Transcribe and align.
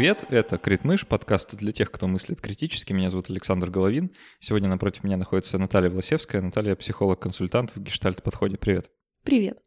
Привет, 0.00 0.24
это 0.30 0.56
Критмыш, 0.56 1.06
подкаст 1.06 1.54
для 1.56 1.72
тех, 1.72 1.90
кто 1.90 2.08
мыслит 2.08 2.40
критически. 2.40 2.94
Меня 2.94 3.10
зовут 3.10 3.28
Александр 3.28 3.68
Головин. 3.68 4.12
Сегодня 4.38 4.66
напротив 4.66 5.04
меня 5.04 5.18
находится 5.18 5.58
Наталья 5.58 5.90
Власевская. 5.90 6.40
Наталья— 6.40 6.74
психолог-консультант 6.76 7.76
в 7.76 7.82
гештальт-подходе. 7.82 8.56
Привет. 8.56 8.90
Привет. 9.24 9.62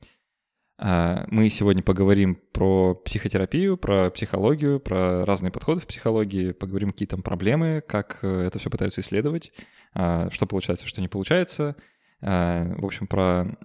А, 0.79 1.27
мы 1.27 1.51
сегодня 1.51 1.83
поговорим 1.83 2.41
про 2.51 2.95
психотерапию, 2.95 3.77
про 3.77 4.09
психологию, 4.09 4.79
про 4.79 5.23
разные 5.23 5.51
подходы 5.51 5.81
в 5.81 5.85
психологии, 5.85 6.51
поговорим, 6.51 6.93
какие 6.93 7.07
там 7.07 7.21
проблемы, 7.21 7.83
как 7.87 8.17
э, 8.23 8.27
это 8.27 8.57
все 8.57 8.71
пытаются 8.71 9.01
исследовать, 9.01 9.51
а, 9.93 10.31
что 10.31 10.47
получается, 10.47 10.87
что 10.87 10.99
не 10.99 11.09
получается. 11.09 11.75
А, 12.21 12.73
в 12.79 12.85
общем, 12.85 13.05
про 13.05 13.55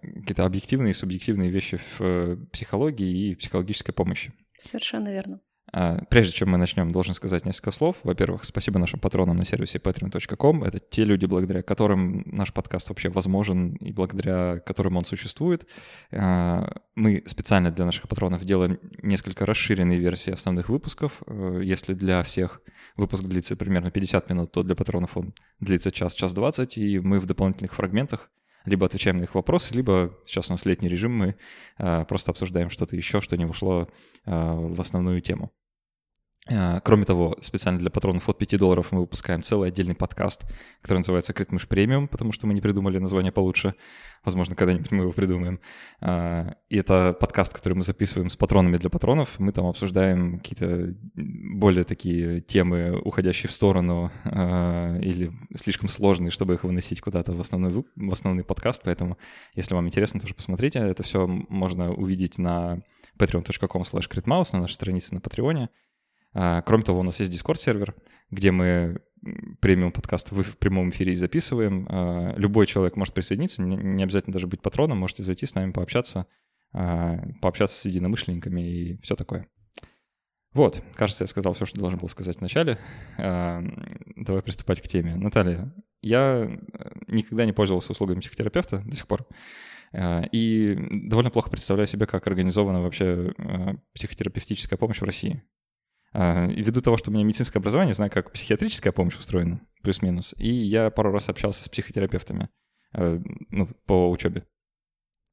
какие-то 0.00 0.46
объективные 0.46 0.92
и 0.92 0.94
субъективные 0.94 1.50
вещи 1.50 1.76
в 1.76 2.00
э, 2.00 2.36
психологии 2.50 3.28
и 3.28 3.34
психологической 3.34 3.92
помощи. 3.92 4.32
Совершенно 4.56 5.10
верно. 5.10 5.42
А, 5.76 6.04
прежде 6.08 6.32
чем 6.32 6.50
мы 6.50 6.56
начнем, 6.56 6.92
должен 6.92 7.14
сказать 7.14 7.44
несколько 7.44 7.72
слов. 7.72 7.96
Во-первых, 8.04 8.44
спасибо 8.44 8.78
нашим 8.78 9.00
патронам 9.00 9.36
на 9.36 9.44
сервисе 9.44 9.78
patreon.com. 9.78 10.62
Это 10.62 10.78
те 10.78 11.02
люди, 11.02 11.26
благодаря 11.26 11.62
которым 11.62 12.22
наш 12.26 12.52
подкаст 12.52 12.88
вообще 12.90 13.08
возможен 13.08 13.74
и 13.74 13.90
благодаря 13.90 14.60
которым 14.60 14.96
он 14.96 15.04
существует. 15.04 15.66
А, 16.12 16.80
мы 16.94 17.24
специально 17.26 17.72
для 17.72 17.86
наших 17.86 18.08
патронов 18.08 18.44
делаем 18.44 18.78
несколько 19.02 19.46
расширенные 19.46 19.98
версии 19.98 20.32
основных 20.32 20.68
выпусков. 20.68 21.20
Э, 21.26 21.60
если 21.64 21.94
для 21.94 22.22
всех 22.22 22.62
выпуск 22.96 23.24
длится 23.24 23.56
примерно 23.56 23.90
50 23.90 24.30
минут, 24.30 24.52
то 24.52 24.62
для 24.62 24.76
патронов 24.76 25.16
он 25.16 25.34
длится 25.58 25.90
час, 25.90 26.14
час 26.14 26.34
20, 26.34 26.78
и 26.78 27.00
мы 27.00 27.18
в 27.18 27.26
дополнительных 27.26 27.74
фрагментах 27.74 28.30
либо 28.64 28.86
отвечаем 28.86 29.16
на 29.16 29.24
их 29.24 29.34
вопросы, 29.34 29.74
либо 29.74 30.16
сейчас 30.24 30.50
у 30.50 30.52
нас 30.52 30.64
летний 30.66 30.88
режим, 30.88 31.16
мы 31.16 31.34
э, 31.78 32.04
просто 32.04 32.30
обсуждаем 32.30 32.70
что-то 32.70 32.94
еще, 32.94 33.20
что 33.20 33.36
не 33.36 33.44
вошло 33.44 33.88
э, 34.24 34.30
в 34.30 34.80
основную 34.80 35.20
тему. 35.20 35.52
А, 36.46 36.80
кроме 36.80 37.06
того, 37.06 37.36
специально 37.40 37.80
для 37.80 37.88
патронов 37.88 38.28
от 38.28 38.36
5 38.36 38.58
долларов 38.58 38.92
мы 38.92 39.00
выпускаем 39.00 39.42
целый 39.42 39.70
отдельный 39.70 39.94
подкаст, 39.94 40.44
который 40.82 40.98
называется 40.98 41.32
«Критмыш 41.32 41.66
премиум», 41.66 42.06
потому 42.06 42.32
что 42.32 42.46
мы 42.46 42.52
не 42.52 42.60
придумали 42.60 42.98
название 42.98 43.32
получше. 43.32 43.74
Возможно, 44.24 44.54
когда-нибудь 44.54 44.90
мы 44.90 45.04
его 45.04 45.12
придумаем. 45.12 45.58
А, 46.02 46.56
и 46.68 46.76
это 46.76 47.16
подкаст, 47.18 47.54
который 47.54 47.74
мы 47.74 47.82
записываем 47.82 48.28
с 48.28 48.36
патронами 48.36 48.76
для 48.76 48.90
патронов. 48.90 49.38
Мы 49.38 49.52
там 49.52 49.66
обсуждаем 49.66 50.38
какие-то 50.38 50.94
более 51.14 51.84
такие 51.84 52.42
темы, 52.42 53.00
уходящие 53.00 53.48
в 53.48 53.52
сторону 53.52 54.12
а, 54.24 54.98
или 54.98 55.32
слишком 55.56 55.88
сложные, 55.88 56.30
чтобы 56.30 56.54
их 56.54 56.64
выносить 56.64 57.00
куда-то 57.00 57.32
в 57.32 57.40
основной, 57.40 57.86
в 57.96 58.12
основной 58.12 58.44
подкаст. 58.44 58.82
Поэтому, 58.84 59.16
если 59.54 59.72
вам 59.72 59.86
интересно, 59.86 60.20
тоже 60.20 60.34
посмотрите. 60.34 60.78
Это 60.78 61.04
все 61.04 61.26
можно 61.26 61.90
увидеть 61.90 62.36
на 62.36 62.82
patreon.com 63.18 63.82
slash 63.82 64.52
на 64.52 64.60
нашей 64.60 64.74
странице 64.74 65.14
на 65.14 65.22
Патреоне. 65.22 65.70
А, 66.34 66.62
кроме 66.62 66.82
того, 66.82 67.00
у 67.00 67.02
нас 67.04 67.20
есть 67.20 67.32
Discord-сервер, 67.32 67.94
где 68.30 68.50
мы 68.50 69.00
премиум 69.60 69.92
подкаст 69.92 70.32
в 70.32 70.56
прямом 70.58 70.90
эфире 70.90 71.16
записываем. 71.16 71.86
А, 71.88 72.34
любой 72.36 72.66
человек 72.66 72.96
может 72.96 73.14
присоединиться, 73.14 73.62
не 73.62 74.02
обязательно 74.02 74.34
даже 74.34 74.46
быть 74.46 74.60
патроном, 74.60 74.98
можете 74.98 75.22
зайти 75.22 75.46
с 75.46 75.54
нами 75.54 75.72
пообщаться, 75.72 76.26
а, 76.72 77.22
пообщаться 77.40 77.78
с 77.78 77.84
единомышленниками 77.86 78.60
и 78.60 79.00
все 79.00 79.16
такое. 79.16 79.46
Вот, 80.52 80.84
кажется, 80.94 81.24
я 81.24 81.28
сказал 81.28 81.52
все, 81.54 81.66
что 81.66 81.80
должен 81.80 81.98
был 81.98 82.08
сказать 82.08 82.38
вначале. 82.38 82.78
Давай 83.18 84.40
приступать 84.40 84.80
к 84.80 84.86
теме. 84.86 85.16
Наталья, 85.16 85.74
я 86.00 86.48
никогда 87.08 87.44
не 87.44 87.52
пользовался 87.52 87.90
услугами 87.90 88.20
психотерапевта 88.20 88.78
до 88.86 88.94
сих 88.94 89.08
пор. 89.08 89.26
И 90.30 90.78
довольно 91.08 91.30
плохо 91.30 91.50
представляю 91.50 91.88
себе, 91.88 92.06
как 92.06 92.28
организована 92.28 92.82
вообще 92.82 93.32
психотерапевтическая 93.94 94.76
помощь 94.78 95.00
в 95.00 95.04
России. 95.04 95.42
А, 96.16 96.46
ввиду 96.46 96.80
того, 96.80 96.96
что 96.96 97.10
у 97.10 97.12
меня 97.12 97.24
медицинское 97.24 97.58
образование, 97.58 97.92
знаю, 97.92 98.10
как 98.10 98.30
психиатрическая 98.30 98.92
помощь 98.92 99.18
устроена, 99.18 99.60
плюс-минус. 99.82 100.34
И 100.38 100.48
я 100.48 100.90
пару 100.90 101.10
раз 101.10 101.28
общался 101.28 101.64
с 101.64 101.68
психотерапевтами 101.68 102.50
э, 102.96 103.18
ну, 103.50 103.68
по 103.86 104.08
учебе. 104.08 104.46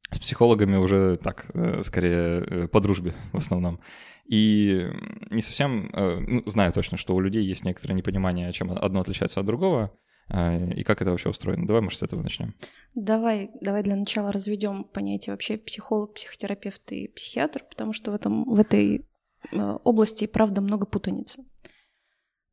С 0.10 0.18
психологами 0.18 0.78
уже 0.78 1.18
так, 1.18 1.52
э, 1.54 1.84
скорее, 1.84 2.44
э, 2.44 2.68
по 2.68 2.82
дружбе 2.82 3.14
в 3.32 3.38
основном. 3.38 3.80
И 4.26 4.88
не 5.30 5.42
совсем, 5.42 5.92
ну, 5.94 6.44
знаю 6.46 6.72
точно, 6.72 6.98
что 6.98 7.14
у 7.16 7.20
людей 7.20 7.44
есть 7.44 7.66
некоторое 7.66 7.96
непонимание, 7.96 8.52
чем 8.54 8.72
одно 8.72 9.02
отличается 9.02 9.42
от 9.42 9.46
другого, 9.46 9.92
и 10.30 10.84
как 10.84 11.02
это 11.02 11.12
вообще 11.12 11.28
устроено. 11.28 11.68
Давай, 11.68 11.82
может, 11.82 12.00
с 12.00 12.04
этого 12.04 12.22
начнем. 12.22 12.54
Давай, 12.96 13.50
давай 13.60 13.84
для 13.84 13.98
начала 13.98 14.32
разведем 14.32 14.86
понятие 14.86 15.34
вообще 15.34 15.58
психолог, 15.58 16.14
психотерапевт 16.14 16.94
и 16.94 17.10
психиатр, 17.10 17.64
потому 17.70 17.92
что 17.92 18.12
в, 18.12 18.16
этом, 18.16 18.46
в 18.46 18.58
этой 18.58 19.06
Э, 19.52 19.78
области, 19.84 20.28
правда, 20.28 20.62
много 20.62 20.86
путаницы. 20.86 21.44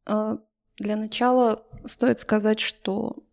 Э, 0.07 0.39
для 0.79 0.97
начала 0.97 1.67
стоит 1.87 2.19
сказать, 2.21 2.61
что 2.61 3.25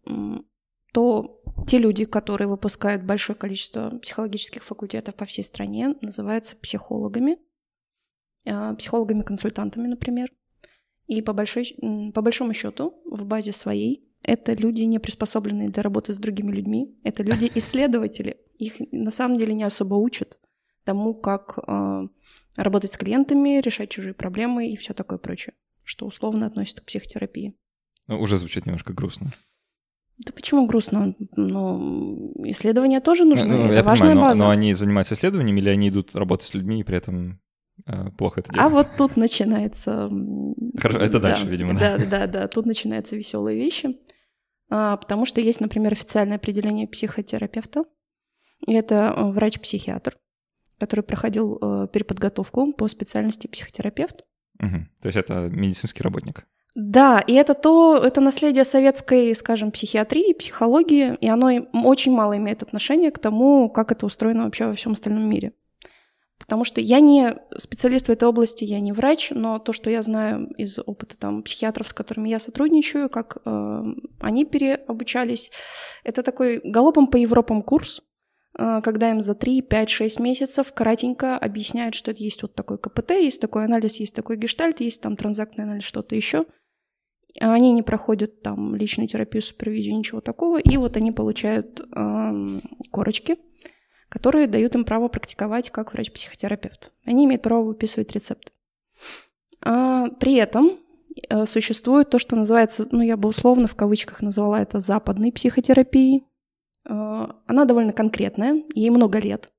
то 0.94 1.42
те 1.68 1.78
люди, 1.78 2.06
которые 2.06 2.48
выпускают 2.48 3.04
большое 3.04 3.38
количество 3.38 3.98
психологических 4.00 4.64
факультетов 4.64 5.16
по 5.16 5.26
всей 5.26 5.44
стране, 5.44 5.96
называются 6.02 6.56
психологами, 6.56 7.38
э, 8.46 8.76
психологами-консультантами, 8.76 9.88
например. 9.88 10.32
И 11.08 11.22
по, 11.22 11.34
большой, 11.34 11.78
по 12.14 12.22
большому 12.22 12.54
счету 12.54 13.00
в 13.06 13.26
базе 13.26 13.52
своей 13.52 14.10
это 14.24 14.54
люди, 14.54 14.82
не 14.82 14.98
приспособленные 14.98 15.70
для 15.70 15.84
работы 15.84 16.14
с 16.14 16.18
другими 16.18 16.52
людьми, 16.52 17.00
это 17.04 17.22
люди-исследователи. 17.22 18.38
Их 18.58 18.76
на 18.92 19.12
самом 19.12 19.36
деле 19.36 19.54
не 19.54 19.64
особо 19.64 19.96
учат 19.96 20.40
тому, 20.84 21.14
как 21.14 21.60
работать 22.56 22.92
с 22.92 22.98
клиентами, 22.98 23.60
решать 23.60 23.90
чужие 23.90 24.14
проблемы 24.14 24.70
и 24.70 24.78
все 24.78 24.94
такое 24.94 25.18
прочее, 25.18 25.54
что 25.84 26.06
условно 26.06 26.46
относится 26.46 26.82
к 26.82 26.86
психотерапии. 26.86 27.56
Ну, 28.08 28.22
уже 28.22 28.38
звучит 28.38 28.66
немножко 28.66 28.94
грустно. 28.94 29.32
Да 30.18 30.32
почему 30.32 30.66
грустно? 30.66 31.14
Ну, 31.36 32.32
исследования 32.46 33.02
тоже 33.02 33.26
нужны, 33.26 33.58
ну, 33.58 33.66
это 33.66 33.84
важная 33.84 34.12
понимаю, 34.12 34.30
база. 34.30 34.40
Но, 34.40 34.46
но 34.46 34.52
они 34.52 34.74
занимаются 34.74 35.16
исследованиями 35.16 35.60
или 35.60 35.70
они 35.70 35.90
идут 35.90 36.16
работать 36.16 36.48
с 36.48 36.54
людьми 36.54 36.80
и 36.80 36.84
при 36.84 36.98
этом 36.98 37.42
э, 37.86 38.12
плохо 38.18 38.40
это 38.40 38.52
а 38.52 38.54
делают? 38.54 38.72
А 38.72 38.74
вот 38.74 38.88
тут 38.98 39.18
начинается... 39.18 40.10
Хорошо, 40.78 41.00
это 41.00 41.20
да, 41.20 41.32
дальше, 41.32 41.48
видимо. 41.48 41.78
Да, 41.78 41.98
да, 41.98 42.06
да, 42.06 42.28
да, 42.28 42.48
тут 42.48 42.66
начинаются 42.66 43.18
веселые 43.18 43.58
вещи. 43.58 43.98
А, 44.70 44.96
потому 44.96 45.26
что 45.26 45.42
есть, 45.42 45.60
например, 45.60 45.92
официальное 45.92 46.38
определение 46.38 46.88
психотерапевта. 46.88 47.84
Это 48.68 49.14
э, 49.16 49.32
врач-психиатр 49.32 50.18
который 50.80 51.02
проходил 51.02 51.58
э, 51.62 51.88
переподготовку 51.92 52.74
по 52.74 52.88
специальности 52.88 53.48
психотерапевт. 53.48 54.24
Угу. 54.60 54.78
То 55.02 55.08
есть 55.08 55.18
это 55.18 55.50
медицинский 55.52 56.04
работник. 56.04 56.46
Да, 56.76 57.24
и 57.26 57.34
это 57.34 57.54
то, 57.54 57.98
это 57.98 58.20
наследие 58.20 58.66
советской, 58.66 59.34
скажем, 59.34 59.72
психиатрии, 59.72 60.34
психологии, 60.34 61.16
и 61.22 61.28
оно 61.30 61.48
очень 61.86 62.12
мало 62.12 62.36
имеет 62.36 62.64
отношения 62.64 63.12
к 63.12 63.20
тому, 63.20 63.70
как 63.70 63.94
это 63.94 64.06
устроено 64.06 64.44
вообще 64.44 64.66
во 64.66 64.74
всем 64.74 64.92
остальном 64.92 65.30
мире. 65.30 65.54
Потому 66.38 66.66
что 66.66 66.82
я 66.82 67.00
не 67.00 67.38
специалист 67.58 68.08
в 68.08 68.12
этой 68.12 68.28
области, 68.28 68.66
я 68.66 68.82
не 68.82 68.92
врач, 68.92 69.32
но 69.32 69.58
то, 69.58 69.72
что 69.72 69.90
я 69.90 70.02
знаю 70.02 70.48
из 70.58 70.78
опыта 70.80 71.18
там 71.18 71.44
психиатров, 71.44 71.88
с 71.88 71.94
которыми 71.94 72.28
я 72.28 72.40
сотрудничаю, 72.40 73.10
как 73.10 73.38
э, 73.46 73.84
они 74.20 74.44
переобучались, 74.44 75.52
это 76.04 76.24
такой 76.24 76.60
галопом 76.62 77.08
по 77.08 77.16
Европам 77.16 77.62
курс, 77.62 78.02
когда 78.58 79.12
им 79.12 79.22
за 79.22 79.36
3, 79.36 79.62
5, 79.62 79.90
6 79.90 80.20
месяцев 80.20 80.72
кратенько 80.74 81.38
объясняют, 81.38 81.94
что 81.94 82.12
есть 82.12 82.42
вот 82.42 82.56
такой 82.56 82.78
КПТ, 82.78 83.12
есть 83.12 83.42
такой 83.42 83.66
анализ, 83.66 83.98
есть 83.98 84.16
такой 84.16 84.38
гештальт, 84.38 84.80
есть 84.80 85.02
там 85.02 85.18
транзактный 85.18 85.66
анализ, 85.66 85.84
что-то 85.84 86.16
еще. 86.16 86.46
Они 87.42 87.74
не 87.74 87.84
проходят 87.84 88.42
там 88.42 88.76
личную 88.76 89.10
терапию, 89.10 89.42
супервизию, 89.42 89.98
ничего 89.98 90.22
такого, 90.22 90.58
и 90.58 90.78
вот 90.78 90.96
они 90.96 91.12
получают 91.12 91.82
э, 91.82 92.60
корочки, 92.92 93.36
которые 94.08 94.48
дают 94.48 94.74
им 94.76 94.86
право 94.86 95.10
практиковать 95.10 95.70
как 95.70 95.94
врач-психотерапевт. 95.94 96.94
Они 97.04 97.26
имеют 97.26 97.42
право 97.42 97.64
выписывать 97.64 98.14
рецепты. 98.14 98.54
А, 99.62 100.08
при 100.12 100.36
этом 100.36 100.80
э, 101.28 101.46
существует 101.46 102.10
то, 102.10 102.20
что 102.20 102.38
называется, 102.38 102.88
ну 102.90 103.02
я 103.02 103.18
бы 103.18 103.28
условно 103.28 103.68
в 103.68 103.76
кавычках 103.76 104.22
назвала 104.22 104.62
это 104.62 104.80
западной 104.80 105.34
психотерапией, 105.34 106.24
Э, 106.24 106.35
она 106.88 107.66
довольно 107.66 107.94
конкретная, 107.94 108.64
ей 108.74 108.90
много 108.90 109.20
лет. 109.20 109.52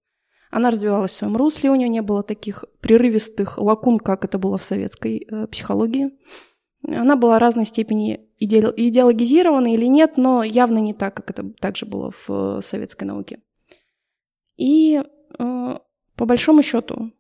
Она 0.51 0.71
развивалась 0.71 1.13
в 1.13 1.17
своем 1.17 1.37
русле, 1.37 1.71
у 1.71 1.75
нее 1.75 1.89
не 1.89 2.03
было 2.03 2.23
таких 2.23 2.65
прерывистых 2.81 3.59
лакун, 3.59 3.99
как 3.99 4.25
это 4.25 4.39
было 4.39 4.57
в 4.57 4.63
советской 4.63 5.27
э, 5.29 5.47
психологии. 5.49 6.13
Она 6.87 7.17
была 7.17 7.39
разной 7.39 7.67
степени 7.67 8.21
иде- 8.41 8.73
идеологизирована 8.75 9.75
или 9.75 9.87
нет, 9.87 10.17
но 10.17 10.43
явно 10.43 10.79
не 10.79 10.95
так, 10.95 11.15
как 11.15 11.31
это 11.31 11.51
также 11.61 11.85
было 11.85 12.11
в 12.11 12.31
э, 12.31 12.61
советской 12.63 13.05
науке. 13.05 13.41
И 14.57 15.03
э, 15.39 15.79
по 16.17 16.25
большому 16.25 16.63
счету, 16.63 17.11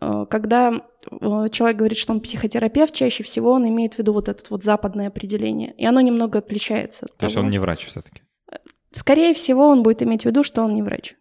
э, 0.00 0.26
когда 0.28 0.72
э, 1.10 1.48
человек 1.50 1.76
говорит, 1.78 1.98
что 1.98 2.12
он 2.12 2.20
психотерапевт, 2.20 2.92
чаще 2.94 3.24
всего 3.24 3.52
он 3.52 3.66
имеет 3.66 3.94
в 3.94 3.98
виду 3.98 4.12
вот 4.12 4.28
это 4.28 4.44
вот 4.50 4.62
западное 4.62 5.08
определение, 5.08 5.74
и 5.78 5.86
оно 5.86 6.02
немного 6.02 6.38
отличается. 6.38 7.06
То 7.06 7.14
того. 7.16 7.28
есть 7.28 7.36
он 7.38 7.48
не 7.48 7.58
врач 7.58 7.86
все-таки? 7.86 8.22
Скорее 8.96 9.34
всего, 9.34 9.68
он 9.68 9.82
будет 9.82 10.02
иметь 10.02 10.22
в 10.22 10.26
виду, 10.26 10.42
что 10.42 10.62
он 10.62 10.72
не 10.74 10.82
врач. 10.82 11.16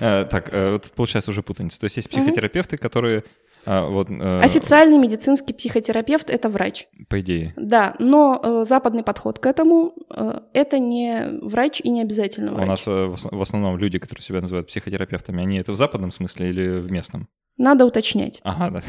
Э, 0.00 0.24
так, 0.24 0.48
э, 0.52 0.78
тут 0.82 0.92
получается 0.92 1.30
уже 1.30 1.42
путаница. 1.42 1.78
То 1.80 1.84
есть 1.84 1.96
есть 1.96 2.10
психотерапевты, 2.10 2.76
которые 2.76 3.22
А, 3.68 3.86
вот, 3.88 4.08
э, 4.10 4.40
Официальный 4.40 4.96
медицинский 4.98 5.52
психотерапевт 5.52 6.30
это 6.30 6.48
врач. 6.48 6.86
По 7.08 7.20
идее. 7.20 7.52
Да, 7.56 7.96
но 7.98 8.40
э, 8.42 8.64
западный 8.64 9.02
подход 9.02 9.38
к 9.40 9.46
этому 9.46 9.92
э, 10.10 10.40
это 10.52 10.78
не 10.78 11.38
врач 11.42 11.80
и 11.80 11.88
не 11.90 12.00
обязательно 12.02 12.52
врач. 12.52 12.64
У 12.64 12.68
нас 12.68 12.86
э, 12.86 13.06
в 13.06 13.12
ос- 13.14 13.26
в 13.28 13.40
основном 13.40 13.76
люди, 13.76 13.98
которые 13.98 14.22
себя 14.22 14.40
называют 14.40 14.68
психотерапевтами, 14.68 15.42
они 15.42 15.58
это 15.58 15.72
в 15.72 15.76
западном 15.76 16.12
смысле 16.12 16.48
или 16.50 16.78
в 16.78 16.92
местном? 16.92 17.28
Надо 17.56 17.86
уточнять. 17.86 18.40
Ага, 18.44 18.70
да. 18.70 18.82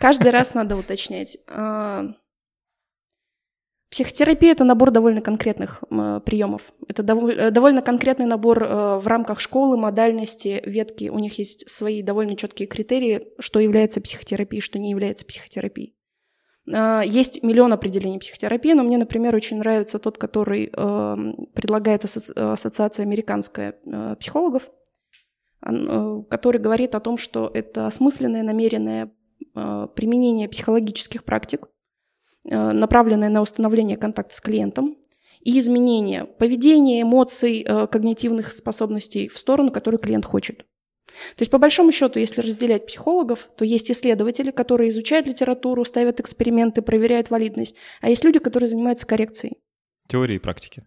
Каждый 0.00 0.30
раз 0.32 0.54
надо 0.54 0.76
уточнять. 0.76 1.36
Психотерапия 3.94 4.50
это 4.50 4.64
набор 4.64 4.90
довольно 4.90 5.20
конкретных 5.20 5.84
м, 5.88 6.20
приемов. 6.22 6.62
Это 6.88 7.04
доволь- 7.04 7.36
э, 7.38 7.50
довольно 7.52 7.80
конкретный 7.80 8.26
набор 8.26 8.64
э, 8.64 8.98
в 8.98 9.06
рамках 9.06 9.38
школы, 9.38 9.76
модальности, 9.76 10.60
ветки. 10.66 11.10
У 11.10 11.20
них 11.20 11.38
есть 11.38 11.70
свои 11.70 12.02
довольно 12.02 12.34
четкие 12.34 12.66
критерии, 12.66 13.28
что 13.38 13.60
является 13.60 14.00
психотерапией, 14.00 14.60
что 14.60 14.80
не 14.80 14.90
является 14.90 15.24
психотерапией. 15.24 15.94
А, 16.72 17.02
Есть 17.02 17.44
миллион 17.44 17.72
определений 17.72 18.18
психотерапии, 18.18 18.72
но 18.72 18.82
мне, 18.82 18.98
например, 18.98 19.32
очень 19.36 19.58
нравится 19.58 20.00
тот, 20.00 20.18
который 20.18 20.72
э, 20.72 21.16
предлагает 21.54 22.04
асоци- 22.04 22.34
Ассоциация 22.34 23.04
американская 23.04 23.76
э, 23.86 24.16
психологов, 24.18 24.72
э, 25.64 26.22
который 26.28 26.60
говорит 26.60 26.96
о 26.96 27.00
том, 27.00 27.16
что 27.16 27.48
это 27.54 27.86
осмысленное, 27.86 28.42
намеренное 28.42 29.12
э, 29.54 29.86
применение 29.94 30.48
психологических 30.48 31.22
практик, 31.22 31.68
э, 32.44 32.72
направленное 32.72 33.28
на 33.28 33.42
установление 33.42 33.96
контакта 33.96 34.34
с 34.34 34.40
клиентом 34.40 34.96
и 35.40 35.58
изменение 35.58 36.24
поведения, 36.24 37.02
эмоций, 37.02 37.64
э, 37.66 37.86
когнитивных 37.86 38.52
способностей 38.52 39.28
в 39.28 39.38
сторону, 39.38 39.70
которую 39.70 40.00
клиент 40.00 40.24
хочет. 40.24 40.64
То 41.36 41.42
есть, 41.42 41.50
по 41.50 41.58
большому 41.58 41.92
счету, 41.92 42.18
если 42.18 42.40
разделять 42.40 42.86
психологов, 42.86 43.48
то 43.56 43.64
есть 43.64 43.90
исследователи, 43.90 44.50
которые 44.50 44.90
изучают 44.90 45.26
литературу, 45.26 45.84
ставят 45.84 46.18
эксперименты, 46.20 46.82
проверяют 46.82 47.30
валидность, 47.30 47.76
а 48.00 48.10
есть 48.10 48.24
люди, 48.24 48.38
которые 48.38 48.68
занимаются 48.68 49.06
коррекцией. 49.06 49.58
Теории 50.08 50.36
и 50.36 50.40
практики. 50.40 50.84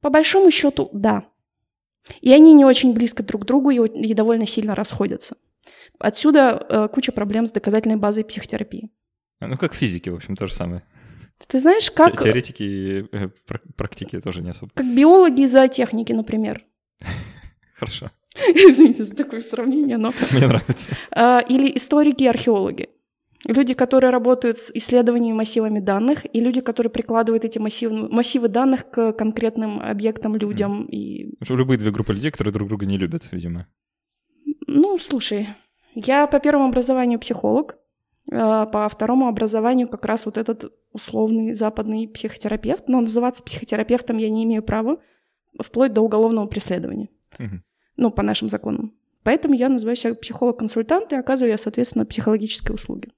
По 0.00 0.10
большому 0.10 0.50
счету, 0.50 0.90
да. 0.92 1.24
И 2.20 2.32
они 2.32 2.52
не 2.52 2.64
очень 2.64 2.92
близко 2.92 3.22
друг 3.22 3.42
к 3.42 3.44
другу 3.46 3.70
и, 3.70 3.78
и 3.78 4.14
довольно 4.14 4.46
сильно 4.46 4.74
расходятся. 4.74 5.36
Отсюда 5.98 6.66
э, 6.68 6.88
куча 6.88 7.12
проблем 7.12 7.46
с 7.46 7.52
доказательной 7.52 7.96
базой 7.96 8.24
психотерапии. 8.24 8.90
Ну, 9.48 9.56
как 9.56 9.72
в 9.72 9.76
физике, 9.76 10.10
в 10.10 10.14
общем, 10.14 10.36
то 10.36 10.46
же 10.46 10.54
самое. 10.54 10.82
Ты 11.46 11.60
знаешь, 11.60 11.90
как, 11.90 12.22
Теоретики 12.22 12.62
и 12.62 13.06
э, 13.12 13.28
прак- 13.46 13.72
практики 13.76 14.20
тоже 14.20 14.42
не 14.42 14.50
особо. 14.50 14.70
как 14.74 14.86
биологи 14.94 15.42
и 15.42 15.46
зоотехники, 15.46 16.12
например. 16.12 16.64
Хорошо. 17.74 18.10
Извините 18.54 19.04
за 19.04 19.14
такое 19.14 19.40
сравнение, 19.40 19.98
но... 19.98 20.12
Мне 20.32 20.46
нравится. 20.46 20.92
А, 21.10 21.40
Или 21.40 21.76
историки 21.76 22.24
и 22.24 22.28
археологи. 22.28 22.88
Люди, 23.44 23.74
которые 23.74 24.10
работают 24.10 24.56
с 24.56 24.70
исследованиями 24.72 25.36
массивами 25.36 25.80
данных, 25.80 26.24
и 26.32 26.40
люди, 26.40 26.60
которые 26.60 26.92
прикладывают 26.92 27.44
эти 27.44 27.58
массивы, 27.58 28.08
массивы 28.08 28.46
данных 28.46 28.88
к 28.88 29.12
конкретным 29.14 29.80
объектам, 29.80 30.36
людям. 30.36 30.84
И, 30.84 31.32
Потому 31.40 31.46
что 31.46 31.56
любые 31.56 31.78
две 31.78 31.90
группы 31.90 32.12
людей, 32.14 32.30
которые 32.30 32.54
друг 32.54 32.68
друга 32.68 32.86
не 32.86 32.98
любят, 32.98 33.28
видимо. 33.32 33.66
ну, 34.68 34.96
слушай, 35.00 35.48
я 35.94 36.28
по 36.28 36.38
первому 36.38 36.68
образованию 36.68 37.18
психолог, 37.18 37.76
по 38.32 38.88
второму 38.88 39.28
образованию 39.28 39.88
как 39.88 40.04
раз 40.04 40.24
вот 40.26 40.38
этот 40.38 40.72
условный 40.92 41.54
западный 41.54 42.08
психотерапевт, 42.08 42.88
но 42.88 43.00
называться 43.00 43.42
психотерапевтом 43.42 44.16
я 44.16 44.30
не 44.30 44.44
имею 44.44 44.62
права, 44.62 44.98
вплоть 45.60 45.92
до 45.92 46.00
уголовного 46.00 46.46
преследования. 46.46 47.08
Ну, 47.96 48.10
по 48.10 48.22
нашим 48.22 48.48
законам. 48.48 48.94
Поэтому 49.22 49.54
я 49.54 49.68
называю 49.68 49.96
себя 49.96 50.14
психолог-консультант 50.14 51.12
и 51.12 51.16
оказываю 51.16 51.50
я, 51.52 51.58
соответственно, 51.58 52.06
психологические 52.06 52.74
услуги. 52.74 53.10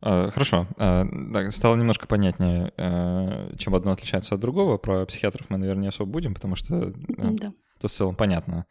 А, 0.00 0.30
Хорошо. 0.30 0.68
А, 0.78 1.04
так, 1.32 1.52
Стало 1.52 1.76
немножко 1.76 2.06
понятнее, 2.06 2.72
э, 2.76 3.56
чем 3.58 3.74
одно 3.74 3.90
отличается 3.92 4.36
от 4.36 4.40
другого. 4.40 4.78
Про 4.78 5.04
психиатров 5.06 5.50
мы, 5.50 5.58
наверное, 5.58 5.82
не 5.82 5.88
особо 5.88 6.10
будем, 6.10 6.34
потому 6.34 6.54
что 6.54 6.76
э, 6.76 6.92
Да. 7.16 7.52
то 7.80 7.88
в 7.88 7.90
целом 7.90 8.14
понятно. 8.14 8.66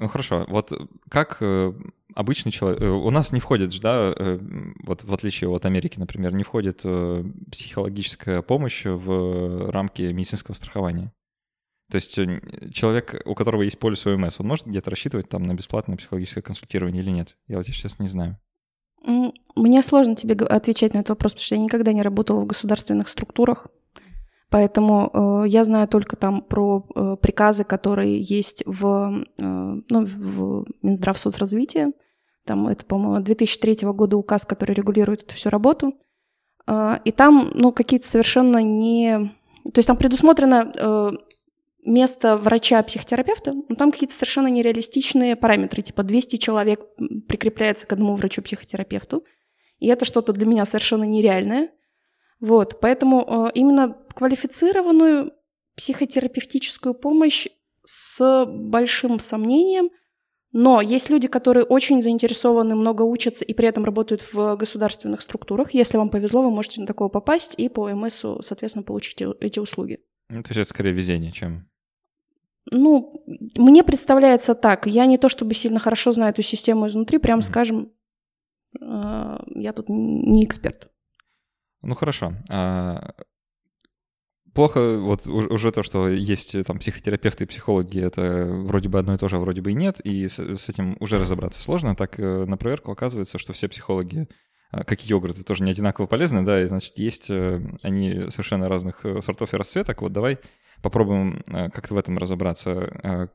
Ну 0.00 0.06
хорошо, 0.06 0.44
вот 0.48 0.72
как 1.08 1.38
э, 1.40 1.72
обычный 2.14 2.52
человек... 2.52 2.80
э, 2.80 2.88
У 2.88 3.10
нас 3.10 3.32
не 3.32 3.40
входит, 3.40 3.78
да, 3.80 4.14
э, 4.16 4.38
вот 4.84 5.02
в 5.02 5.12
отличие 5.12 5.50
от 5.50 5.64
Америки, 5.64 5.98
например, 5.98 6.32
не 6.34 6.44
входит 6.44 6.82
э, 6.84 7.24
психологическая 7.50 8.42
помощь 8.42 8.84
в 8.84 9.70
рамки 9.70 10.02
медицинского 10.02 10.54
страхования. 10.54 11.12
То 11.90 11.96
есть 11.96 12.16
э, 12.16 12.40
человек, 12.72 13.20
у 13.24 13.34
которого 13.34 13.62
есть 13.62 13.78
полис 13.80 14.06
ОМС, 14.06 14.38
он 14.38 14.46
может 14.46 14.66
где-то 14.66 14.90
рассчитывать 14.90 15.28
там 15.28 15.42
на 15.42 15.54
бесплатное 15.54 15.96
психологическое 15.96 16.42
консультирование 16.42 17.02
или 17.02 17.10
нет? 17.10 17.36
Я 17.48 17.56
вот 17.56 17.66
сейчас 17.66 17.98
не 17.98 18.08
знаю. 18.08 18.38
Мне 19.56 19.82
сложно 19.82 20.14
тебе 20.14 20.36
отвечать 20.46 20.94
на 20.94 20.98
этот 20.98 21.10
вопрос, 21.10 21.32
потому 21.32 21.44
что 21.44 21.54
я 21.56 21.60
никогда 21.60 21.92
не 21.92 22.02
работала 22.02 22.40
в 22.40 22.46
государственных 22.46 23.08
структурах. 23.08 23.66
Поэтому 24.50 25.10
э, 25.44 25.48
я 25.48 25.64
знаю 25.64 25.88
только 25.88 26.16
там 26.16 26.40
про 26.40 26.86
э, 26.94 27.16
приказы, 27.20 27.64
которые 27.64 28.20
есть 28.20 28.62
в, 28.64 29.24
э, 29.38 29.42
ну, 29.42 29.84
в 30.04 30.64
Минздравсоцразвития. 30.82 31.92
Там 32.44 32.66
это, 32.68 32.86
по-моему, 32.86 33.22
2003 33.22 33.86
года 33.88 34.16
указ, 34.16 34.46
который 34.46 34.74
регулирует 34.74 35.22
эту 35.22 35.34
всю 35.34 35.50
работу. 35.50 35.94
Э, 36.66 36.98
и 37.04 37.12
там, 37.12 37.50
ну, 37.54 37.72
какие-то 37.72 38.06
совершенно 38.06 38.62
не... 38.62 39.32
То 39.64 39.80
есть 39.80 39.86
там 39.86 39.98
предусмотрено 39.98 40.72
э, 40.74 41.10
место 41.84 42.36
врача-психотерапевта, 42.36 43.52
но 43.68 43.74
там 43.74 43.92
какие-то 43.92 44.14
совершенно 44.14 44.48
нереалистичные 44.48 45.36
параметры, 45.36 45.82
типа 45.82 46.02
200 46.02 46.36
человек 46.36 46.80
прикрепляется 47.28 47.86
к 47.86 47.92
одному 47.92 48.16
врачу-психотерапевту, 48.16 49.24
и 49.78 49.88
это 49.88 50.04
что-то 50.04 50.32
для 50.32 50.46
меня 50.46 50.64
совершенно 50.64 51.04
нереальное. 51.04 51.70
Вот, 52.40 52.78
поэтому 52.80 53.48
э, 53.48 53.52
именно 53.54 53.96
квалифицированную 54.14 55.32
психотерапевтическую 55.76 56.94
помощь 56.94 57.48
с 57.84 58.44
большим 58.46 59.18
сомнением, 59.18 59.90
но 60.52 60.80
есть 60.80 61.10
люди, 61.10 61.28
которые 61.28 61.64
очень 61.64 62.02
заинтересованы, 62.02 62.74
много 62.74 63.02
учатся 63.02 63.44
и 63.44 63.52
при 63.52 63.68
этом 63.68 63.84
работают 63.84 64.32
в 64.32 64.56
государственных 64.56 65.20
структурах. 65.22 65.74
Если 65.74 65.98
вам 65.98 66.08
повезло, 66.08 66.42
вы 66.42 66.50
можете 66.50 66.80
на 66.80 66.86
такого 66.86 67.08
попасть 67.08 67.54
и 67.58 67.68
по 67.68 67.90
ОМСу, 67.90 68.40
соответственно, 68.42 68.82
получить 68.82 69.22
эти 69.40 69.58
услуги. 69.58 70.00
Ну, 70.30 70.42
То 70.42 70.50
есть 70.50 70.58
это 70.58 70.68
скорее 70.68 70.92
везение, 70.92 71.32
чем... 71.32 71.68
Ну, 72.70 73.24
мне 73.56 73.82
представляется 73.82 74.54
так. 74.54 74.86
Я 74.86 75.06
не 75.06 75.16
то 75.16 75.28
чтобы 75.28 75.54
сильно 75.54 75.78
хорошо 75.78 76.12
знаю 76.12 76.32
эту 76.32 76.42
систему 76.42 76.86
изнутри, 76.86 77.18
прям 77.18 77.40
скажем, 77.40 77.92
э, 78.78 79.38
я 79.54 79.72
тут 79.72 79.88
не 79.88 80.44
эксперт. 80.44 80.90
Ну 81.82 81.94
хорошо. 81.94 82.34
А, 82.50 83.12
Плохо 84.54 84.98
вот 84.98 85.26
уж- 85.28 85.46
уже 85.46 85.70
то, 85.70 85.84
что 85.84 86.08
есть 86.08 86.54
э, 86.54 86.64
там 86.64 86.78
психотерапевты 86.78 87.44
и 87.44 87.46
психологи, 87.46 88.00
это 88.00 88.44
вроде 88.44 88.88
бы 88.88 88.98
одно 88.98 89.14
и 89.14 89.18
то 89.18 89.28
же, 89.28 89.36
а 89.36 89.38
вроде 89.38 89.60
бы 89.60 89.70
и 89.70 89.74
нет, 89.74 90.00
и 90.00 90.26
с, 90.26 90.38
с 90.38 90.68
этим 90.68 90.96
уже 90.98 91.18
разобраться 91.20 91.62
сложно. 91.62 91.94
Так 91.94 92.18
э, 92.18 92.44
на 92.44 92.56
проверку 92.56 92.90
оказывается, 92.90 93.38
что 93.38 93.52
все 93.52 93.68
психологи, 93.68 94.26
а, 94.72 94.82
как 94.82 95.04
и 95.04 95.08
йогурты, 95.08 95.44
тоже 95.44 95.62
не 95.62 95.70
одинаково 95.70 96.06
полезны, 96.06 96.42
да, 96.44 96.60
и 96.60 96.66
значит 96.66 96.98
есть 96.98 97.30
э, 97.30 97.60
они 97.82 98.30
совершенно 98.30 98.68
разных 98.68 99.04
э, 99.04 99.20
сортов 99.22 99.54
и 99.54 99.56
расцветок. 99.56 100.02
Вот 100.02 100.12
давай 100.12 100.38
попробуем 100.82 101.44
э, 101.46 101.70
как-то 101.70 101.94
в 101.94 101.98
этом 101.98 102.18
разобраться. 102.18 103.30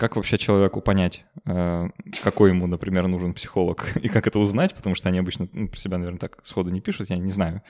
Как 0.00 0.16
вообще 0.16 0.38
человеку 0.38 0.80
понять, 0.80 1.24
э, 1.46 1.84
какой 2.24 2.50
ему, 2.50 2.66
например, 2.66 3.06
нужен 3.06 3.34
психолог, 3.34 3.92
и 4.02 4.08
как 4.08 4.26
это 4.26 4.38
узнать, 4.38 4.74
потому 4.74 4.94
что 4.96 5.08
они 5.10 5.18
обычно 5.18 5.46
ну, 5.52 5.68
про 5.68 5.78
себя, 5.78 5.98
наверное, 5.98 6.18
так 6.18 6.38
сходу 6.42 6.70
не 6.70 6.80
пишут, 6.80 7.10
я 7.10 7.16
не 7.18 7.30
знаю. 7.30 7.60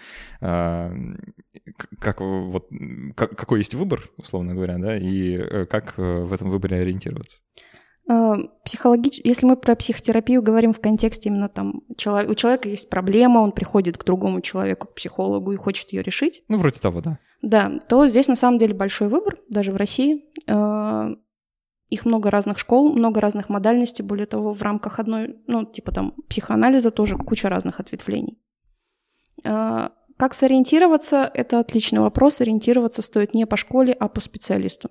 А, 0.40 0.92
Как, 1.98 2.20
вот, 2.20 2.68
как- 3.16 3.36
какой 3.36 3.58
есть 3.58 3.74
выбор, 3.74 4.08
условно 4.16 4.54
говоря, 4.54 4.78
да, 4.78 4.96
и 4.96 5.36
э, 5.36 5.66
как 5.66 5.94
э, 5.98 6.02
в 6.22 6.32
этом 6.32 6.50
выборе 6.50 6.78
ориентироваться. 6.78 7.38
Э, 8.08 8.34
Психологич... 8.64 9.20
Если 9.24 9.46
мы 9.46 9.56
про 9.56 9.74
психотерапию 9.74 10.42
говорим 10.42 10.72
в 10.72 10.80
контексте 10.80 11.28
именно 11.30 11.48
там 11.48 11.82
чело- 11.96 12.26
у 12.30 12.34
человека 12.34 12.68
есть 12.68 12.88
проблема, 12.90 13.38
он 13.40 13.52
приходит 13.52 13.98
к 13.98 14.04
другому 14.04 14.40
человеку, 14.40 14.86
к 14.88 14.94
психологу 14.94 15.52
и 15.52 15.56
хочет 15.56 15.92
ее 15.92 16.02
решить, 16.02 16.42
Ну, 16.48 16.58
вроде 16.58 16.78
того, 16.80 17.00
да. 17.00 17.18
да, 17.42 17.78
то 17.88 18.06
здесь 18.08 18.28
на 18.28 18.36
самом 18.36 18.58
деле 18.58 18.74
большой 18.74 19.08
выбор, 19.08 19.36
даже 19.48 19.72
в 19.72 19.76
России. 19.76 20.24
Их 21.90 22.04
много 22.04 22.30
разных 22.30 22.58
школ, 22.58 22.92
много 22.92 23.20
разных 23.20 23.48
модальностей. 23.48 24.04
Более 24.04 24.26
того, 24.26 24.52
в 24.52 24.62
рамках 24.62 24.98
одной, 24.98 25.36
ну, 25.46 25.64
типа 25.64 25.92
там 25.92 26.14
психоанализа 26.28 26.90
тоже 26.90 27.16
куча 27.18 27.48
разных 27.48 27.80
ответвлений. 27.80 28.38
Э, 29.44 29.88
Как 30.16 30.34
сориентироваться? 30.34 31.30
Это 31.34 31.58
отличный 31.58 32.00
вопрос. 32.00 32.40
Ориентироваться 32.40 33.02
стоит 33.02 33.34
не 33.34 33.46
по 33.46 33.56
школе, 33.56 33.92
а 33.92 34.08
по 34.08 34.20
специалисту. 34.20 34.90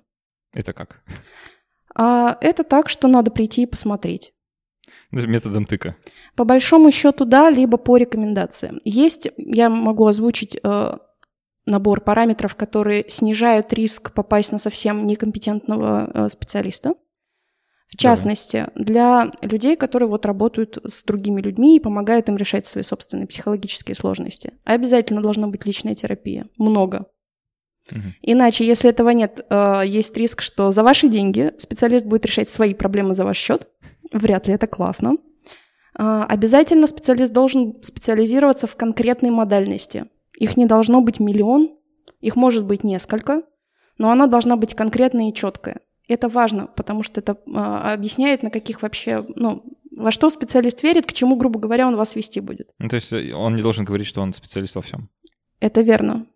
Это 0.52 0.72
как? 0.72 1.02
А 1.94 2.36
это 2.40 2.64
так, 2.64 2.88
что 2.88 3.08
надо 3.08 3.30
прийти 3.30 3.62
и 3.62 3.66
посмотреть. 3.66 4.32
Методом 5.12 5.64
тыка. 5.64 5.96
По 6.36 6.44
большому 6.44 6.92
счету, 6.92 7.24
да, 7.24 7.50
либо 7.50 7.78
по 7.78 7.96
рекомендациям. 7.96 8.78
Есть, 8.84 9.28
я 9.36 9.68
могу 9.68 10.06
озвучить 10.06 10.58
э, 10.62 10.96
набор 11.66 12.00
параметров, 12.00 12.54
которые 12.54 13.04
снижают 13.08 13.72
риск 13.72 14.12
попасть 14.12 14.52
на 14.52 14.58
совсем 14.58 15.06
некомпетентного 15.06 16.10
э, 16.12 16.28
специалиста. 16.28 16.94
В 17.88 17.96
частности, 17.96 18.68
для 18.76 19.32
людей, 19.42 19.76
которые 19.76 20.08
вот 20.08 20.24
работают 20.24 20.78
с 20.84 21.02
другими 21.02 21.40
людьми 21.40 21.76
и 21.76 21.80
помогают 21.80 22.28
им 22.28 22.36
решать 22.36 22.64
свои 22.64 22.84
собственные 22.84 23.26
психологические 23.26 23.96
сложности. 23.96 24.52
Обязательно 24.64 25.20
должна 25.20 25.48
быть 25.48 25.66
личная 25.66 25.96
терапия. 25.96 26.46
Много. 26.56 27.06
Угу. 27.90 28.00
Иначе, 28.22 28.64
если 28.64 28.90
этого 28.90 29.10
нет, 29.10 29.44
э, 29.50 29.82
есть 29.86 30.16
риск, 30.16 30.40
что 30.40 30.70
за 30.70 30.84
ваши 30.84 31.08
деньги 31.08 31.52
специалист 31.58 32.06
будет 32.06 32.24
решать 32.26 32.48
свои 32.48 32.74
проблемы 32.74 33.14
за 33.14 33.24
ваш 33.24 33.36
счет. 33.36 33.66
Вряд 34.12 34.46
ли 34.46 34.54
это 34.54 34.68
классно. 34.68 35.16
Э, 35.98 36.24
обязательно 36.28 36.86
специалист 36.86 37.32
должен 37.32 37.82
специализироваться 37.82 38.68
в 38.68 38.76
конкретной 38.76 39.30
модальности. 39.30 40.06
Их 40.40 40.56
не 40.56 40.66
должно 40.66 41.02
быть 41.02 41.20
миллион, 41.20 41.70
их 42.20 42.34
может 42.34 42.64
быть 42.64 42.82
несколько, 42.82 43.42
но 43.98 44.10
она 44.10 44.26
должна 44.26 44.56
быть 44.56 44.74
конкретная 44.74 45.28
и 45.28 45.34
четкая. 45.34 45.80
Это 46.08 46.28
важно, 46.28 46.66
потому 46.66 47.02
что 47.02 47.20
это 47.20 47.36
э, 47.46 47.50
объясняет, 47.52 48.42
на 48.42 48.50
каких 48.50 48.82
вообще, 48.82 49.24
ну, 49.36 49.62
во 49.94 50.10
что 50.10 50.30
специалист 50.30 50.82
верит, 50.82 51.06
к 51.06 51.12
чему, 51.12 51.36
грубо 51.36 51.60
говоря, 51.60 51.86
он 51.86 51.96
вас 51.96 52.16
вести 52.16 52.40
будет. 52.40 52.70
Ну, 52.78 52.88
то 52.88 52.96
есть 52.96 53.12
он 53.12 53.54
не 53.54 53.62
должен 53.62 53.84
говорить, 53.84 54.06
что 54.06 54.22
он 54.22 54.32
специалист 54.32 54.74
во 54.74 54.82
всем. 54.82 55.10
Это 55.60 55.82
верно. 55.82 56.26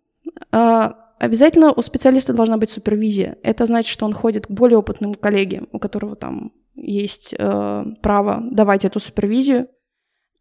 Обязательно 1.17 1.71
у 1.71 1.81
специалиста 1.81 2.33
должна 2.33 2.57
быть 2.57 2.69
супервизия. 2.69 3.37
Это 3.41 3.65
значит, 3.65 3.91
что 3.91 4.05
он 4.05 4.13
ходит 4.13 4.47
к 4.47 4.51
более 4.51 4.77
опытным 4.77 5.15
коллеге, 5.15 5.63
у 5.71 5.79
которого 5.79 6.15
там 6.15 6.51
есть 6.75 7.33
э, 7.37 7.85
право 8.01 8.43
давать 8.51 8.85
эту 8.85 8.99
супервизию, 8.99 9.67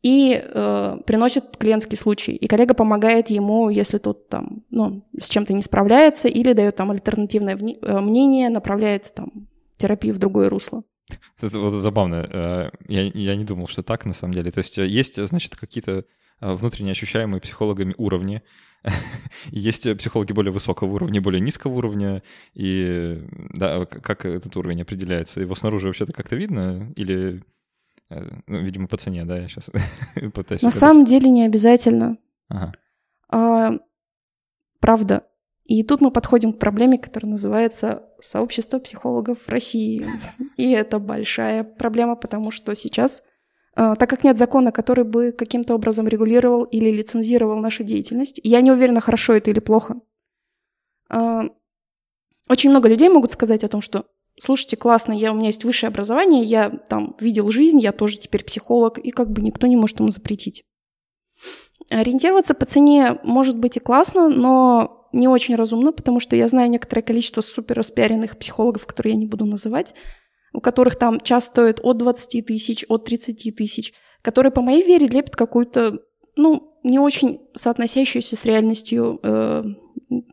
и 0.05 0.39
э, 0.39 0.97
приносит 1.07 1.57
клиентский 1.57 1.97
случай. 1.97 2.33
И 2.37 2.47
коллега 2.47 2.75
помогает 2.75 3.31
ему, 3.31 3.71
если 3.71 3.97
тот 3.97 4.29
там, 4.29 4.63
ну, 4.71 5.03
с 5.19 5.31
чем-то 5.31 5.55
не 5.55 5.63
справляется, 5.63 6.29
или 6.29 6.53
дает 6.53 6.77
там 6.77 6.91
альтернативное 6.91 7.57
э, 7.57 8.01
мнение, 8.01 8.51
направляет 8.51 9.15
там 9.15 9.49
терапию 9.79 10.15
в 10.15 10.19
другое 10.19 10.51
русло. 10.51 10.83
Это 11.41 11.59
вот 11.59 11.73
забавно. 11.73 12.29
Э, 12.31 12.71
я, 12.87 13.05
я 13.15 13.35
не 13.35 13.45
думал, 13.45 13.67
что 13.67 13.83
так 13.83 14.05
на 14.05 14.13
самом 14.13 14.35
деле. 14.35 14.51
То 14.51 14.59
есть 14.59 14.77
э, 14.77 14.87
есть, 14.87 15.17
значит, 15.27 15.57
какие-то 15.57 16.05
внутренне 16.39 16.91
ощущаемые 16.91 17.41
психологами 17.41 17.95
уровни, 17.97 18.43
Есть 19.51 19.97
психологи 19.97 20.33
более 20.33 20.53
высокого 20.53 20.91
уровня, 20.93 21.23
более 21.23 21.41
низкого 21.41 21.73
уровня, 21.73 22.23
и 22.53 23.23
да, 23.55 23.87
как 23.87 24.27
этот 24.27 24.55
уровень 24.59 24.83
определяется? 24.83 25.41
Его 25.41 25.55
снаружи 25.55 25.87
вообще-то 25.87 26.13
как-то 26.13 26.37
видно 26.37 26.93
или, 26.95 27.43
ну, 28.11 28.59
видимо, 28.59 28.87
по 28.87 28.97
цене, 28.97 29.25
да, 29.25 29.39
я 29.39 29.49
сейчас 29.49 29.71
пытаюсь... 30.35 30.63
На 30.63 30.71
самом 30.71 31.05
деле 31.05 31.31
не 31.31 31.45
обязательно. 31.45 32.19
Ага. 32.49 32.73
А, 33.31 33.73
правда. 34.81 35.25
И 35.65 35.83
тут 35.83 36.01
мы 36.03 36.11
подходим 36.11 36.53
к 36.53 36.59
проблеме, 36.59 36.99
которая 36.99 37.31
называется 37.31 38.03
сообщество 38.21 38.79
психологов 38.79 39.39
в 39.39 39.49
России. 39.49 40.07
И 40.57 40.71
это 40.71 40.99
большая 40.99 41.65
проблема, 41.65 42.17
потому 42.17 42.51
что 42.51 42.75
сейчас 42.77 43.23
а, 43.77 43.97
так 43.97 44.09
как 44.09 44.25
нет 44.25 44.39
закона, 44.39 44.73
который 44.73 45.05
бы 45.05 45.33
каким-то 45.33 45.75
образом 45.75 46.07
регулировал 46.07 46.65
или 46.65 46.91
лицензировал 46.91 47.59
нашу 47.59 47.83
деятельность. 47.83 48.41
Я 48.45 48.61
не 48.61 48.71
уверена, 48.71 49.01
хорошо 49.01 49.35
это 49.35 49.51
или 49.51 49.61
плохо. 49.61 50.01
А, 51.09 51.45
очень 52.49 52.71
много 52.71 52.89
людей 52.89 53.09
могут 53.09 53.33
сказать 53.33 53.65
о 53.65 53.69
том, 53.69 53.81
что 53.81 54.07
слушайте, 54.39 54.77
классно, 54.77 55.13
я, 55.13 55.33
у 55.33 55.35
меня 55.35 55.47
есть 55.47 55.65
высшее 55.65 55.89
образование, 55.89 56.43
я 56.43 56.71
там 56.71 57.17
видел 57.21 57.51
жизнь, 57.51 57.81
я 57.81 57.93
тоже 57.93 58.19
теперь 58.19 58.45
психолог, 58.45 58.99
и 58.99 59.11
как 59.11 59.31
бы 59.31 59.43
никто 59.43 59.67
не 59.67 59.77
может 59.77 60.01
ему 60.01 60.11
запретить. 60.11 60.65
Ориентироваться 61.91 62.55
по 62.55 62.65
цене 62.65 63.19
может 63.25 63.59
быть 63.59 63.77
и 63.77 63.81
классно, 63.81 64.29
но 64.29 65.09
не 65.13 65.29
очень 65.29 65.55
разумно, 65.55 65.93
потому 65.93 66.19
что 66.21 66.35
я 66.35 66.49
знаю 66.49 66.71
некоторое 66.71 67.03
количество 67.03 67.41
супер 67.41 67.77
распиаренных 67.77 68.37
психологов, 68.39 68.87
которые 68.87 69.15
я 69.15 69.19
не 69.19 69.27
буду 69.27 69.45
называть, 69.45 69.95
у 70.53 70.61
которых 70.61 70.97
там 70.97 71.21
час 71.21 71.47
стоит 71.47 71.81
от 71.83 71.99
20 71.99 72.47
тысяч, 72.47 72.85
от 72.89 73.05
30 73.05 73.55
тысяч, 73.55 73.93
которые, 74.23 74.51
по 74.51 74.63
моей 74.63 74.85
вере, 74.85 75.07
лепят 75.07 75.37
какую-то, 75.37 75.99
ну, 76.37 76.79
не 76.83 76.99
очень 76.99 77.41
соотносящуюся 77.55 78.37
с 78.37 78.45
реальностью... 78.45 79.21
Э, 79.23 79.65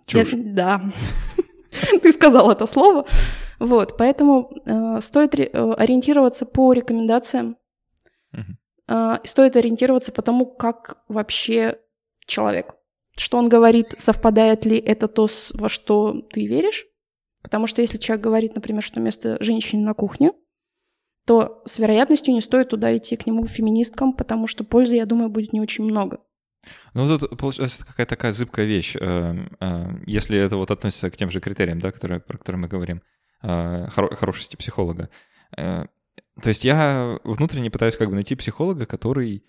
Чушь. 0.07 0.33
Э, 0.33 0.37
да. 0.37 0.81
Ты 2.01 2.11
сказал 2.11 2.51
это 2.51 2.65
слово. 2.65 3.05
Вот, 3.61 3.95
поэтому 3.97 4.51
э, 4.65 5.01
стоит 5.01 5.35
э, 5.35 5.45
ориентироваться 5.77 6.45
по 6.45 6.73
рекомендациям. 6.73 7.57
Э, 8.87 9.17
стоит 9.23 9.55
ориентироваться 9.55 10.11
по 10.11 10.21
тому, 10.21 10.45
как 10.45 11.03
вообще 11.07 11.77
человек. 12.25 12.75
Что 13.17 13.37
он 13.37 13.49
говорит, 13.49 13.93
совпадает 13.97 14.65
ли 14.65 14.77
это 14.77 15.07
то, 15.07 15.27
во 15.53 15.69
что 15.69 16.21
ты 16.21 16.45
веришь, 16.45 16.85
Потому 17.41 17.67
что 17.67 17.81
если 17.81 17.97
человек 17.97 18.23
говорит, 18.23 18.55
например, 18.55 18.83
что 18.83 18.99
место 18.99 19.37
женщины 19.41 19.83
на 19.83 19.93
кухне, 19.93 20.33
то 21.25 21.61
с 21.65 21.79
вероятностью 21.79 22.33
не 22.33 22.41
стоит 22.41 22.69
туда 22.69 22.95
идти 22.95 23.15
к 23.15 23.25
нему 23.25 23.45
феминисткам, 23.45 24.13
потому 24.13 24.47
что 24.47 24.63
пользы, 24.63 24.95
я 24.95 25.05
думаю, 25.05 25.29
будет 25.29 25.53
не 25.53 25.61
очень 25.61 25.83
много. 25.83 26.19
Ну, 26.93 27.17
тут 27.17 27.37
получается 27.37 27.85
какая-то 27.85 28.11
такая 28.11 28.33
зыбкая 28.33 28.65
вещь. 28.65 28.95
Э, 28.95 29.35
э, 29.59 29.85
если 30.05 30.37
это 30.37 30.57
вот 30.57 30.69
относится 30.69 31.09
к 31.09 31.17
тем 31.17 31.31
же 31.31 31.39
критериям, 31.39 31.79
да, 31.79 31.91
которые, 31.91 32.19
про 32.19 32.37
которые 32.37 32.61
мы 32.61 32.67
говорим, 32.67 33.01
э, 33.43 33.87
хорошести 33.89 34.55
психолога. 34.55 35.09
То 35.55 35.87
есть 36.45 36.63
я 36.63 37.19
внутренне 37.23 37.69
пытаюсь 37.69 37.97
как 37.97 38.09
бы 38.09 38.15
найти 38.15 38.35
психолога, 38.35 38.85
который 38.85 39.43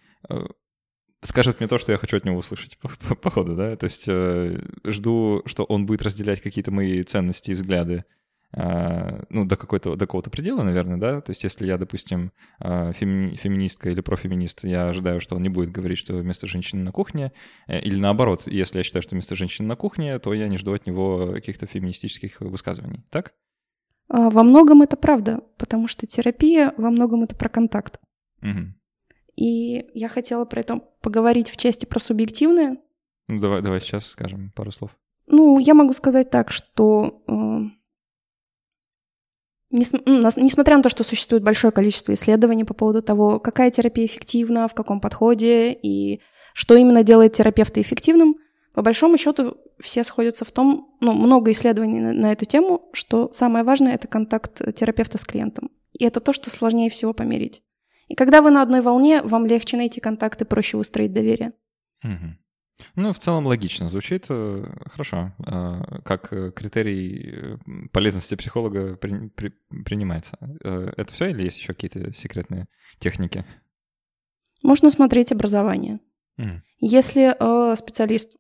скажет 1.23 1.61
мне 1.61 1.69
то, 1.69 1.79
что 1.79 1.93
я 1.93 1.99
хочу 1.99 2.17
от 2.17 2.25
него 2.25 2.37
услышать, 2.37 2.77
по, 2.79 2.89
по, 2.89 3.15
по 3.15 3.31
ходу, 3.31 3.55
да, 3.55 3.77
то 3.77 3.85
есть 3.85 4.05
э, 4.09 4.59
жду, 4.85 5.43
что 5.47 5.65
он 5.65 5.87
будет 5.87 6.03
разделять 6.03 6.41
какие-то 6.41 6.71
мои 6.73 7.03
ценности 7.05 7.53
и 7.53 7.55
взгляды, 7.55 8.05
э, 8.53 9.25
ну, 9.29 9.45
до 9.45 9.57
какой-то, 9.57 9.95
до 9.95 10.07
какого-то 10.07 10.31
предела, 10.31 10.63
наверное, 10.63 10.99
да, 10.99 11.21
то 11.21 11.31
есть 11.31 11.45
если 11.45 11.67
я, 11.67 11.79
допустим, 11.79 12.33
э, 12.59 12.93
феми, 12.95 13.37
феминистка 13.37 13.91
или 13.91 14.01
профеминист, 14.01 14.65
я 14.65 14.89
ожидаю, 14.89 15.21
что 15.21 15.37
он 15.37 15.43
не 15.43 15.49
будет 15.49 15.71
говорить, 15.71 15.99
что 15.99 16.15
вместо 16.15 16.49
женщины 16.49 16.83
на 16.83 16.91
кухне, 16.91 17.33
э, 17.69 17.81
или 17.81 17.97
наоборот, 17.97 18.43
если 18.47 18.79
я 18.79 18.85
считаю, 18.85 19.03
что 19.03 19.15
вместо 19.15 19.37
женщины 19.37 19.69
на 19.69 19.77
кухне, 19.77 20.19
то 20.19 20.35
я 20.35 20.49
не 20.49 20.59
жду 20.59 20.73
от 20.73 20.87
него 20.87 21.33
каких-то 21.35 21.67
феминистических 21.67 22.41
высказываний, 22.41 23.05
так? 23.11 23.33
А, 24.13 24.29
во 24.29 24.43
многом 24.43 24.83
это 24.83 24.97
правда, 24.99 25.43
потому 25.57 25.89
что 25.89 26.07
терапия 26.07 26.75
во 26.77 26.91
многом 26.91 27.23
это 27.23 27.35
про 27.35 27.49
контакт. 27.49 27.99
Угу. 28.43 28.75
И 29.37 29.87
я 29.95 30.09
хотела 30.09 30.45
про 30.45 30.61
это 30.61 30.81
поговорить 31.01 31.49
в 31.49 31.57
части 31.57 31.87
про 31.87 31.99
субъективное. 31.99 32.77
Ну, 33.29 33.41
давай, 33.41 33.63
давай 33.63 33.81
сейчас 33.81 34.07
скажем 34.07 34.53
пару 34.55 34.71
слов. 34.71 34.91
Ну, 35.27 35.59
я 35.59 35.73
могу 35.73 35.95
сказать 35.95 36.29
так, 36.29 36.51
что 36.51 37.23
э, 37.27 37.33
несмотря 39.71 40.77
на 40.77 40.83
то, 40.83 40.91
что 40.91 41.05
существует 41.05 41.43
большое 41.43 41.73
количество 41.73 42.13
исследований 42.13 42.65
по 42.65 42.75
поводу 42.75 43.01
того, 43.01 43.41
какая 43.41 43.71
терапия 43.71 44.05
эффективна, 44.05 44.69
в 44.69 44.75
каком 44.75 45.01
подходе 45.01 45.73
и 45.73 46.21
что 46.53 46.75
именно 46.77 47.03
делает 47.03 47.33
терапевта 47.33 47.81
эффективным, 47.81 48.37
по 48.75 48.83
большому 48.83 49.19
счету 49.19 49.59
все 49.81 50.05
сходятся 50.05 50.45
в 50.45 50.53
том, 50.53 50.97
ну, 51.01 51.13
много 51.13 51.51
исследований 51.51 52.01
на, 52.01 52.13
на 52.13 52.33
эту 52.33 52.45
тему, 52.45 52.89
что 52.93 53.31
самое 53.33 53.65
важное— 53.65 53.95
это 53.95 54.09
контакт 54.09 54.75
терапевта 54.75 55.19
с 55.19 55.25
клиентом. 55.25 55.71
И 55.93 56.05
это 56.05 56.21
то, 56.21 56.33
что 56.33 56.51
сложнее 56.51 56.89
всего 56.89 57.13
померить. 57.13 57.63
И 58.09 58.15
когда 58.15 58.43
вы 58.43 58.51
на 58.51 58.63
одной 58.63 58.81
волне, 58.81 59.23
вам 59.23 59.47
легче 59.47 59.77
найти 59.77 60.01
контакты, 60.01 60.45
проще 60.45 60.77
выстроить 60.77 61.13
доверие. 61.13 61.53
Угу. 62.03 62.37
Ну, 62.97 63.13
в 63.13 63.19
целом 63.19 63.47
логично 63.47 63.89
звучит. 63.89 64.27
Э, 64.29 64.65
хорошо. 64.91 65.33
Э, 65.47 66.01
как 66.05 66.31
критерий 66.55 67.31
э, 67.33 67.57
полезности 67.93 68.35
психолога 68.35 68.97
при, 68.97 69.29
при, 69.29 69.51
принимается. 69.85 70.39
Это 70.63 71.13
все 71.13 71.27
или 71.27 71.45
есть 71.45 71.59
еще 71.59 71.75
какие-то 71.75 72.13
секретные 72.13 72.67
техники? 72.99 73.45
Можно 74.63 74.91
смотреть 74.91 75.33
образование. 75.33 76.01
Mm. 76.39 76.61
Если 76.79 77.35
э, 77.39 77.77
специалист 77.77 78.37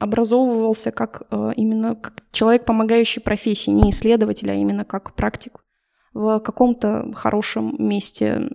образовывался 0.00 0.90
как 0.90 1.22
э, 1.30 1.52
именно 1.56 1.94
как 1.94 2.24
человек, 2.32 2.64
помогающий 2.64 3.22
профессии, 3.22 3.70
не 3.70 3.90
исследователь, 3.90 4.50
а 4.50 4.54
именно 4.54 4.84
как 4.84 5.14
практик 5.14 5.60
в 6.12 6.40
каком-то 6.40 7.12
хорошем 7.14 7.76
месте 7.78 8.50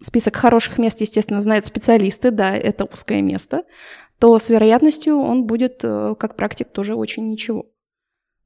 список 0.00 0.36
хороших 0.36 0.78
мест, 0.78 1.00
естественно, 1.00 1.42
знают 1.42 1.64
специалисты, 1.64 2.30
да, 2.30 2.54
это 2.54 2.84
узкое 2.84 3.22
место, 3.22 3.64
то 4.18 4.38
с 4.38 4.48
вероятностью 4.48 5.18
он 5.18 5.44
будет 5.44 5.80
э, 5.82 6.14
как 6.18 6.36
практик 6.36 6.68
тоже 6.70 6.94
очень 6.94 7.30
ничего. 7.30 7.66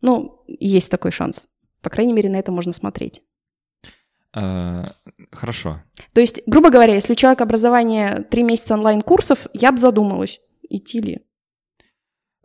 Ну, 0.00 0.42
есть 0.46 0.90
такой 0.90 1.10
шанс. 1.10 1.48
По 1.82 1.90
крайней 1.90 2.12
мере, 2.12 2.30
на 2.30 2.36
это 2.36 2.52
можно 2.52 2.72
смотреть. 2.72 3.22
А, 4.32 4.84
хорошо. 5.32 5.82
То 6.12 6.20
есть, 6.20 6.42
грубо 6.46 6.70
говоря, 6.70 6.94
если 6.94 7.12
у 7.12 7.16
человека 7.16 7.44
образование 7.44 8.26
три 8.30 8.42
месяца 8.42 8.74
онлайн-курсов, 8.74 9.46
я 9.52 9.72
бы 9.72 9.78
задумалась, 9.78 10.40
идти 10.68 11.00
ли. 11.00 11.20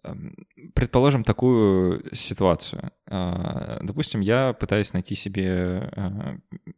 Эм, 0.06 0.36
предположим 0.74 1.24
такую 1.24 2.04
ситуацию. 2.14 2.92
А, 3.08 3.80
допустим, 3.82 4.22
я 4.22 4.54
пытаюсь 4.54 4.94
найти 4.94 5.16
себе 5.16 5.90
э, 5.96 6.38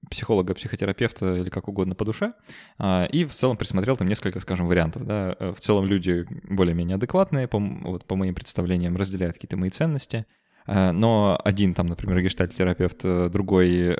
психолога, 0.09 0.53
психотерапевта 0.53 1.33
или 1.33 1.49
как 1.49 1.67
угодно 1.67 1.95
по 1.95 2.05
душе, 2.05 2.33
а, 2.77 3.05
и 3.05 3.25
в 3.25 3.33
целом 3.33 3.57
присмотрел 3.57 3.97
там 3.97 4.07
несколько, 4.07 4.39
скажем, 4.39 4.67
вариантов. 4.67 5.05
Да. 5.05 5.35
В 5.39 5.59
целом 5.59 5.85
люди 5.85 6.25
более-менее 6.49 6.95
адекватные, 6.95 7.47
по, 7.47 7.59
вот, 7.59 8.05
по 8.05 8.15
моим 8.15 8.35
представлениям, 8.35 8.95
разделяют 8.95 9.35
какие-то 9.35 9.57
мои 9.57 9.69
ценности. 9.69 10.25
Э, 10.67 10.91
но 10.91 11.39
один 11.43 11.73
там, 11.73 11.87
например, 11.87 12.21
гештальт-терапевт, 12.21 12.99
э, 13.03 13.29
другой 13.29 13.95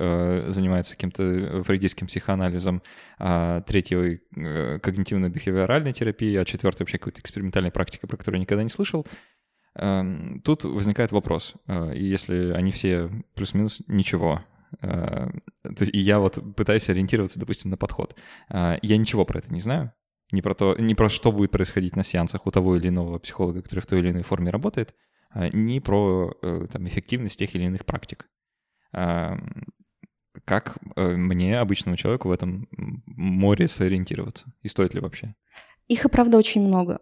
занимается 0.50 0.96
каким-то 0.96 1.64
фрейдистским 1.64 2.08
психоанализом, 2.08 2.82
а 3.18 3.62
третий 3.62 4.22
когнитивно-бихевиоральной 4.36 5.94
терапией, 5.94 6.40
а 6.40 6.46
четвертый 6.46 6.82
вообще 6.84 6.98
какой-то 6.98 7.22
экспериментальной 7.22 7.72
практикой, 7.72 8.08
про 8.08 8.18
которую 8.18 8.40
я 8.40 8.42
никогда 8.42 8.64
не 8.64 8.70
слышал. 8.70 9.06
Эм, 9.76 10.42
тут 10.42 10.64
возникает 10.64 11.12
вопрос, 11.12 11.54
если 11.94 12.52
они 12.52 12.72
все 12.72 13.10
плюс-минус 13.36 13.82
ничего, 13.88 14.44
и 14.82 16.00
я 16.00 16.20
вот 16.20 16.40
пытаюсь 16.56 16.90
ориентироваться, 16.90 17.40
допустим, 17.40 17.72
на 17.72 17.78
подход. 17.78 18.16
Я 18.50 18.98
ничего 18.98 19.24
про 19.24 19.40
это 19.40 19.54
не 19.54 19.62
знаю, 19.62 19.94
не 20.32 20.42
про 20.42 20.54
то, 20.54 20.76
не 20.78 20.94
про 20.96 21.10
что 21.10 21.32
будет 21.32 21.52
происходить 21.52 21.96
на 21.96 22.04
сеансах 22.04 22.46
у 22.46 22.52
того 22.52 22.76
или 22.76 22.90
иного 22.90 23.18
психолога, 23.20 23.62
который 23.62 23.80
в 23.80 23.86
той 23.86 24.00
или 24.00 24.12
иной 24.12 24.24
форме 24.24 24.52
работает, 24.52 24.94
а, 25.38 25.50
не 25.54 25.80
про 25.80 26.34
э, 26.42 26.66
там, 26.72 26.88
эффективность 26.88 27.38
тех 27.38 27.54
или 27.54 27.66
иных 27.66 27.86
практик. 27.86 28.28
А, 28.92 29.38
как 30.46 30.78
э, 30.96 31.16
мне, 31.16 31.60
обычному 31.60 31.96
человеку, 31.96 32.30
в 32.30 32.32
этом 32.32 32.68
море 32.72 33.68
сориентироваться? 33.68 34.46
И 34.64 34.68
стоит 34.68 34.96
ли 34.96 35.00
вообще? 35.00 35.36
Их 35.88 36.06
и 36.06 36.10
правда 36.10 36.40
очень 36.40 36.62
много. 36.62 37.02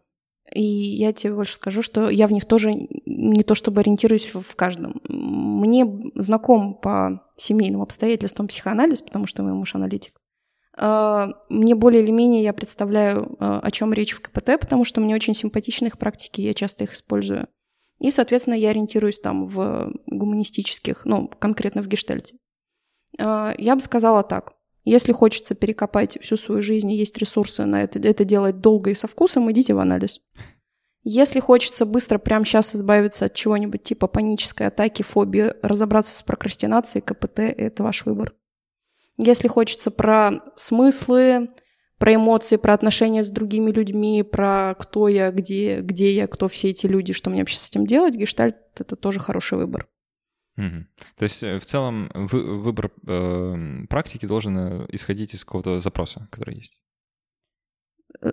И 0.53 0.61
я 0.61 1.13
тебе 1.13 1.33
больше 1.33 1.55
скажу, 1.55 1.81
что 1.81 2.09
я 2.09 2.27
в 2.27 2.33
них 2.33 2.45
тоже 2.45 2.73
не 2.73 3.43
то 3.43 3.55
чтобы 3.55 3.79
ориентируюсь 3.79 4.25
в 4.35 4.55
каждом. 4.55 5.01
Мне 5.07 5.87
знаком 6.15 6.75
по 6.75 7.25
семейным 7.37 7.81
обстоятельствам 7.81 8.49
психоанализ, 8.49 9.01
потому 9.01 9.27
что 9.27 9.43
мой 9.43 9.53
муж 9.53 9.75
аналитик. 9.75 10.19
А, 10.77 11.29
мне 11.47 11.73
более 11.73 12.03
или 12.03 12.11
менее 12.11 12.43
я 12.43 12.51
представляю, 12.51 13.37
о 13.39 13.71
чем 13.71 13.93
речь 13.93 14.11
в 14.11 14.19
КПТ, 14.19 14.59
потому 14.59 14.83
что 14.83 14.99
мне 14.99 15.15
очень 15.15 15.33
симпатичны 15.33 15.87
их 15.87 15.97
практики, 15.97 16.41
я 16.41 16.53
часто 16.53 16.83
их 16.83 16.93
использую. 16.93 17.47
И, 18.05 18.11
соответственно, 18.11 18.53
я 18.53 18.69
ориентируюсь 18.69 19.17
там 19.17 19.47
в 19.47 19.91
гуманистических, 20.05 21.05
ну, 21.05 21.27
конкретно 21.27 21.81
в 21.81 21.87
гештальте. 21.87 22.35
А, 23.17 23.55
я 23.57 23.75
бы 23.75 23.81
сказала 23.81 24.21
так. 24.21 24.53
Если 24.83 25.11
хочется 25.11 25.55
перекопать 25.55 26.19
всю 26.21 26.37
свою 26.37 26.61
жизнь 26.61 26.91
и 26.91 26.95
есть 26.95 27.17
ресурсы 27.17 27.65
на 27.65 27.81
это, 27.81 27.97
это 27.97 28.23
делать 28.23 28.61
долго 28.61 28.91
и 28.91 28.93
со 28.93 29.07
вкусом, 29.07 29.51
идите 29.51 29.73
в 29.73 29.79
анализ. 29.79 30.19
Если 31.01 31.39
хочется 31.39 31.87
быстро 31.87 32.19
прямо 32.19 32.45
сейчас 32.45 32.75
избавиться 32.75 33.25
от 33.25 33.33
чего-нибудь 33.33 33.81
типа 33.81 34.05
панической 34.05 34.67
атаки, 34.67 35.01
фобии, 35.01 35.55
разобраться 35.63 36.15
с 36.15 36.21
прокрастинацией, 36.21 37.01
КПТ— 37.01 37.39
это 37.39 37.81
ваш 37.81 38.05
выбор. 38.05 38.35
Если 39.17 39.47
хочется 39.47 39.89
про 39.89 40.41
смыслы, 40.55 41.49
про 42.05 42.13
эмоции, 42.13 42.57
про 42.57 42.75
отношения 42.75 43.23
с 43.23 43.31
другими 43.31 43.71
людьми, 43.71 44.21
про 44.21 44.75
кто 44.77 45.07
я, 45.07 45.31
где, 45.31 45.81
где 45.81 46.13
я, 46.13 46.27
кто 46.27 46.47
все 46.47 46.69
эти 46.69 46.85
люди, 46.85 47.13
что 47.13 47.31
мне 47.31 47.41
вообще 47.41 47.57
с 47.57 47.67
этим 47.67 47.87
делать, 47.87 48.15
гештальт— 48.15 48.57
это 48.77 48.95
тоже 48.95 49.19
хороший 49.19 49.57
выбор. 49.57 49.87
Угу. 50.55 50.85
То 51.17 51.23
есть 51.23 51.41
э, 51.41 51.59
в 51.59 51.65
целом 51.65 52.11
вы, 52.13 52.61
выбор 52.61 52.91
э, 53.07 53.85
практики 53.89 54.27
должен 54.27 54.57
э, 54.57 54.85
исходить 54.89 55.33
из 55.33 55.43
какого-то 55.43 55.79
запроса, 55.79 56.27
который 56.29 56.57
есть? 56.57 56.77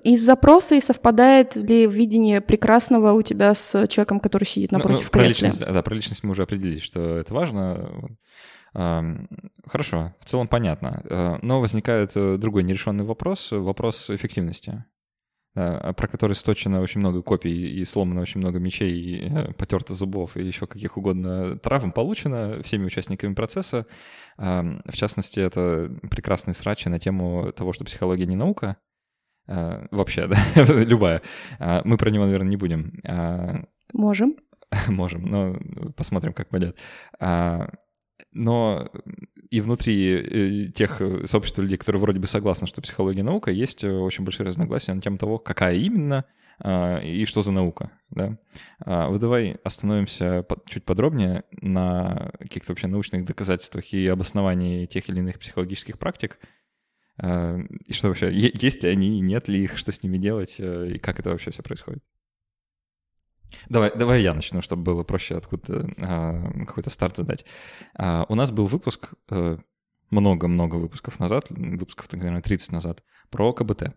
Из 0.05 0.23
запроса 0.23 0.75
и 0.75 0.81
совпадает 0.83 1.57
ли 1.57 1.87
видение 1.87 2.43
прекрасного 2.43 3.15
у 3.15 3.23
тебя 3.23 3.55
с 3.55 3.87
человеком, 3.87 4.21
который 4.21 4.45
сидит 4.45 4.71
напротив 4.71 5.11
ну, 5.11 5.19
ну, 5.19 5.25
кресла? 5.25 5.47
Личность, 5.47 5.61
да, 5.61 5.83
про 5.83 5.95
личность 5.95 6.23
мы 6.25 6.33
уже 6.33 6.43
определились, 6.43 6.83
что 6.83 7.17
это 7.17 7.33
важно. 7.33 7.91
Хорошо, 8.75 10.15
в 10.21 10.25
целом 10.25 10.49
понятно. 10.49 11.03
Э, 11.05 11.39
но 11.43 11.61
возникает 11.61 12.13
э, 12.17 12.37
другой 12.37 12.65
нерешенный 12.65 13.05
вопрос, 13.05 13.53
вопрос 13.53 14.11
эффективности, 14.11 14.85
про 15.55 16.09
который 16.11 16.35
сточено 16.35 16.81
очень 16.81 17.01
много 17.01 17.23
копий 17.23 17.79
и 17.79 17.85
сломано 17.85 18.23
очень 18.23 18.41
много 18.41 18.59
мечей, 18.59 18.93
и 18.93 19.29
э, 19.29 19.53
потерто 19.53 19.95
зубов 19.95 20.37
и 20.37 20.45
еще 20.45 20.67
каких 20.67 20.97
угодно 20.97 21.59
травм 21.59 21.93
получено 21.93 22.61
всеми 22.63 22.87
участниками 22.87 23.35
процесса. 23.35 23.87
В 24.37 24.93
частности, 24.93 25.41
это 25.41 25.91
прекрасные 26.11 26.55
срачи 26.55 26.89
на 26.89 26.99
тему 26.99 27.53
того, 27.53 27.73
что 27.73 27.85
психология 27.85 28.27
не 28.27 28.37
наука, 28.37 28.79
вообще, 29.47 30.27
да, 30.27 30.39
любая. 30.83 31.23
Мы 31.85 31.99
про 31.99 32.11
него, 32.11 32.25
наверное, 32.25 32.49
не 32.49 32.57
будем. 32.57 32.93
Можем. 33.93 34.37
Можем, 34.89 35.27
но 35.27 35.59
посмотрим, 35.97 36.33
как 36.33 36.49
пойдет 36.49 36.79
но 38.33 38.91
и 39.51 39.61
внутри 39.61 40.15
э, 40.15 40.73
тех 40.73 41.01
э, 41.01 41.27
сообществ 41.27 41.59
людей, 41.59 41.77
которые 41.77 42.01
вроде 42.01 42.19
бы 42.19 42.27
согласны, 42.27 42.67
что 42.67 42.81
психология 42.81 43.23
наука, 43.23 43.51
есть 43.51 43.85
э, 43.85 43.91
очень 43.91 44.25
большие 44.25 44.47
разногласия 44.47 44.95
на 44.95 45.01
тему 45.01 45.19
того, 45.19 45.39
какая 45.39 45.77
именно 45.77 46.25
а, 46.59 46.99
и 47.01 47.25
что 47.25 47.43
за 47.43 47.53
наука. 47.53 47.91
Да? 48.11 48.39
А, 48.79 49.09
вот 49.09 49.21
давай 49.21 49.57
остановимся 49.65 50.47
чуть 50.67 50.85
подробнее 50.85 51.45
на 51.61 52.33
каких-то 52.39 52.73
вообще 52.73 52.87
научных 52.87 53.25
доказательствах 53.25 53.93
и 53.93 54.07
обосновании 54.07 54.87
тех 54.87 55.09
или 55.09 55.19
иных 55.19 55.39
психологических 55.39 55.99
практик. 55.99 56.39
А, 57.19 57.59
и 57.87 57.93
что 57.93 58.09
вообще, 58.09 58.31
есть 58.33 58.83
ли 58.83 58.89
они, 58.89 59.21
нет 59.21 59.49
ли 59.49 59.65
их, 59.65 59.77
что 59.77 59.93
с 59.93 60.03
ними 60.03 60.19
делать, 60.19 60.57
и 60.59 60.99
как 60.99 61.19
это 61.19 61.31
вообще 61.31 61.51
все 61.51 61.63
происходит? 61.63 62.03
Давай, 63.69 63.93
давай 63.95 64.23
я 64.23 64.35
начну, 64.35 64.63
чтобы 64.63 64.83
было 64.83 65.03
проще 65.03 65.37
откуда 65.37 65.87
а, 66.01 66.65
какой-то 66.67 66.91
старт 66.91 67.17
задать. 67.17 67.45
А, 67.97 68.27
у 68.29 68.35
нас 68.35 68.51
был 68.51 68.67
выпуск 68.67 69.15
э, 69.31 69.59
много-много 70.11 70.77
выпусков 70.77 71.19
назад, 71.19 71.47
выпусков, 71.51 72.13
наверное, 72.13 72.43
30 72.43 72.73
назад, 72.73 73.03
про 73.31 73.53
КБТ 73.53 73.95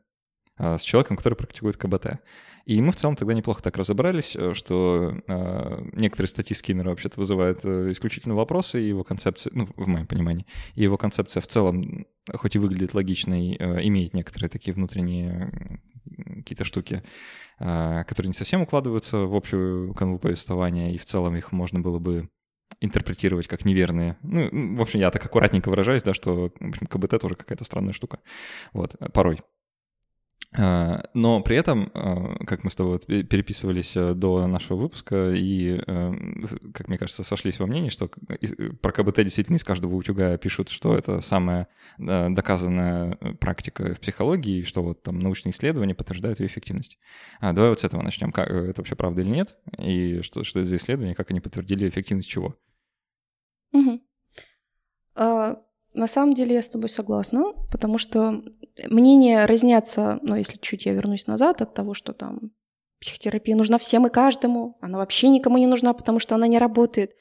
с 0.58 0.82
человеком, 0.82 1.18
который 1.18 1.36
практикует 1.36 1.78
КБТ. 1.78 2.20
И 2.66 2.82
мы 2.82 2.92
в 2.92 2.96
целом 2.96 3.16
тогда 3.16 3.34
неплохо 3.36 3.62
так 3.62 3.78
разобрались, 3.78 4.36
э, 4.36 4.54
что 4.56 5.22
э, 5.28 5.90
некоторые 5.94 6.28
статьи 6.28 6.56
Скиннера 6.56 6.90
вообще-то 6.90 7.20
вызывают 7.20 7.60
э, 7.64 7.92
исключительно 7.92 8.34
вопросы, 8.34 8.82
и 8.82 8.88
его 8.88 9.04
концепция, 9.04 9.52
ну, 9.54 9.68
в 9.76 9.88
моем 9.88 10.08
понимании, 10.08 10.48
и 10.74 10.82
его 10.82 10.98
концепция 10.98 11.42
в 11.42 11.48
целом, 11.48 12.08
хоть 12.34 12.56
и 12.56 12.60
выглядит 12.60 12.96
логичной, 12.96 13.56
э, 13.60 13.86
имеет 13.88 14.16
некоторые 14.16 14.50
такие 14.50 14.74
внутренние 14.74 15.80
какие-то 16.38 16.64
штуки, 16.64 17.04
а, 17.60 18.04
которые 18.04 18.30
не 18.30 18.34
совсем 18.34 18.62
укладываются 18.62 19.20
в 19.20 19.36
общую 19.36 19.94
канву 19.96 20.20
повествования, 20.20 20.92
и 20.92 20.98
в 20.98 21.06
целом 21.06 21.36
их 21.36 21.52
можно 21.52 21.80
было 21.80 21.98
бы 21.98 22.30
интерпретировать 22.80 23.48
как 23.48 23.66
неверные. 23.66 24.18
Ну, 24.22 24.76
в 24.78 24.82
общем, 24.82 25.00
я 25.00 25.10
так 25.10 25.26
аккуратненько 25.26 25.70
выражаюсь, 25.70 26.04
да, 26.04 26.14
что 26.14 26.52
в 26.60 26.70
общем, 26.70 26.86
КБТ 26.88 27.20
тоже 27.20 27.36
какая-то 27.36 27.64
странная 27.64 27.94
штука. 27.94 28.20
Вот, 28.72 28.96
порой. 29.14 29.42
А, 30.58 31.04
но 31.14 31.42
при 31.42 31.58
этом, 31.58 31.92
а, 31.94 32.44
как 32.46 32.64
мы 32.64 32.70
с 32.70 32.76
тобой 32.76 33.00
переписывались 33.00 33.96
э, 33.96 34.14
до 34.14 34.48
нашего 34.48 34.78
выпуска, 34.78 35.32
и, 35.34 35.82
э, 35.86 36.14
как 36.74 36.88
мне 36.88 36.98
кажется, 36.98 37.24
сошлись 37.24 37.60
во 37.60 37.66
мнении, 37.66 37.90
что 37.90 38.10
про 38.82 38.92
КБТ 38.92 39.18
действительно 39.18 39.58
из 39.58 39.64
каждого 39.64 39.96
утюга 39.96 40.38
пишут, 40.38 40.70
что 40.70 40.96
это 40.96 41.20
самая 41.22 41.68
э, 42.00 42.30
доказанная 42.30 43.16
практика 43.40 43.96
в 43.96 44.00
психологии, 44.00 44.64
что 44.64 44.82
вот 44.82 45.04
там 45.04 45.20
научные 45.20 45.52
исследования 45.52 45.96
подтверждают 45.96 46.40
ее 46.40 46.48
эффективность. 46.48 46.98
А, 47.40 47.52
давай 47.52 47.70
вот 47.70 47.82
с 47.82 47.84
этого 47.84 48.02
начнем. 48.02 48.32
Как, 48.32 48.50
это 48.50 48.80
вообще 48.82 48.96
правда 48.96 49.22
или 49.22 49.30
нет? 49.30 49.58
И 49.78 50.22
что, 50.22 50.44
что 50.44 50.60
это 50.60 50.70
за 50.70 50.78
исследования, 50.78 51.14
как 51.14 51.32
они 51.32 51.42
подтвердили 51.42 51.90
эффективность 51.90 52.30
чего? 52.30 52.56
Угу. 53.74 54.02
А, 55.16 55.58
на 55.96 56.08
самом 56.08 56.34
деле 56.34 56.56
я 56.56 56.62
с 56.62 56.70
тобой 56.70 56.90
согласна, 56.90 57.54
потому 57.72 57.98
что 57.98 58.42
мнения 58.90 59.46
разнятся, 59.46 60.20
ну, 60.22 60.36
если 60.36 60.58
чуть 60.58 60.86
я 60.86 60.94
вернусь 60.94 61.28
назад 61.28 61.62
от 61.62 61.74
того, 61.74 61.94
что 61.94 62.14
там 62.14 62.52
психотерапия 63.00 63.56
нужна 63.56 63.78
всем 63.78 64.08
и 64.08 64.10
каждому, 64.10 64.78
она 64.82 64.98
вообще 64.98 65.30
никому 65.30 65.58
не 65.58 65.68
нужна, 65.68 65.94
потому 65.94 66.20
что 66.20 66.36
она 66.36 66.48
не 66.48 66.60
работает. 66.60 67.12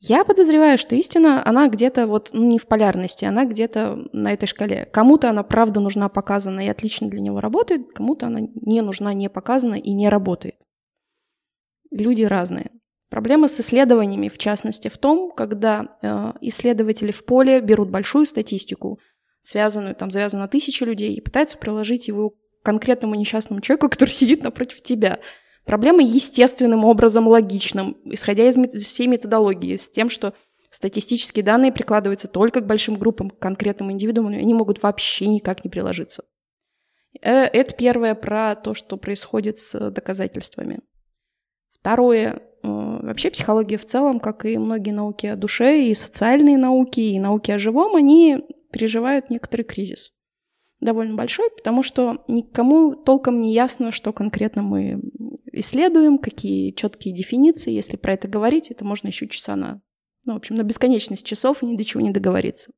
Я 0.00 0.24
подозреваю, 0.24 0.78
что 0.78 0.94
истина, 0.94 1.42
она 1.44 1.68
где-то 1.68 2.06
вот 2.06 2.30
ну, 2.32 2.44
не 2.44 2.58
в 2.58 2.66
полярности, 2.68 3.24
она 3.24 3.44
где-то 3.44 3.98
на 4.12 4.32
этой 4.32 4.46
шкале. 4.46 4.86
Кому-то 4.86 5.28
она 5.28 5.42
правда 5.42 5.80
нужна, 5.80 6.08
показана 6.08 6.60
и 6.60 6.68
отлично 6.68 7.08
для 7.08 7.20
него 7.20 7.40
работает, 7.40 7.92
кому-то 7.92 8.26
она 8.28 8.40
не 8.40 8.80
нужна, 8.80 9.12
не 9.12 9.28
показана 9.28 9.74
и 9.74 9.92
не 9.92 10.08
работает. 10.08 10.56
Люди 11.90 12.22
разные. 12.22 12.70
Проблема 13.10 13.48
с 13.48 13.58
исследованиями, 13.60 14.28
в 14.28 14.36
частности, 14.36 14.88
в 14.88 14.98
том, 14.98 15.32
когда 15.34 15.96
э, 16.02 16.32
исследователи 16.42 17.10
в 17.10 17.24
поле 17.24 17.60
берут 17.60 17.88
большую 17.88 18.26
статистику, 18.26 19.00
связанную, 19.40 19.94
там, 19.94 20.10
завязанную 20.10 20.44
на 20.44 20.48
тысячи 20.48 20.84
людей, 20.84 21.14
и 21.14 21.20
пытаются 21.20 21.56
приложить 21.56 22.08
его 22.08 22.30
к 22.30 22.34
конкретному 22.62 23.14
несчастному 23.14 23.62
человеку, 23.62 23.88
который 23.88 24.10
сидит 24.10 24.44
напротив 24.44 24.82
тебя. 24.82 25.20
Проблема 25.64 26.02
естественным 26.02 26.84
образом 26.84 27.28
логичным, 27.28 27.96
исходя 28.04 28.46
из 28.46 28.56
всей 28.84 29.06
методологии, 29.06 29.76
с 29.76 29.88
тем, 29.88 30.10
что 30.10 30.34
статистические 30.70 31.44
данные 31.44 31.72
прикладываются 31.72 32.28
только 32.28 32.60
к 32.60 32.66
большим 32.66 32.96
группам, 32.96 33.30
к 33.30 33.38
конкретным 33.38 33.90
индивидуумам, 33.90 34.34
и 34.34 34.38
они 34.38 34.52
могут 34.52 34.82
вообще 34.82 35.28
никак 35.28 35.64
не 35.64 35.70
приложиться. 35.70 36.24
Э, 37.22 37.44
это 37.44 37.74
первое 37.74 38.14
про 38.14 38.54
то, 38.54 38.74
что 38.74 38.98
происходит 38.98 39.58
с 39.58 39.90
доказательствами. 39.90 40.80
Второе, 41.72 42.42
вообще 43.02 43.30
психология 43.30 43.76
в 43.76 43.84
целом, 43.84 44.20
как 44.20 44.44
и 44.44 44.58
многие 44.58 44.92
науки 44.92 45.26
о 45.26 45.36
душе, 45.36 45.84
и 45.84 45.94
социальные 45.94 46.58
науки, 46.58 47.00
и 47.00 47.18
науки 47.18 47.50
о 47.50 47.58
живом, 47.58 47.96
они 47.96 48.38
переживают 48.72 49.30
некоторый 49.30 49.62
кризис. 49.62 50.12
Довольно 50.80 51.14
большой, 51.16 51.50
потому 51.50 51.82
что 51.82 52.24
никому 52.28 52.94
толком 52.94 53.40
не 53.40 53.52
ясно, 53.52 53.90
что 53.90 54.12
конкретно 54.12 54.62
мы 54.62 55.00
исследуем, 55.52 56.18
какие 56.18 56.70
четкие 56.70 57.14
дефиниции. 57.14 57.72
Если 57.72 57.96
про 57.96 58.12
это 58.12 58.28
говорить, 58.28 58.70
это 58.70 58.84
можно 58.84 59.08
еще 59.08 59.26
часа 59.26 59.56
на, 59.56 59.80
ну, 60.24 60.34
в 60.34 60.36
общем, 60.36 60.54
на 60.54 60.62
бесконечность 60.62 61.26
часов 61.26 61.62
и 61.62 61.66
ни 61.66 61.76
до 61.76 61.84
чего 61.84 62.00
не 62.00 62.10
договориться. 62.10 62.70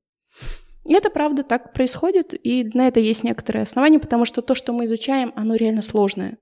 И 0.87 0.94
это 0.94 1.11
правда 1.11 1.42
так 1.42 1.74
происходит, 1.74 2.35
и 2.42 2.70
на 2.72 2.88
это 2.88 3.00
есть 3.00 3.22
некоторые 3.22 3.64
основания, 3.64 3.98
потому 3.98 4.24
что 4.24 4.40
то, 4.40 4.55
что 4.55 4.72
мы 4.72 4.87
изучаем, 4.87 5.33
оно 5.37 5.55
реально 5.55 5.83
сложное. 5.83 6.38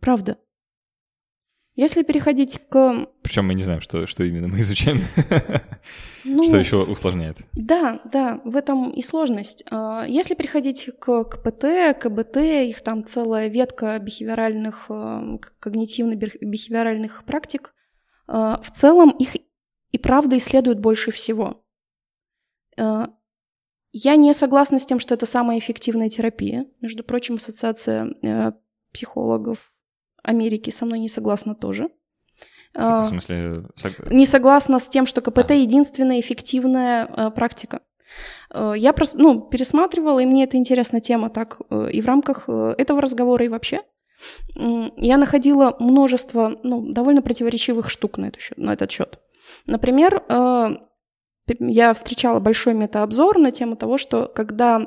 Правда. 0.00 0.38
Если 1.74 2.02
переходить 2.02 2.60
к... 2.68 3.06
Причем 3.22 3.46
мы 3.46 3.54
не 3.54 3.62
знаем, 3.62 3.80
что, 3.80 4.06
что 4.06 4.24
именно 4.24 4.48
мы 4.48 4.58
изучаем. 4.58 5.00
Ну, 6.24 6.44
что 6.44 6.56
еще 6.56 6.84
усложняет. 6.84 7.38
Да, 7.54 8.00
да, 8.04 8.40
в 8.44 8.54
этом 8.54 8.90
и 8.90 9.02
сложность. 9.02 9.64
А, 9.72 10.04
если 10.06 10.36
переходить 10.36 10.88
к 11.00 11.24
КПТ, 11.24 11.98
КБТ, 12.00 12.36
их 12.36 12.80
там 12.82 13.04
целая 13.04 13.48
ветка 13.48 13.98
бихевиоральных, 13.98 14.86
а, 14.88 15.38
когнитивно-бихевиоральных 15.60 17.24
практик, 17.24 17.74
а, 18.28 18.60
в 18.62 18.70
целом 18.70 19.10
их 19.10 19.34
и 19.90 19.98
правда 19.98 20.38
исследуют 20.38 20.78
больше 20.78 21.10
всего. 21.10 21.64
Я 23.92 24.16
не 24.16 24.32
согласна 24.32 24.78
с 24.78 24.86
тем, 24.86 25.00
что 25.00 25.14
это 25.14 25.26
самая 25.26 25.58
эффективная 25.58 26.08
терапия. 26.08 26.66
Между 26.80 27.04
прочим, 27.04 27.34
ассоциация 27.34 28.14
э, 28.22 28.52
психологов 28.92 29.71
Америки 30.22 30.70
со 30.70 30.84
мной 30.86 30.98
не 30.98 31.08
согласна 31.08 31.54
тоже. 31.54 31.90
В 32.74 32.78
а, 32.78 33.04
смысле? 33.04 33.64
Не 34.10 34.24
согласна 34.24 34.78
с 34.78 34.88
тем, 34.88 35.04
что 35.04 35.20
КПТ 35.20 35.50
а. 35.50 35.54
единственная 35.54 36.20
эффективная 36.20 37.06
э, 37.06 37.30
практика. 37.30 37.82
Э, 38.50 38.72
я 38.74 38.94
прос, 38.94 39.14
ну, 39.14 39.42
пересматривала, 39.42 40.20
и 40.20 40.26
мне 40.26 40.44
это 40.44 40.56
интересная 40.56 41.00
тема 41.00 41.28
так 41.28 41.60
и 41.70 42.00
в 42.00 42.06
рамках 42.06 42.48
этого 42.48 43.00
разговора, 43.02 43.44
и 43.44 43.48
вообще. 43.48 43.82
Я 44.54 45.16
находила 45.16 45.76
множество 45.80 46.58
ну, 46.62 46.92
довольно 46.92 47.22
противоречивых 47.22 47.90
штук 47.90 48.18
на, 48.18 48.26
эту 48.26 48.40
счет, 48.40 48.56
на 48.56 48.72
этот 48.72 48.90
счет. 48.90 49.18
Например, 49.66 50.22
я 51.58 51.92
встречала 51.92 52.38
большой 52.38 52.74
метаобзор 52.74 53.38
на 53.38 53.50
тему 53.50 53.74
того, 53.74 53.98
что 53.98 54.30
когда 54.32 54.80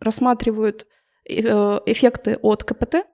рассматривают 0.00 0.88
эффекты 1.24 2.40
от 2.42 2.64
КПТ, 2.64 3.06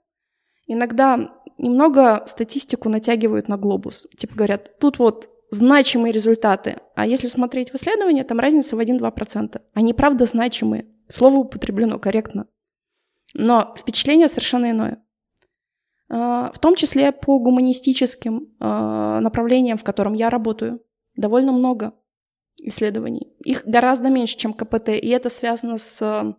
иногда 0.68 1.34
немного 1.58 2.22
статистику 2.26 2.88
натягивают 2.88 3.48
на 3.48 3.56
глобус. 3.56 4.06
Типа 4.16 4.36
говорят, 4.36 4.78
тут 4.78 4.98
вот 4.98 5.30
значимые 5.50 6.12
результаты, 6.12 6.78
а 6.94 7.06
если 7.06 7.28
смотреть 7.28 7.72
в 7.72 7.74
исследования, 7.74 8.22
там 8.22 8.38
разница 8.38 8.76
в 8.76 8.80
1-2%. 8.80 9.60
Они 9.74 9.94
правда 9.94 10.26
значимые. 10.26 10.86
Слово 11.08 11.36
употреблено 11.36 11.98
корректно. 11.98 12.46
Но 13.34 13.74
впечатление 13.76 14.28
совершенно 14.28 14.70
иное. 14.70 15.02
А, 16.10 16.50
в 16.52 16.58
том 16.58 16.74
числе 16.74 17.12
по 17.12 17.38
гуманистическим 17.38 18.54
а, 18.60 19.20
направлениям, 19.20 19.78
в 19.78 19.84
котором 19.84 20.12
я 20.14 20.30
работаю, 20.30 20.82
довольно 21.16 21.52
много 21.52 21.94
исследований. 22.60 23.32
Их 23.44 23.64
гораздо 23.64 24.08
меньше, 24.10 24.36
чем 24.36 24.52
КПТ, 24.52 24.90
и 24.90 25.08
это 25.08 25.30
связано 25.30 25.78
с 25.78 26.34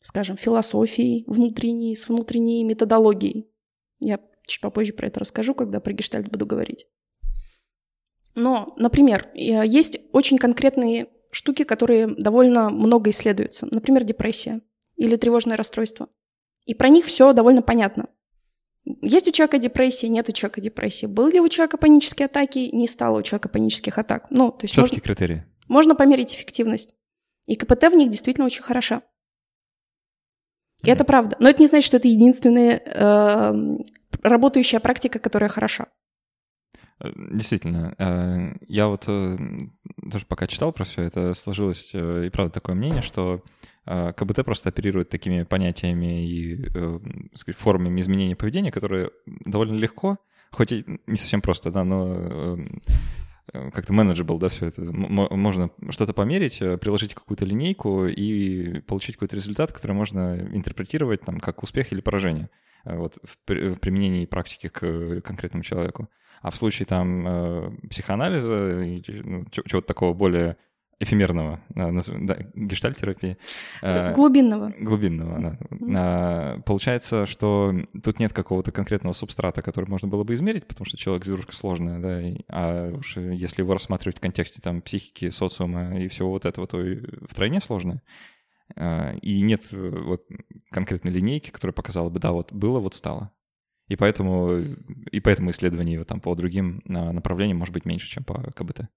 скажем, 0.00 0.36
философией 0.36 1.24
внутренней, 1.26 1.96
с 1.96 2.08
внутренней 2.08 2.64
методологией. 2.64 3.48
Я 4.00 4.20
чуть 4.46 4.60
попозже 4.60 4.92
про 4.92 5.08
это 5.08 5.20
расскажу, 5.20 5.54
когда 5.54 5.80
про 5.80 5.92
гештальт 5.92 6.28
буду 6.28 6.46
говорить. 6.46 6.86
Но, 8.34 8.74
например, 8.76 9.28
э, 9.34 9.66
есть 9.66 9.98
очень 10.12 10.38
конкретные 10.38 11.08
штуки, 11.30 11.64
которые 11.64 12.06
довольно 12.06 12.70
много 12.70 13.10
исследуются. 13.10 13.66
Например, 13.70 14.04
депрессия 14.04 14.60
или 14.96 15.16
тревожное 15.16 15.56
расстройство. 15.56 16.08
И 16.64 16.74
про 16.74 16.88
них 16.88 17.04
все 17.06 17.32
довольно 17.32 17.62
понятно. 17.62 18.08
Есть 19.02 19.28
у 19.28 19.32
человека 19.32 19.58
депрессия, 19.58 20.08
нет 20.08 20.28
у 20.28 20.32
человека 20.32 20.60
депрессии. 20.60 21.06
Был 21.06 21.28
ли 21.28 21.40
у 21.40 21.48
человека 21.48 21.76
панические 21.76 22.26
атаки, 22.26 22.70
не 22.72 22.88
стало 22.88 23.18
у 23.18 23.22
человека 23.22 23.48
панических 23.48 23.98
атак. 23.98 24.26
Ну, 24.30 24.50
то 24.50 24.64
есть 24.64 24.74
Четкие 24.74 24.98
можно, 24.98 25.00
критерии. 25.00 25.44
Можно 25.68 25.94
померить 25.94 26.34
эффективность. 26.34 26.94
И 27.46 27.56
КПТ 27.56 27.84
в 27.84 27.94
них 27.94 28.10
действительно 28.10 28.46
очень 28.46 28.62
хороша. 28.62 29.02
И 30.84 30.90
это 30.90 31.04
правда. 31.04 31.36
Но 31.40 31.48
это 31.48 31.60
не 31.60 31.66
значит, 31.66 31.86
что 31.86 31.96
это 31.96 32.08
единственная 32.08 32.80
э, 32.84 33.78
работающая 34.22 34.80
практика, 34.80 35.18
которая 35.18 35.48
хороша. 35.48 35.86
Э, 37.00 37.10
действительно, 37.16 37.94
э, 37.98 38.56
я 38.66 38.88
вот 38.88 39.04
э, 39.06 39.36
даже 39.96 40.26
пока 40.26 40.46
читал 40.46 40.72
про 40.72 40.84
все 40.84 41.02
это, 41.02 41.34
сложилось 41.34 41.92
и 41.94 42.30
правда 42.30 42.52
такое 42.52 42.76
мнение, 42.76 43.02
что 43.02 43.42
КБТ 43.84 44.44
просто 44.44 44.68
оперирует 44.68 45.08
такими 45.08 45.44
понятиями 45.44 46.28
и 46.28 46.70
сказать, 47.34 47.58
формами 47.58 47.98
изменения 48.00 48.36
поведения, 48.36 48.70
которые 48.70 49.10
довольно 49.46 49.76
легко, 49.76 50.18
хоть 50.50 50.72
и 50.72 50.84
не 51.06 51.16
совсем 51.16 51.40
просто, 51.40 51.70
да, 51.70 51.84
но 51.84 52.06
Э, 52.08 52.56
как-то 53.52 53.92
manageable, 53.92 54.38
да, 54.38 54.48
все 54.48 54.66
это. 54.66 54.82
Можно 54.82 55.70
что-то 55.90 56.12
померить, 56.12 56.60
э, 56.60 56.76
приложить 56.76 57.14
какую-то 57.14 57.44
линейку 57.44 58.06
и 58.06 58.80
получить 58.80 59.16
какой-то 59.16 59.36
результат, 59.36 59.72
который 59.72 59.92
можно 59.92 60.38
интерпретировать 60.52 61.22
там 61.22 61.40
как 61.40 61.62
успех 61.62 61.92
или 61.92 62.00
поражение 62.00 62.50
э, 62.84 62.96
вот, 62.96 63.18
в 63.22 63.36
применении 63.46 64.26
практики 64.26 64.68
к 64.68 65.20
конкретному 65.22 65.64
человеку. 65.64 66.08
А 66.40 66.50
в 66.50 66.56
случае 66.56 66.86
там 66.86 67.76
психоанализа, 67.90 68.84
ну, 69.24 69.44
чего-то 69.50 69.88
такого 69.88 70.14
более 70.14 70.56
эфемерного, 71.00 71.60
да, 71.68 72.36
гештальтерапии. 72.54 73.36
Э, 73.82 74.12
глубинного. 74.14 74.72
Глубинного, 74.80 75.40
да. 75.40 75.58
Mm-hmm. 75.70 76.62
Получается, 76.62 77.26
что 77.26 77.72
тут 78.02 78.18
нет 78.18 78.32
какого-то 78.32 78.72
конкретного 78.72 79.12
субстрата, 79.12 79.62
который 79.62 79.88
можно 79.88 80.08
было 80.08 80.24
бы 80.24 80.34
измерить, 80.34 80.66
потому 80.66 80.86
что 80.86 80.96
человек 80.96 81.24
зверушка 81.24 81.54
сложная, 81.54 81.98
да, 82.00 82.42
а 82.48 82.92
уж 82.94 83.16
если 83.16 83.62
его 83.62 83.74
рассматривать 83.74 84.18
в 84.18 84.20
контексте 84.20 84.60
там 84.60 84.82
психики, 84.82 85.30
социума 85.30 86.00
и 86.00 86.08
всего 86.08 86.30
вот 86.30 86.44
этого, 86.44 86.66
то 86.66 86.84
и 86.84 87.00
втройне 87.28 87.60
сложно. 87.60 88.02
А, 88.76 89.14
и 89.22 89.40
нет 89.40 89.66
э, 89.72 89.90
вот 90.04 90.26
конкретной 90.70 91.12
линейки, 91.12 91.50
которая 91.50 91.72
показала 91.72 92.10
бы, 92.10 92.18
да, 92.18 92.32
вот 92.32 92.52
было, 92.52 92.80
вот 92.80 92.94
стало. 92.94 93.32
И 93.88 93.96
поэтому, 93.96 94.58
и 95.10 95.20
поэтому 95.20 95.50
исследование 95.50 96.04
там 96.04 96.20
по 96.20 96.34
другим 96.34 96.82
направлениям 96.84 97.56
может 97.56 97.72
быть 97.72 97.86
меньше, 97.86 98.06
чем 98.06 98.24
по 98.24 98.34
КБТ. 98.52 98.88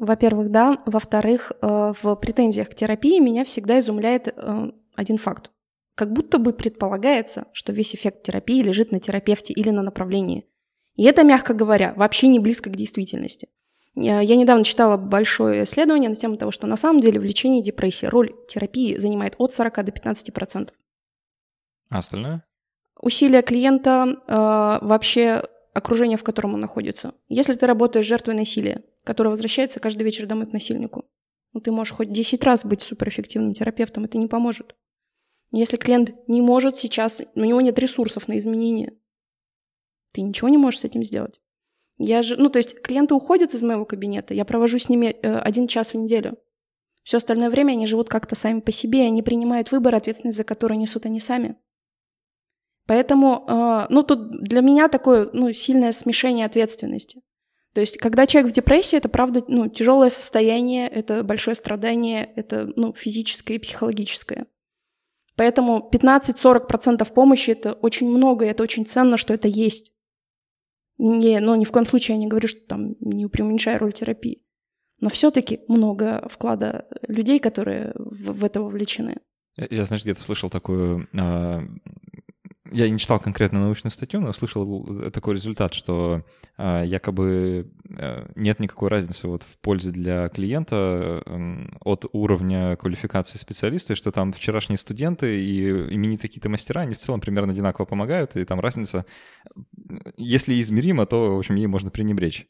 Во-первых, 0.00 0.50
да. 0.50 0.78
Во-вторых, 0.86 1.52
э, 1.60 1.92
в 2.02 2.14
претензиях 2.16 2.70
к 2.70 2.74
терапии 2.74 3.20
меня 3.20 3.44
всегда 3.44 3.78
изумляет 3.78 4.28
э, 4.28 4.70
один 4.96 5.18
факт. 5.18 5.50
Как 5.94 6.10
будто 6.10 6.38
бы 6.38 6.54
предполагается, 6.54 7.48
что 7.52 7.72
весь 7.72 7.94
эффект 7.94 8.22
терапии 8.22 8.62
лежит 8.62 8.92
на 8.92 8.98
терапевте 8.98 9.52
или 9.52 9.68
на 9.68 9.82
направлении. 9.82 10.46
И 10.96 11.04
это, 11.04 11.22
мягко 11.22 11.52
говоря, 11.52 11.92
вообще 11.96 12.28
не 12.28 12.38
близко 12.38 12.70
к 12.70 12.76
действительности. 12.76 13.48
Я 13.94 14.36
недавно 14.36 14.64
читала 14.64 14.96
большое 14.96 15.64
исследование 15.64 16.08
на 16.08 16.16
тему 16.16 16.38
того, 16.38 16.50
что 16.50 16.66
на 16.66 16.78
самом 16.78 17.00
деле 17.02 17.20
в 17.20 17.24
лечении 17.24 17.60
депрессии 17.60 18.06
роль 18.06 18.32
терапии 18.48 18.96
занимает 18.96 19.34
от 19.36 19.52
40 19.52 19.84
до 19.84 19.92
15%. 19.92 20.70
А 21.90 21.98
остальное? 21.98 22.42
Усилия 22.98 23.42
клиента, 23.42 24.16
э, 24.26 24.86
вообще 24.86 25.42
окружение, 25.72 26.16
в 26.16 26.24
котором 26.24 26.54
он 26.54 26.60
находится. 26.60 27.14
Если 27.28 27.54
ты 27.54 27.66
работаешь 27.66 28.06
жертвой 28.06 28.34
насилия, 28.34 28.82
которая 29.04 29.30
возвращается 29.30 29.80
каждый 29.80 30.02
вечер 30.02 30.26
домой 30.26 30.46
к 30.46 30.52
насильнику, 30.52 31.04
ну, 31.52 31.60
ты 31.60 31.72
можешь 31.72 31.94
хоть 31.94 32.12
10 32.12 32.42
раз 32.44 32.64
быть 32.64 32.82
суперэффективным 32.82 33.52
терапевтом, 33.52 34.04
это 34.04 34.18
не 34.18 34.26
поможет. 34.26 34.76
Если 35.52 35.76
клиент 35.76 36.14
не 36.28 36.40
может 36.40 36.76
сейчас, 36.76 37.22
у 37.34 37.40
него 37.40 37.60
нет 37.60 37.78
ресурсов 37.78 38.28
на 38.28 38.38
изменения, 38.38 38.94
ты 40.12 40.22
ничего 40.22 40.48
не 40.48 40.58
можешь 40.58 40.80
с 40.80 40.84
этим 40.84 41.02
сделать. 41.02 41.40
Я 41.98 42.22
же, 42.22 42.36
ну, 42.36 42.48
то 42.48 42.58
есть 42.58 42.80
клиенты 42.80 43.14
уходят 43.14 43.52
из 43.52 43.62
моего 43.62 43.84
кабинета, 43.84 44.32
я 44.32 44.44
провожу 44.44 44.78
с 44.78 44.88
ними 44.88 45.16
э, 45.22 45.38
один 45.38 45.68
час 45.68 45.92
в 45.92 45.96
неделю. 45.96 46.38
Все 47.02 47.18
остальное 47.18 47.50
время 47.50 47.72
они 47.72 47.86
живут 47.86 48.08
как-то 48.08 48.34
сами 48.34 48.60
по 48.60 48.72
себе, 48.72 49.02
они 49.02 49.22
принимают 49.22 49.72
выбор, 49.72 49.94
ответственность 49.94 50.38
за 50.38 50.44
который 50.44 50.76
несут 50.76 51.06
они 51.06 51.20
сами. 51.20 51.56
Поэтому, 52.90 53.44
э, 53.46 53.86
ну, 53.88 54.02
тут 54.02 54.42
для 54.42 54.62
меня 54.62 54.88
такое, 54.88 55.30
ну, 55.32 55.52
сильное 55.52 55.92
смешение 55.92 56.44
ответственности. 56.44 57.22
То 57.72 57.80
есть, 57.80 57.98
когда 57.98 58.26
человек 58.26 58.50
в 58.50 58.54
депрессии, 58.54 58.98
это 58.98 59.08
правда, 59.08 59.44
ну, 59.46 59.68
тяжелое 59.68 60.10
состояние, 60.10 60.88
это 60.88 61.22
большое 61.22 61.54
страдание, 61.54 62.28
это, 62.34 62.72
ну, 62.74 62.92
физическое 62.92 63.54
и 63.54 63.58
психологическое. 63.60 64.46
Поэтому 65.36 65.88
15-40% 65.92 67.12
помощи— 67.14 67.50
это 67.52 67.74
очень 67.74 68.10
много, 68.10 68.44
и 68.44 68.48
это 68.48 68.64
очень 68.64 68.84
ценно, 68.84 69.16
что 69.16 69.34
это 69.34 69.46
есть. 69.46 69.92
Не, 70.98 71.38
ну, 71.38 71.54
ни 71.54 71.64
в 71.64 71.70
коем 71.70 71.86
случае 71.86 72.16
я 72.16 72.20
не 72.20 72.26
говорю, 72.26 72.48
что 72.48 72.58
там 72.66 72.96
не 72.98 73.28
преуменьшаю 73.28 73.78
роль 73.78 73.92
терапии. 73.92 74.42
Но 74.98 75.10
все-таки 75.10 75.60
много 75.68 76.26
вклада 76.28 76.88
людей, 77.06 77.38
которые 77.38 77.92
в, 77.94 78.32
в 78.32 78.44
это 78.44 78.60
вовлечены. 78.60 79.18
Я, 79.56 79.84
знаешь, 79.84 80.02
где-то 80.02 80.22
слышал 80.22 80.50
такую 80.50 81.06
э, 81.12 81.60
я 82.72 82.88
не 82.88 82.98
читал 82.98 83.20
конкретно 83.20 83.60
научную 83.60 83.92
статью, 83.92 84.20
но 84.20 84.32
слышал 84.32 85.10
такой 85.10 85.34
результат, 85.34 85.74
что 85.74 86.24
а, 86.56 86.82
якобы 86.82 87.70
а, 87.98 88.30
нет 88.34 88.60
никакой 88.60 88.88
разницы 88.88 89.28
вот 89.28 89.42
в 89.42 89.58
пользе 89.58 89.90
для 89.90 90.28
клиента 90.28 90.76
а, 90.76 91.66
от 91.80 92.06
уровня 92.12 92.76
квалификации 92.76 93.38
специалиста, 93.38 93.92
и 93.92 93.96
что 93.96 94.12
там 94.12 94.32
вчерашние 94.32 94.78
студенты 94.78 95.42
и 95.42 95.70
именитые 95.94 96.28
какие-то 96.28 96.48
мастера, 96.48 96.82
они 96.82 96.94
в 96.94 96.98
целом 96.98 97.20
примерно 97.20 97.52
одинаково 97.52 97.86
помогают, 97.86 98.36
и 98.36 98.44
там 98.44 98.60
разница, 98.60 99.04
если 100.16 100.60
измерима, 100.60 101.06
то, 101.06 101.36
в 101.36 101.38
общем, 101.38 101.56
ей 101.56 101.66
можно 101.66 101.90
пренебречь. 101.90 102.46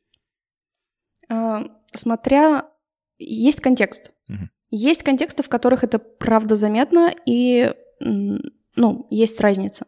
А, 1.29 1.65
смотря... 1.95 2.69
Есть 3.23 3.61
контекст. 3.61 4.13
Угу. 4.31 4.49
Есть 4.71 5.03
контексты, 5.03 5.43
в 5.43 5.51
которых 5.51 5.85
это 5.85 5.99
правда 5.99 6.57
заметно, 6.57 7.13
и 7.27 7.71
ну, 8.01 9.07
есть 9.11 9.41
разница. 9.41 9.87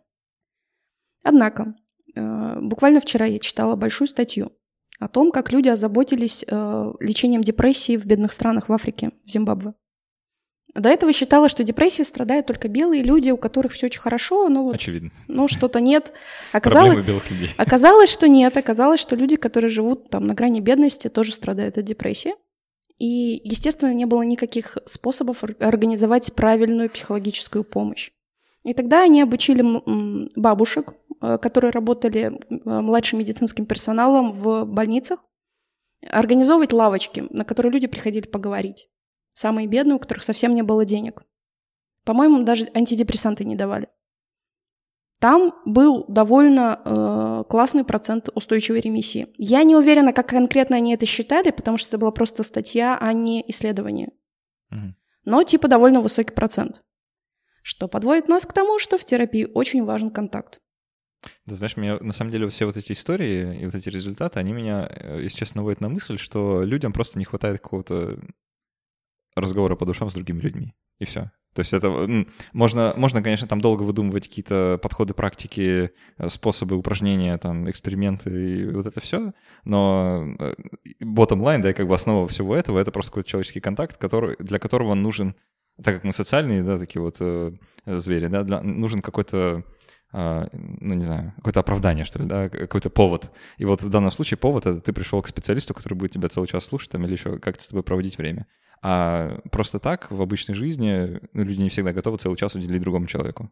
Однако, 1.22 1.74
э, 2.14 2.60
буквально 2.60 3.00
вчера 3.00 3.26
я 3.26 3.38
читала 3.38 3.76
большую 3.76 4.08
статью 4.08 4.52
о 4.98 5.08
том, 5.08 5.32
как 5.32 5.52
люди 5.52 5.68
озаботились 5.68 6.44
э, 6.46 6.92
лечением 7.00 7.42
депрессии 7.42 7.96
в 7.96 8.06
бедных 8.06 8.32
странах 8.32 8.68
в 8.68 8.72
Африке, 8.72 9.10
в 9.24 9.30
Зимбабве. 9.30 9.74
До 10.74 10.88
этого 10.88 11.12
считала, 11.12 11.48
что 11.50 11.64
депрессией 11.64 12.06
страдают 12.06 12.46
только 12.46 12.68
белые 12.68 13.02
люди, 13.02 13.30
у 13.30 13.36
которых 13.36 13.72
все 13.72 13.86
очень 13.86 14.00
хорошо, 14.00 14.48
но 14.48 14.64
вот, 14.64 14.76
Очевидно. 14.76 15.10
Ну, 15.28 15.46
что-то 15.46 15.80
нет. 15.80 16.12
Оказалось, 16.52 17.04
белых 17.04 17.30
людей. 17.30 17.50
Оказалось, 17.58 18.10
что 18.10 18.26
нет. 18.26 18.56
Оказалось, 18.56 19.00
что 19.00 19.14
люди, 19.14 19.36
которые 19.36 19.68
живут 19.68 20.08
там 20.08 20.24
на 20.24 20.34
грани 20.34 20.60
бедности, 20.60 21.08
тоже 21.08 21.32
страдают 21.32 21.76
от 21.76 21.84
депрессии. 21.84 22.34
И, 22.98 23.40
естественно, 23.44 23.92
не 23.92 24.06
было 24.06 24.22
никаких 24.22 24.78
способов 24.86 25.44
организовать 25.58 26.32
правильную 26.34 26.88
психологическую 26.88 27.64
помощь. 27.64 28.10
И 28.64 28.74
тогда 28.74 29.02
они 29.02 29.20
обучили 29.20 29.64
бабушек, 30.38 30.94
которые 31.38 31.70
работали 31.70 32.20
э, 32.20 32.80
младшим 32.80 33.20
медицинским 33.20 33.66
персоналом 33.66 34.32
в 34.32 34.64
больницах, 34.64 35.20
организовывать 36.08 36.72
лавочки, 36.72 37.26
на 37.30 37.44
которые 37.44 37.72
люди 37.72 37.86
приходили 37.86 38.26
поговорить. 38.26 38.88
Самые 39.32 39.66
бедные, 39.66 39.96
у 39.96 39.98
которых 39.98 40.24
совсем 40.24 40.54
не 40.54 40.62
было 40.62 40.84
денег. 40.84 41.22
По-моему, 42.04 42.42
даже 42.42 42.68
антидепрессанты 42.74 43.44
не 43.44 43.54
давали. 43.54 43.88
Там 45.20 45.54
был 45.64 46.04
довольно 46.08 46.80
э, 46.84 47.44
классный 47.48 47.84
процент 47.84 48.28
устойчивой 48.34 48.80
ремиссии. 48.80 49.28
Я 49.38 49.62
не 49.62 49.76
уверена, 49.76 50.12
как 50.12 50.28
конкретно 50.28 50.76
они 50.76 50.94
это 50.94 51.06
считали, 51.06 51.52
потому 51.52 51.76
что 51.76 51.90
это 51.90 51.98
была 51.98 52.10
просто 52.10 52.42
статья, 52.42 52.98
а 53.00 53.12
не 53.12 53.48
исследование. 53.48 54.10
Угу. 54.72 54.94
Но 55.26 55.44
типа 55.44 55.68
довольно 55.68 56.00
высокий 56.00 56.34
процент. 56.34 56.82
Что 57.62 57.86
подводит 57.86 58.26
нас 58.26 58.44
к 58.44 58.52
тому, 58.52 58.80
что 58.80 58.98
в 58.98 59.04
терапии 59.04 59.48
очень 59.54 59.84
важен 59.84 60.10
контакт. 60.10 60.60
Да, 61.46 61.54
знаешь, 61.54 61.76
меня 61.76 61.98
на 62.00 62.12
самом 62.12 62.30
деле 62.30 62.48
все 62.48 62.66
вот 62.66 62.76
эти 62.76 62.92
истории 62.92 63.60
и 63.60 63.64
вот 63.64 63.74
эти 63.74 63.88
результаты, 63.88 64.40
они 64.40 64.52
меня, 64.52 64.88
э, 64.90 65.20
если 65.22 65.38
честно, 65.38 65.58
наводят 65.58 65.80
на 65.80 65.88
мысль, 65.88 66.18
что 66.18 66.62
людям 66.64 66.92
просто 66.92 67.18
не 67.18 67.24
хватает 67.24 67.60
какого-то 67.60 68.18
разговора 69.34 69.76
по 69.76 69.86
душам 69.86 70.10
с 70.10 70.14
другими 70.14 70.40
людьми. 70.40 70.74
И 70.98 71.04
все. 71.04 71.30
То 71.54 71.60
есть 71.60 71.72
это 71.74 71.90
можно, 72.52 72.94
можно, 72.96 73.22
конечно, 73.22 73.46
там 73.46 73.60
долго 73.60 73.82
выдумывать 73.82 74.26
какие-то 74.26 74.78
подходы, 74.82 75.12
практики, 75.12 75.90
э, 76.16 76.28
способы 76.28 76.76
упражнения, 76.76 77.36
там, 77.36 77.68
эксперименты 77.70 78.30
и 78.30 78.66
вот 78.70 78.86
это 78.86 79.00
все, 79.00 79.32
но 79.64 80.34
э, 80.38 80.54
bottom 81.02 81.40
line, 81.40 81.60
да, 81.60 81.70
и 81.70 81.74
как 81.74 81.88
бы 81.88 81.94
основа 81.94 82.26
всего 82.28 82.56
этого, 82.56 82.78
это 82.78 82.90
просто 82.90 83.10
какой-то 83.10 83.28
человеческий 83.28 83.60
контакт, 83.60 83.98
который, 83.98 84.36
для 84.38 84.58
которого 84.58 84.94
нужен, 84.94 85.34
так 85.82 85.96
как 85.96 86.04
мы 86.04 86.12
социальные, 86.14 86.62
да, 86.62 86.78
такие 86.78 87.02
вот 87.02 87.16
э, 87.20 87.52
звери, 87.84 88.28
да, 88.28 88.44
для, 88.44 88.62
нужен 88.62 89.02
какой-то 89.02 89.64
ну, 90.12 90.94
не 90.94 91.04
знаю, 91.04 91.32
какое-то 91.36 91.60
оправдание, 91.60 92.04
что 92.04 92.18
ли, 92.18 92.26
да, 92.26 92.48
какой-то 92.48 92.90
повод. 92.90 93.30
И 93.56 93.64
вот 93.64 93.82
в 93.82 93.88
данном 93.88 94.10
случае 94.10 94.38
повод— 94.38 94.66
это 94.66 94.80
ты 94.80 94.92
пришел 94.92 95.22
к 95.22 95.28
специалисту, 95.28 95.72
который 95.74 95.94
будет 95.94 96.12
тебя 96.12 96.28
целый 96.28 96.46
час 96.46 96.64
слушать 96.64 96.90
там, 96.90 97.04
или 97.04 97.12
еще 97.12 97.38
как-то 97.38 97.62
с 97.62 97.68
тобой 97.68 97.82
проводить 97.82 98.18
время. 98.18 98.46
А 98.82 99.38
просто 99.50 99.78
так 99.78 100.10
в 100.10 100.20
обычной 100.20 100.54
жизни 100.54 101.20
ну, 101.32 101.44
люди 101.44 101.62
не 101.62 101.68
всегда 101.68 101.92
готовы 101.92 102.18
целый 102.18 102.36
час 102.36 102.54
уделить 102.54 102.82
другому 102.82 103.06
человеку. 103.06 103.50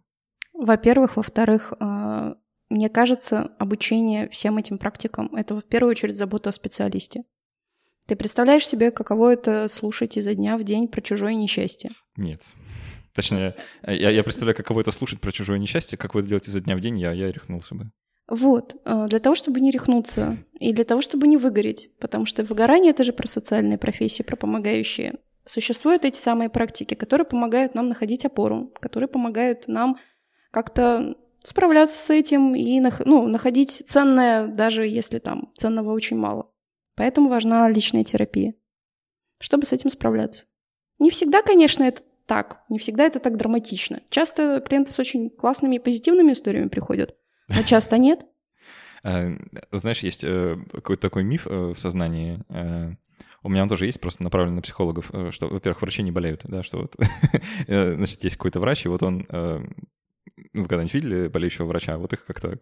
Во-первых. 0.53 1.16
Во-вторых, 1.16 1.73
а, 1.79 2.35
мне 2.68 2.88
кажется, 2.88 3.53
обучение 3.59 4.29
всем 4.29 4.59
этим 4.59 4.77
практикам— 4.77 5.35
это 5.35 5.59
в 5.59 5.64
первую 5.64 5.92
очередь 5.92 6.16
забота 6.16 6.51
о 6.51 6.53
специалисте. 6.53 7.23
Ты 8.07 8.16
представляешь 8.16 8.66
себе, 8.66 8.90
каково 8.90 9.33
это 9.33 9.68
слушать 9.68 10.16
изо 10.16 10.35
дня 10.35 10.59
в 10.59 10.64
день 10.64 10.88
про 10.88 11.01
чужое 11.01 11.35
несчастье? 11.35 11.90
Нет. 12.16 12.42
Точнее, 13.14 13.55
я, 13.87 14.11
я 14.11 14.23
представляю, 14.23 14.57
каково 14.57 14.81
это 14.81 14.92
слушать 14.92 15.20
про 15.20 15.33
чужое 15.33 15.59
несчастье, 15.59 15.99
как 15.99 16.14
вы 16.14 16.20
это 16.20 16.29
делаете 16.29 16.51
изо 16.51 16.61
дня 16.61 16.77
в 16.77 16.81
день, 16.81 16.99
я, 16.99 17.12
я 17.12 17.33
рехнулся 17.33 17.75
бы. 17.75 17.90
Вот, 18.29 18.77
а, 18.85 19.09
для 19.09 19.18
того, 19.18 19.35
чтобы 19.35 19.61
не 19.61 19.73
рехнуться 19.73 20.37
и 20.59 20.73
для 20.73 20.85
того, 20.85 21.03
чтобы 21.03 21.27
не 21.27 21.37
выгореть, 21.37 21.90
потому 21.99 22.27
что 22.27 22.44
выгорание— 22.44 22.90
это 22.92 23.03
же 23.03 23.12
про 23.12 23.27
социальные 23.27 23.77
профессии, 23.77 24.23
про 24.23 24.37
помогающие. 24.37 25.14
Существуют 25.44 26.05
эти 26.05 26.16
самые 26.16 26.49
практики, 26.49 26.94
которые 26.94 27.27
помогают 27.27 27.75
нам 27.75 27.88
находить 27.88 28.25
опору, 28.25 28.73
которые 28.81 29.09
помогают 29.09 29.66
нам 29.66 29.99
как-то 30.53 31.16
справляться 31.40 31.99
с 31.99 32.11
этим 32.11 32.55
и 32.55 32.81
ну, 33.05 33.27
находить 33.27 33.83
ценное, 33.87 34.46
даже 34.46 34.87
если 34.87 35.18
там 35.18 35.51
ценного 35.57 35.92
очень 35.92 36.16
мало. 36.16 36.53
Поэтому 36.94 37.29
важна 37.31 37.68
личная 37.68 38.05
терапия, 38.05 38.55
чтобы 39.40 39.66
с 39.66 39.73
этим 39.73 39.90
справляться. 39.90 40.44
Не 41.01 41.11
всегда, 41.11 41.42
конечно, 41.42 41.83
это 41.83 42.03
так, 42.31 42.62
не 42.69 42.79
всегда 42.79 43.07
это 43.07 43.19
так 43.19 43.37
драматично. 43.37 44.03
Часто 44.09 44.61
клиенты 44.61 44.93
с 44.93 44.99
очень 45.01 45.31
классными 45.31 45.75
и 45.75 45.79
позитивными 45.81 46.33
историями 46.33 46.69
приходят, 46.69 47.16
а 47.49 47.64
часто 47.64 47.99
нет. 47.99 48.25
Э, 49.03 49.35
знаешь, 49.73 50.01
есть 50.01 50.25
э, 50.25 50.59
какой-то 50.75 51.01
такой 51.01 51.25
миф 51.25 51.47
э, 51.47 51.73
в 51.75 51.79
сознании. 51.79 52.38
У 53.43 53.49
меня 53.49 53.62
он 53.62 53.69
тоже 53.71 53.87
есть, 53.87 53.99
просто 53.99 54.23
направлен 54.23 54.57
на 54.57 54.61
психологов, 54.61 55.11
что, 55.31 55.49
во-первых, 55.49 55.81
врачи 55.81 56.03
не 56.03 56.11
болеют, 56.11 56.43
да, 56.45 56.62
что 56.62 56.81
вот, 56.81 56.97
значит, 57.66 58.23
есть 58.23 58.37
какой-то 58.37 58.61
врач, 58.61 58.85
и 58.85 58.88
вот 58.90 59.03
он 59.03 59.27
вы 60.53 60.62
когда-нибудь 60.62 60.95
видели 60.95 61.29
болеющего 61.29 61.66
врача? 61.66 61.97
Вот 61.99 62.12
их 62.12 62.25
как-то 62.25 62.59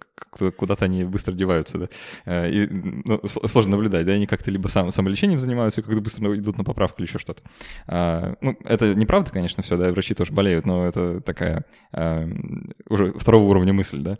куда-то 0.52 0.84
они 0.84 1.04
быстро 1.04 1.32
деваются, 1.32 1.78
да? 1.78 1.88
Э, 2.24 2.50
и, 2.50 2.66
ну, 2.68 3.20
сложно 3.26 3.72
наблюдать, 3.72 4.06
да? 4.06 4.12
Они 4.12 4.26
как-то 4.26 4.50
либо 4.50 4.68
сам, 4.68 4.90
самолечением 4.90 5.38
занимаются, 5.38 5.82
как-то 5.82 6.00
быстро 6.00 6.36
идут 6.36 6.58
на 6.58 6.64
поправку 6.64 7.00
или 7.00 7.08
еще 7.08 7.18
что-то. 7.18 7.42
А, 7.86 8.34
ну, 8.40 8.56
это 8.64 8.94
неправда, 8.94 9.30
конечно, 9.30 9.62
все, 9.62 9.76
да, 9.76 9.90
врачи 9.90 10.14
тоже 10.14 10.32
болеют, 10.32 10.66
но 10.66 10.86
это 10.86 11.20
такая 11.20 11.64
а, 11.92 12.28
уже 12.88 13.12
второго 13.12 13.44
уровня 13.44 13.72
мысль, 13.72 14.00
да, 14.00 14.18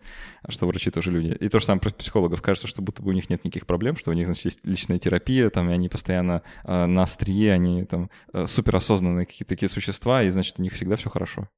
что 0.48 0.66
врачи 0.66 0.90
тоже 0.90 1.10
люди. 1.10 1.36
И 1.40 1.48
то 1.48 1.60
же 1.60 1.66
самое 1.66 1.82
про 1.82 1.90
психологов. 1.90 2.42
Кажется, 2.42 2.68
что 2.68 2.82
будто 2.82 3.02
бы 3.02 3.10
у 3.10 3.12
них 3.12 3.30
нет 3.30 3.44
никаких 3.44 3.66
проблем, 3.66 3.96
что 3.96 4.10
у 4.10 4.14
них, 4.14 4.26
значит, 4.26 4.44
есть 4.44 4.60
личная 4.64 4.98
терапия, 4.98 5.50
там, 5.50 5.70
и 5.70 5.72
они 5.72 5.88
постоянно 5.88 6.42
а, 6.64 6.86
на 6.86 7.02
острие, 7.02 7.52
они 7.52 7.84
там 7.84 8.10
суперосознанные 8.46 9.26
какие-то 9.26 9.54
такие 9.54 9.68
существа, 9.68 10.22
и, 10.22 10.30
значит, 10.30 10.58
у 10.58 10.62
них 10.62 10.72
всегда 10.72 10.96
все 10.96 11.10
хорошо. 11.10 11.48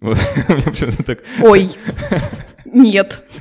Ой, 1.42 1.68
нет. 2.64 3.22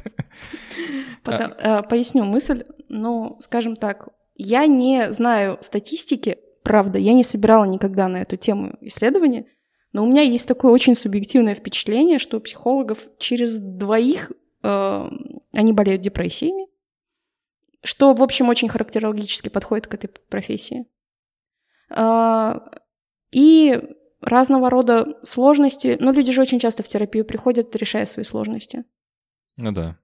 А. 1.26 1.82
э, 1.82 1.88
поясню 1.88 2.26
мысль. 2.26 2.63
Ну, 2.88 3.38
скажем 3.39 3.76
так, 3.76 4.10
я 4.34 4.65
не 4.65 5.12
знаю 5.12 5.60
статистики, 5.62 6.39
правда, 6.63 6.98
я 6.98 7.13
не 7.13 7.24
собирала 7.24 7.65
никогда 7.65 8.08
на 8.08 8.22
эту 8.22 8.36
тему 8.36 8.78
исследования, 8.82 9.45
но 9.91 10.04
у 10.04 10.08
меня 10.08 10.22
есть 10.22 10.48
такое 10.48 10.72
очень 10.72 10.95
субъективное 10.95 11.54
впечатление, 11.54 12.17
что 12.17 12.38
у 12.38 12.39
психологов 12.39 13.10
через 13.19 13.60
двоих 13.60 14.32
э, 14.63 15.10
они 15.52 15.74
болеют 15.74 16.02
депрессиями, 16.02 16.67
что, 17.84 18.13
в 18.15 18.24
общем, 18.24 18.50
очень 18.50 18.69
характерологически 18.69 19.50
подходит 19.50 19.86
к 19.86 19.93
этой 19.93 20.08
профессии. 20.08 20.88
Э, 21.95 22.60
и 23.32 23.82
разного 24.22 24.70
рода 24.70 25.18
сложности. 25.24 25.98
Но 26.00 26.12
люди 26.12 26.32
же 26.32 26.42
очень 26.42 26.60
часто 26.60 26.84
в 26.84 26.88
терапию 26.88 27.26
приходят, 27.26 27.76
решая 27.76 28.06
свои 28.06 28.24
сложности. 28.24 28.86
Ну 29.58 29.72
да. 29.72 29.98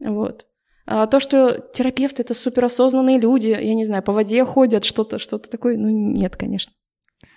Вот. 0.00 0.46
А 0.86 1.06
то, 1.06 1.20
что 1.20 1.54
терапевты— 1.72 2.22
это 2.24 2.34
суперосознанные 2.34 3.18
люди, 3.18 3.48
я 3.48 3.74
не 3.74 3.84
знаю, 3.84 4.02
по 4.02 4.12
воде 4.12 4.44
ходят, 4.44 4.84
что-то, 4.84 5.18
что-то 5.18 5.48
такое, 5.48 5.76
ну 5.76 5.88
нет, 5.88 6.36
конечно. 6.36 6.72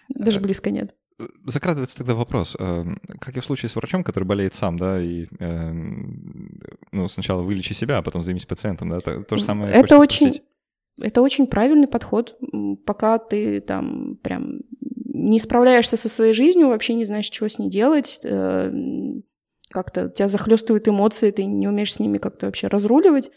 Даже 0.09 0.39
э, 0.39 0.41
близко 0.41 0.71
нет. 0.71 0.95
Закрадывается 1.45 1.97
тогда 1.97 2.15
вопрос, 2.15 2.55
э, 2.57 2.83
как 3.19 3.37
и 3.37 3.39
в 3.39 3.45
случае 3.45 3.69
с 3.69 3.75
врачом, 3.75 4.03
который 4.03 4.23
болеет 4.23 4.53
сам, 4.53 4.77
да, 4.77 4.99
и 4.99 5.27
э, 5.39 5.71
ну, 6.91 7.07
сначала 7.07 7.43
вылечи 7.43 7.73
себя, 7.73 7.99
а 7.99 8.01
потом 8.01 8.23
займись 8.23 8.45
пациентом, 8.45 8.89
да, 8.89 8.99
то, 9.01 9.23
то 9.23 9.37
же 9.37 9.43
самое. 9.43 9.71
Это 9.71 9.97
очень, 9.97 10.33
спросить. 10.33 10.43
это 10.99 11.21
очень 11.21 11.45
правильный 11.45 11.87
подход, 11.87 12.35
пока 12.85 13.19
ты 13.19 13.61
там 13.61 14.15
прям 14.23 14.61
не 15.13 15.39
справляешься 15.39 15.95
со 15.97 16.09
своей 16.09 16.33
жизнью, 16.33 16.67
вообще 16.69 16.95
не 16.95 17.05
знаешь, 17.05 17.31
что 17.31 17.47
с 17.47 17.59
ней 17.59 17.69
делать, 17.69 18.19
э, 18.23 18.71
как-то 19.69 20.09
тебя 20.09 20.27
захлестывают 20.27 20.87
эмоции, 20.87 21.31
ты 21.31 21.45
не 21.45 21.67
умеешь 21.67 21.93
с 21.93 21.99
ними 21.99 22.17
как-то 22.17 22.47
вообще 22.47 22.67
разруливать. 22.67 23.31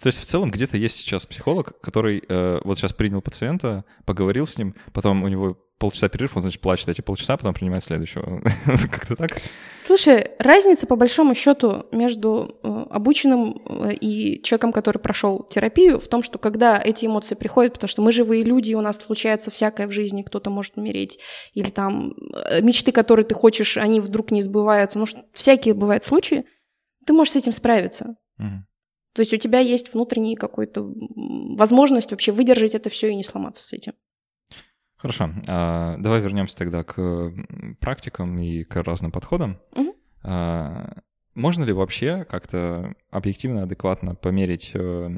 То 0.00 0.06
есть 0.06 0.18
в 0.18 0.24
целом 0.24 0.50
где-то 0.50 0.76
есть 0.76 0.96
сейчас 0.96 1.26
психолог, 1.26 1.80
который 1.80 2.22
э, 2.28 2.60
вот 2.64 2.78
сейчас 2.78 2.92
принял 2.92 3.20
пациента, 3.20 3.84
поговорил 4.04 4.46
с 4.46 4.56
ним, 4.56 4.74
потом 4.92 5.22
у 5.22 5.28
него 5.28 5.58
полчаса 5.78 6.08
перерыв, 6.08 6.36
он, 6.36 6.42
значит, 6.42 6.60
плачет 6.60 6.88
эти 6.88 7.00
полчаса, 7.00 7.36
потом 7.36 7.52
принимает 7.52 7.82
следующего. 7.82 8.40
Как-то 8.90 9.16
так? 9.16 9.32
Слушай, 9.80 10.30
разница 10.38 10.86
по 10.86 10.96
большому 10.96 11.34
счету 11.34 11.86
между 11.92 12.58
э, 12.62 12.86
обученным 12.90 13.60
э, 13.66 13.94
и 13.94 14.42
человеком, 14.42 14.72
который 14.72 14.98
прошел 14.98 15.42
терапию, 15.42 15.98
в 16.00 16.08
том, 16.08 16.22
что 16.22 16.38
когда 16.38 16.80
эти 16.80 17.06
эмоции 17.06 17.34
приходят, 17.34 17.74
потому 17.74 17.88
что 17.88 18.02
мы 18.02 18.12
живые 18.12 18.44
люди, 18.44 18.74
у 18.74 18.80
нас 18.80 18.98
случается 18.98 19.50
всякое 19.50 19.86
в 19.86 19.90
жизни, 19.90 20.22
кто-то 20.22 20.48
может 20.48 20.76
умереть, 20.76 21.18
или 21.52 21.70
там 21.70 22.14
э, 22.32 22.62
мечты, 22.62 22.92
которые 22.92 23.26
ты 23.26 23.34
хочешь, 23.34 23.76
они 23.76 24.00
вдруг 24.00 24.30
не 24.30 24.42
сбываются, 24.42 24.98
ну, 24.98 25.06
всякие 25.32 25.74
бывают 25.74 26.04
случаи, 26.04 26.44
ты 27.04 27.12
можешь 27.12 27.32
с 27.32 27.36
этим 27.36 27.52
справиться. 27.52 28.16
Угу. 28.38 28.64
То 29.14 29.20
есть 29.20 29.32
у 29.32 29.36
тебя 29.36 29.60
есть 29.60 29.94
внутренняя 29.94 30.36
какая-то 30.36 30.82
возможность 31.56 32.10
вообще 32.10 32.32
выдержать 32.32 32.74
это 32.74 32.90
все 32.90 33.08
и 33.08 33.14
не 33.14 33.24
сломаться 33.24 33.62
с 33.62 33.72
этим. 33.72 33.94
Хорошо. 34.96 35.30
А, 35.48 35.96
давай 35.98 36.20
вернемся 36.20 36.56
тогда 36.56 36.82
к 36.82 37.32
практикам 37.80 38.38
и 38.38 38.64
к 38.64 38.76
разным 38.82 39.12
подходам. 39.12 39.58
Угу. 39.76 39.94
А, 40.24 40.98
можно 41.34 41.64
ли 41.64 41.72
вообще 41.72 42.24
как-то 42.24 42.94
объективно, 43.10 43.64
адекватно 43.64 44.14
померить 44.14 44.70
э, 44.74 45.08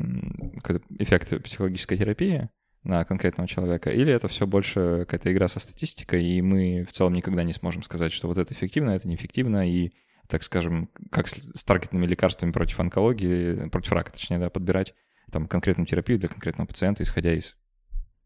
эффект 0.98 1.42
психологической 1.42 1.98
терапии 1.98 2.48
на 2.82 3.04
конкретного 3.04 3.48
человека, 3.48 3.90
или 3.90 4.12
это 4.12 4.28
все 4.28 4.46
больше 4.46 5.00
какая-то 5.00 5.32
игра 5.32 5.48
со 5.48 5.60
статистикой, 5.60 6.24
и 6.24 6.40
мы 6.40 6.84
в 6.84 6.92
целом 6.92 7.12
никогда 7.12 7.42
не 7.42 7.52
сможем 7.52 7.82
сказать, 7.82 8.12
что 8.12 8.28
вот 8.28 8.38
это 8.38 8.54
эффективно, 8.54 8.90
это 8.90 9.08
неэффективно, 9.08 9.68
и, 9.70 9.92
так 10.28 10.42
скажем, 10.42 10.90
как 11.10 11.28
с 11.28 11.64
таргетными 11.64 12.06
лекарствами 12.06 12.52
против 12.52 12.80
онкологии, 12.80 13.68
против 13.68 13.92
рака, 13.92 14.12
точнее, 14.12 14.38
да, 14.38 14.50
подбирать 14.50 14.94
там 15.30 15.46
конкретную 15.46 15.86
терапию 15.86 16.18
для 16.18 16.28
конкретного 16.28 16.66
пациента, 16.66 17.02
исходя 17.02 17.32
из 17.32 17.56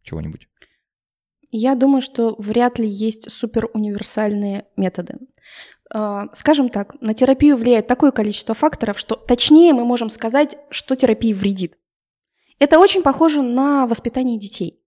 чего-нибудь. 0.03 0.49
Я 1.51 1.75
думаю, 1.75 2.01
что 2.01 2.37
вряд 2.39 2.79
ли 2.79 2.89
есть 2.89 3.31
супер 3.31 3.69
универсальные 3.75 4.67
методы. 4.77 5.19
А, 5.93 6.27
скажем 6.35 6.69
так, 6.69 7.01
на 7.01 7.15
терапию 7.15 7.57
влияет 7.57 7.89
такое 7.89 8.13
количество 8.13 8.55
факторов, 8.55 8.99
что 8.99 9.17
точнее 9.17 9.73
мы 9.73 9.85
можем 9.85 10.11
сказать, 10.11 10.57
что 10.71 10.95
терапия 10.95 11.35
вредит. 11.35 11.77
Это 12.61 12.79
очень 12.79 13.03
похоже 13.03 13.43
на 13.43 13.87
воспитание 13.87 14.39
детей. 14.39 14.80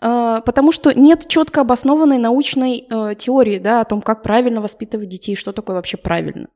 А, 0.00 0.40
потому 0.42 0.72
что 0.72 0.92
нет 0.98 1.26
четко 1.28 1.62
обоснованной 1.62 2.18
научной 2.18 2.86
э, 2.88 3.14
теории 3.16 3.58
да, 3.58 3.80
о 3.80 3.84
том, 3.84 4.00
как 4.00 4.22
правильно 4.22 4.60
воспитывать 4.60 5.08
детей, 5.08 5.34
что 5.36 5.52
такое 5.52 5.76
вообще 5.76 5.96
правильно. 5.96 6.48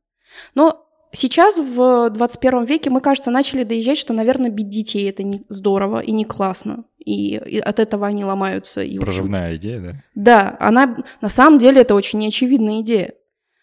Но 0.54 0.86
сейчас, 1.12 1.58
в 1.58 2.10
21 2.10 2.64
веке, 2.64 2.90
мы, 2.90 3.00
кажется, 3.00 3.30
начали 3.30 3.64
доезжать, 3.64 3.98
что, 3.98 4.12
наверное, 4.12 4.50
бить 4.50 4.68
детей 4.68 5.08
это 5.10 5.22
не 5.22 5.44
здорово 5.48 6.00
и 6.00 6.12
не 6.12 6.24
классно 6.24 6.84
и, 7.04 7.36
и 7.36 7.58
от 7.58 7.78
этого 7.78 8.06
они 8.06 8.24
ломаются. 8.24 8.82
И 8.82 8.98
Проживная 8.98 9.56
идея, 9.56 9.80
да? 9.80 10.02
Да, 10.14 10.56
она 10.60 10.96
на 11.20 11.28
самом 11.28 11.58
деле 11.58 11.82
это 11.82 11.94
очень 11.94 12.18
неочевидная 12.18 12.80
идея. 12.80 13.14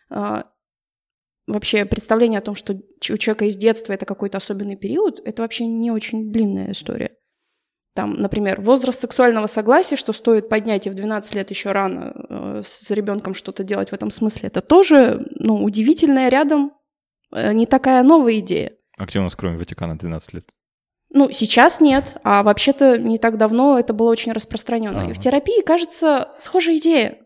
А, 0.09 0.45
вообще 1.47 1.85
представление 1.85 2.39
о 2.39 2.43
том, 2.43 2.55
что 2.55 2.73
у 2.73 3.17
человека 3.17 3.45
из 3.45 3.55
детства 3.55 3.93
это 3.93 4.05
какой-то 4.05 4.37
особенный 4.37 4.75
период, 4.75 5.21
это 5.23 5.41
вообще 5.41 5.65
не 5.65 5.91
очень 5.91 6.31
длинная 6.31 6.71
история. 6.71 7.11
Там, 7.99 8.13
например, 8.13 8.61
возраст 8.61 9.01
сексуального 9.01 9.47
согласия, 9.47 9.97
что 9.97 10.13
стоит 10.13 10.47
поднять 10.47 10.87
и 10.87 10.89
в 10.89 10.95
12 10.95 11.35
лет 11.35 11.49
еще 11.49 11.73
рано 11.73 12.13
э, 12.29 12.61
с 12.65 12.89
ребенком 12.91 13.33
что-то 13.33 13.65
делать 13.65 13.89
в 13.89 13.93
этом 13.93 14.09
смысле, 14.09 14.47
это 14.47 14.61
тоже 14.61 15.27
ну, 15.35 15.61
удивительная 15.61 16.29
рядом, 16.29 16.71
э, 17.33 17.51
не 17.51 17.65
такая 17.65 18.01
новая 18.03 18.39
идея. 18.39 18.71
А 18.97 19.05
где 19.05 19.19
у 19.19 19.23
нас, 19.23 19.35
кроме 19.35 19.57
Ватикана, 19.57 19.97
12 19.97 20.33
лет? 20.33 20.45
Ну, 21.09 21.29
сейчас 21.33 21.81
нет, 21.81 22.15
а 22.23 22.41
вообще-то 22.41 22.97
не 22.97 23.17
так 23.17 23.37
давно 23.37 23.77
это 23.77 23.93
было 23.93 24.11
очень 24.11 24.31
распространено. 24.31 25.01
Ага. 25.01 25.11
И 25.11 25.13
в 25.13 25.19
терапии, 25.19 25.61
кажется, 25.61 26.29
схожая 26.37 26.77
идея 26.77 27.17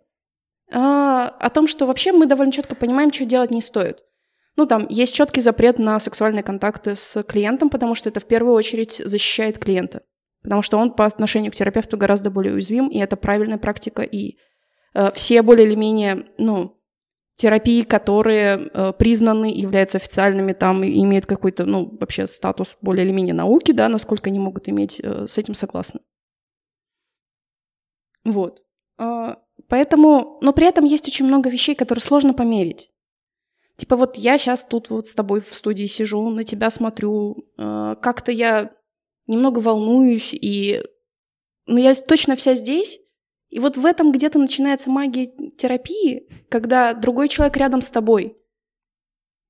а, 0.72 1.28
о 1.40 1.52
том, 1.52 1.68
что 1.68 1.86
вообще 1.86 2.14
мы 2.14 2.26
довольно 2.26 2.52
четко 2.52 2.74
понимаем, 2.74 3.14
что 3.14 3.26
делать 3.26 3.52
не 3.52 3.62
стоит. 3.62 4.00
Ну, 4.56 4.66
там 4.66 4.88
есть 4.90 5.14
четкий 5.14 5.42
запрет 5.42 5.78
на 5.78 6.00
сексуальные 6.00 6.42
контакты 6.42 6.96
с 6.96 7.22
клиентом, 7.22 7.70
потому 7.70 7.94
что 7.94 8.10
это 8.10 8.20
в 8.20 8.26
первую 8.26 8.56
очередь 8.56 9.04
защищает 9.06 9.60
клиента. 9.60 10.02
Потому 10.44 10.62
что 10.62 10.78
он 10.78 10.92
по 10.92 11.06
отношению 11.06 11.52
к 11.52 11.56
терапевту 11.56 11.98
гораздо 11.98 12.30
более 12.30 12.54
уязвим, 12.54 12.90
и 12.90 13.00
это 13.00 13.16
правильная 13.16 13.58
практика. 13.58 14.04
И 14.04 14.38
э, 14.94 15.12
все 15.14 15.42
более 15.42 15.66
или 15.66 15.76
менее, 15.76 16.28
ну, 16.38 16.78
терапии, 17.36 17.84
которые 17.84 18.70
э, 18.74 18.94
признаны, 18.94 19.52
являются 19.54 19.98
официальными, 19.98 20.54
там 20.54 20.84
и 20.84 21.02
имеют 21.02 21.26
какой-то, 21.26 21.66
ну, 21.66 21.98
вообще 22.00 22.28
статус 22.28 22.78
более 22.82 23.06
или 23.06 23.14
менее 23.14 23.34
науки, 23.34 23.72
да, 23.72 23.90
насколько 23.90 24.30
они 24.30 24.40
могут 24.40 24.70
иметь, 24.70 25.00
э, 25.02 25.28
с 25.28 25.38
этим 25.38 25.54
согласны. 25.54 26.02
Вот. 28.26 28.62
Э, 29.00 29.36
поэтому, 29.68 30.40
но 30.42 30.54
при 30.54 30.68
этом 30.68 30.86
есть 30.86 31.08
очень 31.08 31.26
много 31.26 31.50
вещей, 31.50 31.76
которые 31.76 32.02
сложно 32.02 32.34
померить. 32.34 32.90
Типа 33.78 33.96
вот 33.96 34.18
я 34.18 34.38
сейчас 34.38 34.64
тут 34.64 34.90
вот 34.90 35.08
с 35.08 35.16
тобой 35.16 35.40
в 35.40 35.54
студии 35.54 35.88
сижу, 35.88 36.30
на 36.30 36.44
тебя 36.44 36.70
смотрю, 36.70 37.48
э, 37.58 37.96
как-то 38.02 38.32
я 38.32 38.70
немного 39.28 39.60
волнуюсь, 39.60 40.34
и... 40.34 40.84
Но 41.66 41.80
я 41.80 41.94
точно 41.94 42.36
вся 42.36 42.56
здесь, 42.56 43.00
и 43.50 43.60
вот 43.60 43.78
в 43.78 43.86
этом 43.86 44.12
где-то 44.12 44.40
начинается 44.40 44.90
магия 44.90 45.28
терапии, 45.58 46.28
когда 46.50 46.94
другой 46.94 47.28
человек 47.28 47.56
рядом 47.58 47.82
с 47.82 47.90
тобой. 47.90 48.36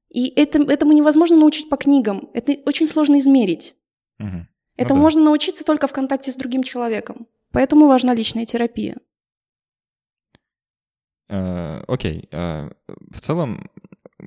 И 0.09 0.27
это, 0.27 0.61
этому 0.71 0.91
невозможно 0.91 1.37
научить 1.37 1.69
по 1.69 1.77
книгам. 1.77 2.29
Это 2.33 2.53
очень 2.65 2.85
сложно 2.85 3.19
измерить. 3.19 3.75
Угу. 4.19 4.47
Ну, 4.77 4.85
да. 4.85 4.95
можно 4.95 5.21
научиться 5.21 5.63
только 5.63 5.87
в 5.87 5.93
контакте 5.93 6.31
с 6.31 6.35
другим 6.35 6.63
человеком. 6.63 7.27
Поэтому 7.51 7.87
важна 7.87 8.13
личная 8.13 8.45
терапия. 8.45 8.97
Э, 11.29 11.83
окей. 11.87 12.27
Э, 12.31 12.69
в 12.87 13.21
целом, 13.21 13.69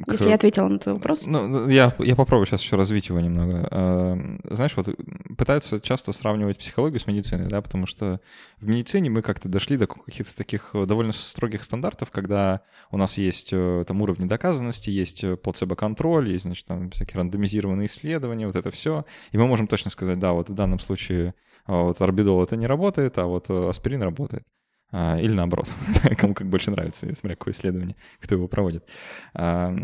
к... 0.05 0.13
Если 0.13 0.29
я 0.29 0.35
ответила 0.35 0.69
на 0.69 0.79
твой 0.79 0.95
вопрос. 0.95 1.27
Ну, 1.27 1.47
ну, 1.47 1.69
я, 1.69 1.95
я 1.99 2.17
попробую 2.17 2.47
сейчас 2.47 2.63
еще 2.63 2.77
развить 2.77 3.09
его 3.09 3.21
немного. 3.21 3.69
А, 3.71 4.19
знаешь, 4.45 4.73
вот 4.77 4.89
пытаются 5.37 5.81
часто 5.81 6.13
сравнивать 6.13 6.59
психологию 6.59 7.01
с 7.01 7.07
медициной, 7.07 7.49
да, 7.49 7.63
потому 7.63 7.87
что 7.87 8.21
в 8.61 8.67
медицине 8.67 9.11
мы 9.11 9.23
как-то 9.23 9.49
дошли 9.49 9.77
до 9.77 9.87
каких-то 9.87 10.37
таких 10.37 10.71
довольно 10.75 11.13
строгих 11.13 11.65
стандартов, 11.65 12.11
когда 12.11 12.63
у 12.91 12.97
нас 12.97 13.19
есть 13.19 13.51
э, 13.53 13.85
там 13.87 14.03
уровни 14.03 14.27
доказанности, 14.27 14.91
есть 14.91 15.25
э, 15.25 15.37
плацебо-контроль, 15.37 16.31
есть, 16.31 16.45
значит, 16.45 16.67
там 16.67 16.91
всякие 16.91 17.19
рандомизированные 17.19 17.87
исследования, 17.87 18.47
вот 18.47 18.57
это 18.57 18.71
все. 18.71 19.05
И 19.33 19.39
мы 19.39 19.47
можем 19.47 19.67
точно 19.67 19.91
сказать, 19.91 20.19
да, 20.19 20.33
вот 20.33 20.51
в 20.51 20.55
данном 20.55 20.79
случае 20.79 21.35
вот 21.67 22.01
орбидол 22.01 22.43
это 22.43 22.57
не 22.57 22.67
работает, 22.67 23.19
а 23.19 23.27
вот 23.27 23.51
э, 23.51 23.69
аспирин 23.69 24.03
работает. 24.03 24.45
А, 24.93 25.19
или 25.19 25.33
наоборот, 25.33 25.71
кому 26.19 26.35
как 26.35 26.49
больше 26.49 26.71
нравится, 26.71 27.07
смотря 27.15 27.37
какое 27.37 27.53
исследование, 27.53 27.97
кто 28.21 28.35
его 28.35 28.49
проводит. 28.49 28.89
А, 29.35 29.75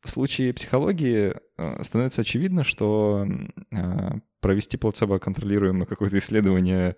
в 0.00 0.10
случае 0.10 0.54
психологии 0.54 1.34
э, 1.58 1.82
становится 1.82 2.20
очевидно, 2.22 2.62
что 2.62 3.26
а, 3.74 4.18
провести 4.40 4.76
плацебо-контролируемое 4.76 5.86
какое-то 5.86 6.18
исследование 6.18 6.96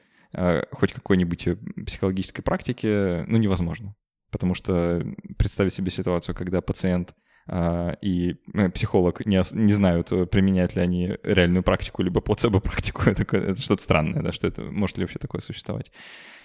хоть 0.72 0.92
какой-нибудь 0.92 1.48
психологической 1.86 2.44
практики, 2.44 3.24
ну, 3.26 3.38
невозможно. 3.38 3.94
Потому 4.30 4.54
что 4.54 5.02
представить 5.38 5.72
себе 5.72 5.90
ситуацию, 5.90 6.34
когда 6.34 6.60
пациент 6.60 7.14
и 7.50 8.36
э, 8.54 8.68
психолог 8.70 9.24
не, 9.24 9.40
не 9.54 9.72
знают, 9.72 10.08
применяют 10.30 10.76
ли 10.76 10.82
они 10.82 11.16
реальную 11.22 11.62
практику, 11.62 12.02
либо 12.02 12.20
плацебо-практику, 12.20 13.02
это, 13.06 13.24
это 13.36 13.60
что-то 13.60 13.82
странное, 13.82 14.22
да, 14.22 14.32
что 14.32 14.46
это, 14.46 14.62
может 14.62 14.98
ли 14.98 15.04
вообще 15.04 15.18
такое 15.18 15.40
существовать. 15.40 15.90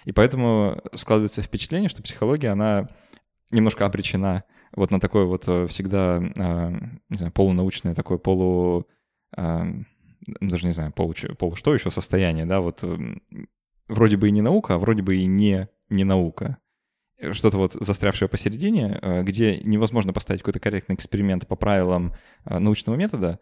И 0.04 0.12
поэтому 0.12 0.80
складывается 0.94 1.42
впечатление, 1.42 1.88
что 1.88 2.02
психология, 2.02 2.48
она 2.48 2.88
немножко 3.50 3.84
обречена 3.84 4.44
вот 4.74 4.90
на 4.90 5.00
такое 5.00 5.24
вот 5.24 5.44
э, 5.46 5.66
всегда, 5.66 6.22
а, 6.38 6.72
не 7.08 7.16
знаю, 7.16 7.32
полунаучное 7.32 7.94
такое 7.94 8.18
полу... 8.18 8.88
А, 9.36 9.66
даже 10.40 10.64
не 10.66 10.72
знаю, 10.72 10.90
полу, 10.92 11.14
полу 11.38 11.54
что 11.54 11.74
еще 11.74 11.90
состояние, 11.90 12.46
да, 12.46 12.60
вот 12.60 12.82
вроде 13.88 14.16
бы 14.16 14.28
и 14.28 14.30
не 14.32 14.40
наука, 14.40 14.74
а 14.74 14.78
вроде 14.78 15.02
бы 15.02 15.16
и 15.16 15.26
не, 15.26 15.68
не 15.90 16.04
наука. 16.04 16.58
Что-то 17.32 17.58
вот 17.58 17.72
застрявшее 17.74 18.28
посередине, 18.28 18.98
э, 19.00 19.22
где 19.22 19.58
невозможно 19.58 20.12
поставить 20.12 20.42
какой-то 20.42 20.60
корректный 20.60 20.96
эксперимент 20.96 21.46
по 21.46 21.56
правилам 21.56 22.14
э, 22.44 22.58
научного 22.58 22.96
метода, 22.96 23.38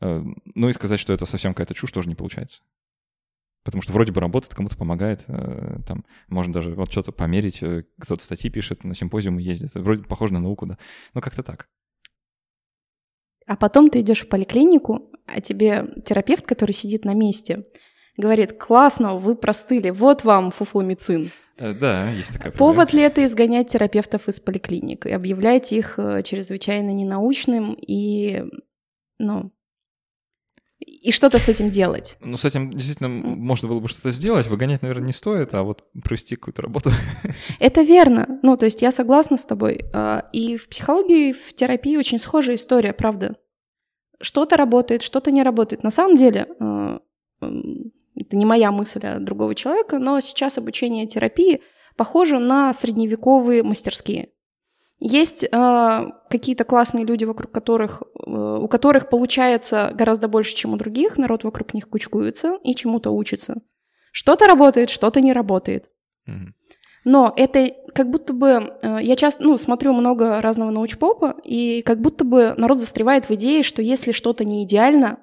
ну 0.00 0.70
и 0.70 0.72
сказать, 0.72 0.98
что 0.98 1.12
это 1.12 1.26
совсем 1.26 1.52
какая-то 1.52 1.74
чушь, 1.74 1.92
тоже 1.92 2.08
не 2.08 2.14
получается. 2.14 2.62
Потому 3.62 3.82
что 3.82 3.92
вроде 3.92 4.10
бы 4.12 4.20
работает, 4.20 4.54
кому-то 4.54 4.76
помогает, 4.76 5.24
э, 5.28 5.80
там 5.86 6.04
можно 6.28 6.52
даже 6.52 6.74
вот 6.74 6.90
что-то 6.90 7.12
померить, 7.12 7.62
э, 7.62 7.84
кто-то 8.00 8.22
статьи 8.22 8.50
пишет, 8.50 8.84
на 8.84 8.94
симпозиумы 8.94 9.42
ездит, 9.42 9.74
вроде 9.74 10.04
похоже 10.04 10.32
на 10.32 10.40
науку, 10.40 10.64
да, 10.64 10.78
ну 11.12 11.20
как-то 11.20 11.42
так. 11.42 11.68
А 13.46 13.56
потом 13.56 13.90
ты 13.90 14.00
идешь 14.00 14.22
в 14.22 14.28
поликлинику, 14.28 15.10
а 15.26 15.42
тебе 15.42 15.88
терапевт, 16.06 16.46
который 16.46 16.72
сидит 16.72 17.04
на 17.04 17.12
месте, 17.12 17.66
говорит, 18.16 18.58
классно, 18.58 19.16
вы 19.16 19.36
простыли, 19.36 19.90
вот 19.90 20.24
вам 20.24 20.50
фуфломицин. 20.50 21.30
Э, 21.60 21.72
да, 21.72 22.10
есть 22.10 22.32
такая 22.32 22.50
проблема. 22.50 22.72
Повод 22.72 22.92
ли 22.92 23.02
это 23.02 23.24
изгонять 23.24 23.68
терапевтов 23.68 24.28
из 24.28 24.40
поликлиник 24.40 25.06
и 25.06 25.10
объявлять 25.10 25.72
их 25.72 25.98
чрезвычайно 26.24 26.90
ненаучным 26.90 27.76
и, 27.78 28.44
ну, 29.18 29.52
и 30.80 31.12
что-то 31.12 31.38
с 31.38 31.48
этим 31.48 31.70
делать. 31.70 32.16
Ну, 32.20 32.36
с 32.36 32.44
этим 32.44 32.72
действительно 32.72 33.08
можно 33.08 33.68
было 33.68 33.80
бы 33.80 33.88
что-то 33.88 34.12
сделать. 34.12 34.46
Выгонять, 34.46 34.82
наверное, 34.82 35.06
не 35.06 35.12
стоит, 35.12 35.54
а 35.54 35.62
вот 35.62 35.84
провести 36.02 36.36
какую-то 36.36 36.62
работу. 36.62 36.90
Это 37.58 37.82
верно. 37.82 38.38
Ну, 38.42 38.56
то 38.56 38.64
есть 38.64 38.80
я 38.82 38.90
согласна 38.90 39.36
с 39.36 39.44
тобой. 39.44 39.84
А, 39.92 40.26
и 40.32 40.56
в 40.56 40.68
психологии, 40.68 41.32
в 41.32 41.54
терапии 41.54 41.96
очень 41.96 42.18
схожая 42.18 42.56
история, 42.56 42.92
правда. 42.92 43.36
Что-то 44.22 44.56
работает, 44.56 45.02
что-то 45.02 45.30
не 45.30 45.42
работает. 45.42 45.82
На 45.82 45.90
самом 45.90 46.16
деле, 46.16 46.46
а, 46.58 47.00
это 48.22 48.36
не 48.36 48.46
моя 48.46 48.70
мысль, 48.70 49.00
а 49.04 49.18
другого 49.18 49.54
человека, 49.54 49.98
но 49.98 50.20
сейчас 50.20 50.58
обучение 50.58 51.06
терапии 51.06 51.62
похоже 51.96 52.38
на 52.38 52.72
средневековые 52.72 53.62
мастерские. 53.62 54.30
Есть 55.00 55.44
э, 55.44 56.06
какие-то 56.28 56.64
классные 56.64 57.06
люди, 57.06 57.24
вокруг 57.24 57.50
которых, 57.50 58.02
э, 58.02 58.30
у 58.30 58.68
которых 58.68 59.08
получается 59.08 59.92
гораздо 59.94 60.28
больше, 60.28 60.54
чем 60.54 60.74
у 60.74 60.76
других, 60.76 61.16
народ 61.16 61.42
вокруг 61.42 61.72
них 61.72 61.88
кучкуется 61.88 62.58
и 62.62 62.74
чему-то 62.74 63.10
учится. 63.10 63.62
Что-то 64.12 64.46
работает, 64.46 64.90
что-то 64.90 65.20
не 65.22 65.32
работает. 65.32 65.90
Но 67.04 67.32
это 67.36 67.74
как 67.94 68.10
будто 68.10 68.34
бы... 68.34 68.76
Э, 68.82 68.98
я 69.00 69.16
часто 69.16 69.42
ну, 69.42 69.56
смотрю 69.56 69.94
много 69.94 70.42
разного 70.42 70.70
научпопа, 70.70 71.36
и 71.44 71.80
как 71.82 72.00
будто 72.00 72.24
бы 72.24 72.54
народ 72.58 72.78
застревает 72.78 73.28
в 73.28 73.30
идее, 73.32 73.62
что 73.62 73.80
если 73.80 74.12
что-то 74.12 74.44
не 74.44 74.64
идеально, 74.64 75.20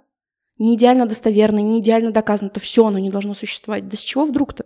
не 0.57 0.75
идеально 0.75 1.05
достоверно, 1.05 1.59
не 1.59 1.79
идеально 1.79 2.11
доказано, 2.11 2.49
то 2.49 2.59
все, 2.59 2.85
оно 2.85 2.99
не 2.99 3.09
должно 3.09 3.33
существовать. 3.33 3.87
Да 3.87 3.97
с 3.97 4.01
чего 4.01 4.25
вдруг-то? 4.25 4.65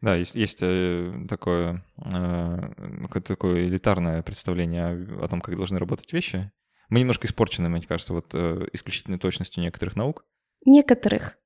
Да, 0.00 0.14
есть, 0.14 0.34
есть 0.34 0.58
э, 0.60 1.12
такое, 1.28 1.84
э, 1.96 3.20
такое 3.24 3.64
элитарное 3.64 4.22
представление 4.22 5.08
о 5.20 5.28
том, 5.28 5.40
как 5.40 5.56
должны 5.56 5.78
работать 5.78 6.12
вещи. 6.12 6.52
Мы 6.88 7.00
немножко 7.00 7.26
испорчены, 7.26 7.68
мне 7.68 7.82
кажется, 7.82 8.12
вот 8.12 8.26
э, 8.32 8.68
исключительной 8.72 9.18
точностью 9.18 9.62
некоторых 9.62 9.96
наук. 9.96 10.24
Некоторых. 10.64 11.38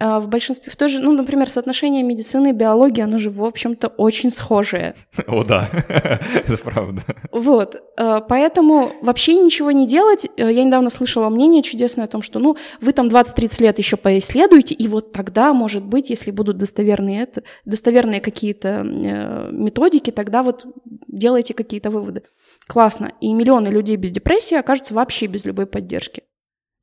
А 0.00 0.20
в 0.20 0.28
большинстве, 0.28 0.70
в 0.70 0.76
той 0.76 0.88
же, 0.88 1.00
ну, 1.00 1.12
например, 1.12 1.50
соотношение 1.50 2.02
медицины 2.02 2.50
и 2.50 2.52
биологии, 2.52 3.02
оно 3.02 3.18
же, 3.18 3.30
в 3.30 3.44
общем-то, 3.44 3.88
очень 3.88 4.30
схожее. 4.30 4.94
О, 5.26 5.42
да, 5.42 5.68
это 5.88 6.56
правда. 6.58 7.02
Вот, 7.32 7.82
э, 7.96 8.20
поэтому 8.28 8.92
вообще 9.02 9.34
ничего 9.34 9.72
не 9.72 9.86
делать. 9.86 10.26
Э, 10.36 10.52
я 10.52 10.62
недавно 10.62 10.90
слышала 10.90 11.28
мнение 11.28 11.62
чудесное 11.62 12.04
о 12.04 12.08
том, 12.08 12.22
что, 12.22 12.38
ну, 12.38 12.56
вы 12.80 12.92
там 12.92 13.08
20-30 13.08 13.62
лет 13.62 13.78
еще 13.78 13.96
поисследуете, 13.96 14.74
и 14.74 14.86
вот 14.86 15.12
тогда, 15.12 15.52
может 15.52 15.84
быть, 15.84 16.10
если 16.10 16.30
будут 16.30 16.58
достоверные, 16.58 17.22
это, 17.22 17.42
достоверные 17.64 18.20
какие-то 18.20 18.84
э, 18.84 19.50
методики, 19.50 20.10
тогда 20.10 20.42
вот 20.42 20.64
делайте 21.08 21.54
какие-то 21.54 21.90
выводы. 21.90 22.22
Классно. 22.68 23.12
И 23.20 23.32
миллионы 23.32 23.68
людей 23.68 23.96
без 23.96 24.12
депрессии 24.12 24.54
окажутся 24.54 24.94
вообще 24.94 25.26
без 25.26 25.44
любой 25.44 25.66
поддержки. 25.66 26.22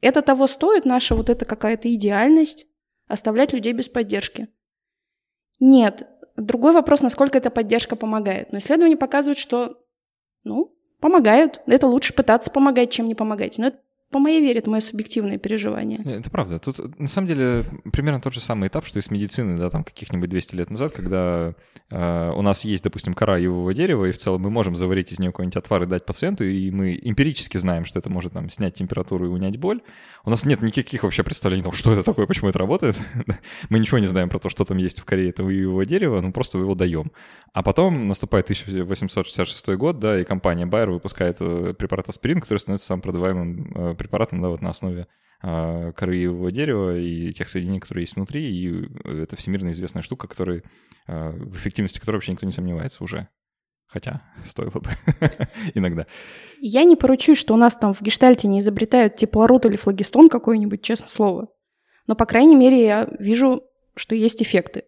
Это 0.02 0.22
того 0.22 0.48
стоит, 0.48 0.86
наша 0.86 1.16
вот 1.16 1.30
эта 1.30 1.46
какая-то 1.46 1.94
идеальность, 1.94 2.68
оставлять 3.08 3.54
людей 3.54 3.74
без 3.74 3.90
поддержки. 3.90 4.48
Нет. 5.60 6.08
Другой 6.36 6.74
вопрос, 6.74 7.02
насколько 7.02 7.38
эта 7.38 7.50
поддержка 7.50 7.96
помогает. 7.96 8.52
Но 8.52 8.58
исследования 8.58 8.98
показывают, 8.98 9.38
что, 9.38 9.78
ну, 10.44 10.76
помогают. 11.00 11.62
Это 11.66 11.88
лучше 11.88 12.14
пытаться 12.14 12.52
помогать, 12.52 12.92
чем 12.92 13.08
не 13.08 13.16
помогать. 13.16 13.58
Но 13.58 13.68
это 13.68 13.80
по 14.16 14.20
моей 14.20 14.40
вере, 14.40 14.60
это 14.60 14.70
мое 14.70 14.80
субъективное 14.80 15.38
переживание. 15.38 16.00
Это 16.06 16.30
правда. 16.30 16.58
Тут, 16.58 16.98
на 16.98 17.08
самом 17.10 17.28
деле, 17.28 17.66
примерно 17.92 18.22
тот 18.22 18.34
же 18.34 18.40
самый 18.40 18.70
этап, 18.70 18.86
что 18.86 18.98
и 18.98 19.02
с 19.02 19.12
медициной, 19.12 19.58
да, 19.58 19.70
там 19.70 19.84
каких-нибудь 19.84 20.30
200 20.30 20.56
лет 20.56 20.70
назад, 20.70 20.94
когда 20.94 21.54
э, 21.92 22.32
у 22.34 22.42
нас 22.42 22.64
есть, 22.64 22.86
допустим, 22.86 23.14
кора 23.14 23.38
ивового 23.40 23.74
дерева, 23.74 24.06
и 24.06 24.14
в 24.14 24.18
целом 24.18 24.42
мы 24.44 24.50
можем 24.50 24.76
заварить 24.76 25.12
из 25.12 25.20
нее 25.20 25.32
какой-нибудь 25.32 25.58
отвар 25.58 25.84
и 25.84 25.86
дать 25.86 26.06
пациенту, 26.06 26.46
и 26.46 26.72
мы 26.72 26.98
эмпирически 27.02 27.58
знаем, 27.58 27.84
что 27.84 28.00
это 28.00 28.10
может 28.10 28.32
там 28.32 28.50
снять 28.50 28.76
температуру 28.76 29.26
и 29.26 29.30
унять 29.30 29.58
боль. 29.58 29.82
У 30.26 30.32
нас 30.32 30.44
нет 30.44 30.64
никаких 30.64 31.04
вообще 31.04 31.24
представлений 31.24 31.62
о 31.62 31.66
том, 31.66 31.74
что 31.74 31.94
это 31.94 32.02
такое, 32.02 32.26
почему 32.26 32.50
это 32.50 32.58
работает. 32.58 32.98
мы 33.70 33.78
ничего 33.78 34.00
не 34.00 34.08
знаем 34.08 34.28
про 34.28 34.40
то, 34.40 34.50
что 34.50 34.66
там 34.66 34.78
есть 34.78 35.00
в 35.00 35.06
коре 35.06 35.30
этого 35.30 35.52
ивового 35.52 35.86
дерева, 35.86 36.20
ну 36.20 36.34
просто 36.34 36.58
его 36.58 36.74
даем. 36.74 37.12
А 37.54 37.62
потом 37.62 38.08
наступает 38.08 38.46
1866 38.46 39.68
год, 39.78 40.00
да, 40.00 40.20
и 40.20 40.24
компания 40.24 40.66
Bayer 40.66 40.90
выпускает 40.90 41.38
э, 41.42 41.76
препарат 41.78 42.10
аспирин, 42.10 42.42
который 42.42 42.58
становится 42.58 42.88
самым 42.88 43.02
продаваемым 43.04 43.92
э, 43.92 43.96
препаратом 43.96 44.42
да, 44.42 44.50
вот 44.50 44.62
на 44.62 44.72
основе 44.72 45.08
э, 45.44 45.92
коры 45.96 46.16
его 46.16 46.50
дерева 46.50 46.98
и 46.98 47.32
тех 47.32 47.48
соединений, 47.48 47.80
которые 47.80 48.04
есть 48.04 48.16
внутри, 48.16 48.50
и 48.50 48.90
это 49.04 49.36
всемирно 49.36 49.72
известная 49.74 50.02
штука, 50.02 50.28
которой, 50.28 50.64
э, 51.06 51.30
в 51.30 51.56
эффективности 51.56 52.00
которой 52.00 52.16
вообще 52.16 52.32
никто 52.32 52.48
не 52.48 52.52
сомневается 52.52 53.04
уже. 53.04 53.30
Хотя 53.88 54.22
стоило 54.46 54.80
бы 54.80 54.90
иногда. 55.74 56.06
Я 56.60 56.84
не 56.84 56.96
поручусь, 56.96 57.38
что 57.38 57.54
у 57.54 57.58
нас 57.58 57.76
там 57.76 57.94
в 57.94 58.02
гештальте 58.02 58.48
не 58.48 58.60
изобретают 58.60 59.16
теплород 59.16 59.66
или 59.66 59.76
флагистон 59.76 60.30
какой-нибудь, 60.30 60.82
честное 60.82 61.10
слово. 61.10 61.48
Но, 62.08 62.16
по 62.16 62.26
крайней 62.26 62.56
мере, 62.56 62.84
я 62.86 63.08
вижу, 63.20 63.64
что 63.96 64.16
есть 64.16 64.42
эффекты. 64.42 64.84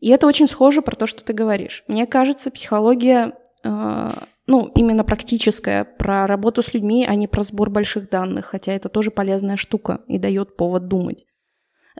И 0.00 0.08
это 0.08 0.26
очень 0.26 0.48
схоже 0.48 0.82
про 0.82 0.96
то, 0.96 1.06
что 1.06 1.24
ты 1.24 1.32
говоришь. 1.32 1.84
Мне 1.86 2.06
кажется, 2.06 2.50
психология 2.50 3.34
э, 3.62 4.12
ну, 4.46 4.70
именно 4.74 5.04
практическая, 5.04 5.84
про 5.84 6.26
работу 6.26 6.62
с 6.62 6.74
людьми, 6.74 7.06
а 7.08 7.14
не 7.14 7.28
про 7.28 7.42
сбор 7.42 7.70
больших 7.70 8.10
данных, 8.10 8.46
хотя 8.46 8.72
это 8.72 8.88
тоже 8.88 9.10
полезная 9.10 9.56
штука 9.56 10.00
и 10.08 10.18
дает 10.18 10.56
повод 10.56 10.88
думать. 10.88 11.26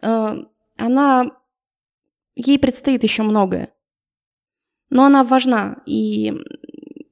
Э, 0.02 0.36
она... 0.76 1.24
Ей 2.34 2.58
предстоит 2.58 3.02
еще 3.02 3.22
многое. 3.22 3.72
Но 4.92 5.06
она 5.06 5.24
важна, 5.24 5.78
и 5.86 6.34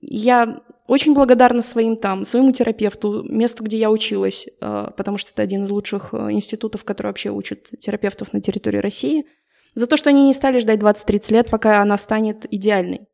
я 0.03 0.61
очень 0.87 1.15
благодарна 1.15 1.63
своим 1.63 1.97
там, 1.97 2.27
своему 2.27 2.53
терапевту, 2.53 3.23
месту, 3.23 3.65
где 3.65 3.79
я 3.79 3.91
училась, 3.91 4.47
э, 4.61 4.89
потому 4.95 5.17
что 5.17 5.33
это 5.33 5.41
один 5.41 5.65
из 5.65 5.71
лучших 5.71 6.13
э, 6.13 6.31
институтов, 6.33 6.85
который 6.85 7.07
вообще 7.07 7.31
учат 7.31 7.71
терапевтов 7.79 8.35
на 8.35 8.43
территории 8.43 8.77
России, 8.77 9.25
за 9.73 9.87
то, 9.87 9.97
что 9.97 10.11
они 10.11 10.27
не 10.27 10.35
стали 10.35 10.61
ждать 10.61 10.79
20-30 10.81 11.33
лет, 11.33 11.51
пока 11.51 11.81
она 11.81 11.97
станет 11.97 12.45
идеальной. 12.53 13.09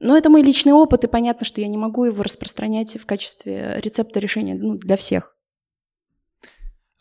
Но 0.00 0.16
это 0.16 0.30
мой 0.30 0.40
личный 0.40 0.72
опыт, 0.72 1.04
и 1.04 1.08
понятно, 1.08 1.44
что 1.44 1.60
я 1.60 1.68
не 1.68 1.76
могу 1.76 2.06
его 2.06 2.22
распространять 2.22 2.98
в 2.98 3.04
качестве 3.04 3.74
рецепта 3.82 4.18
решения 4.18 4.54
ну, 4.54 4.78
для 4.78 4.96
всех. 4.96 5.36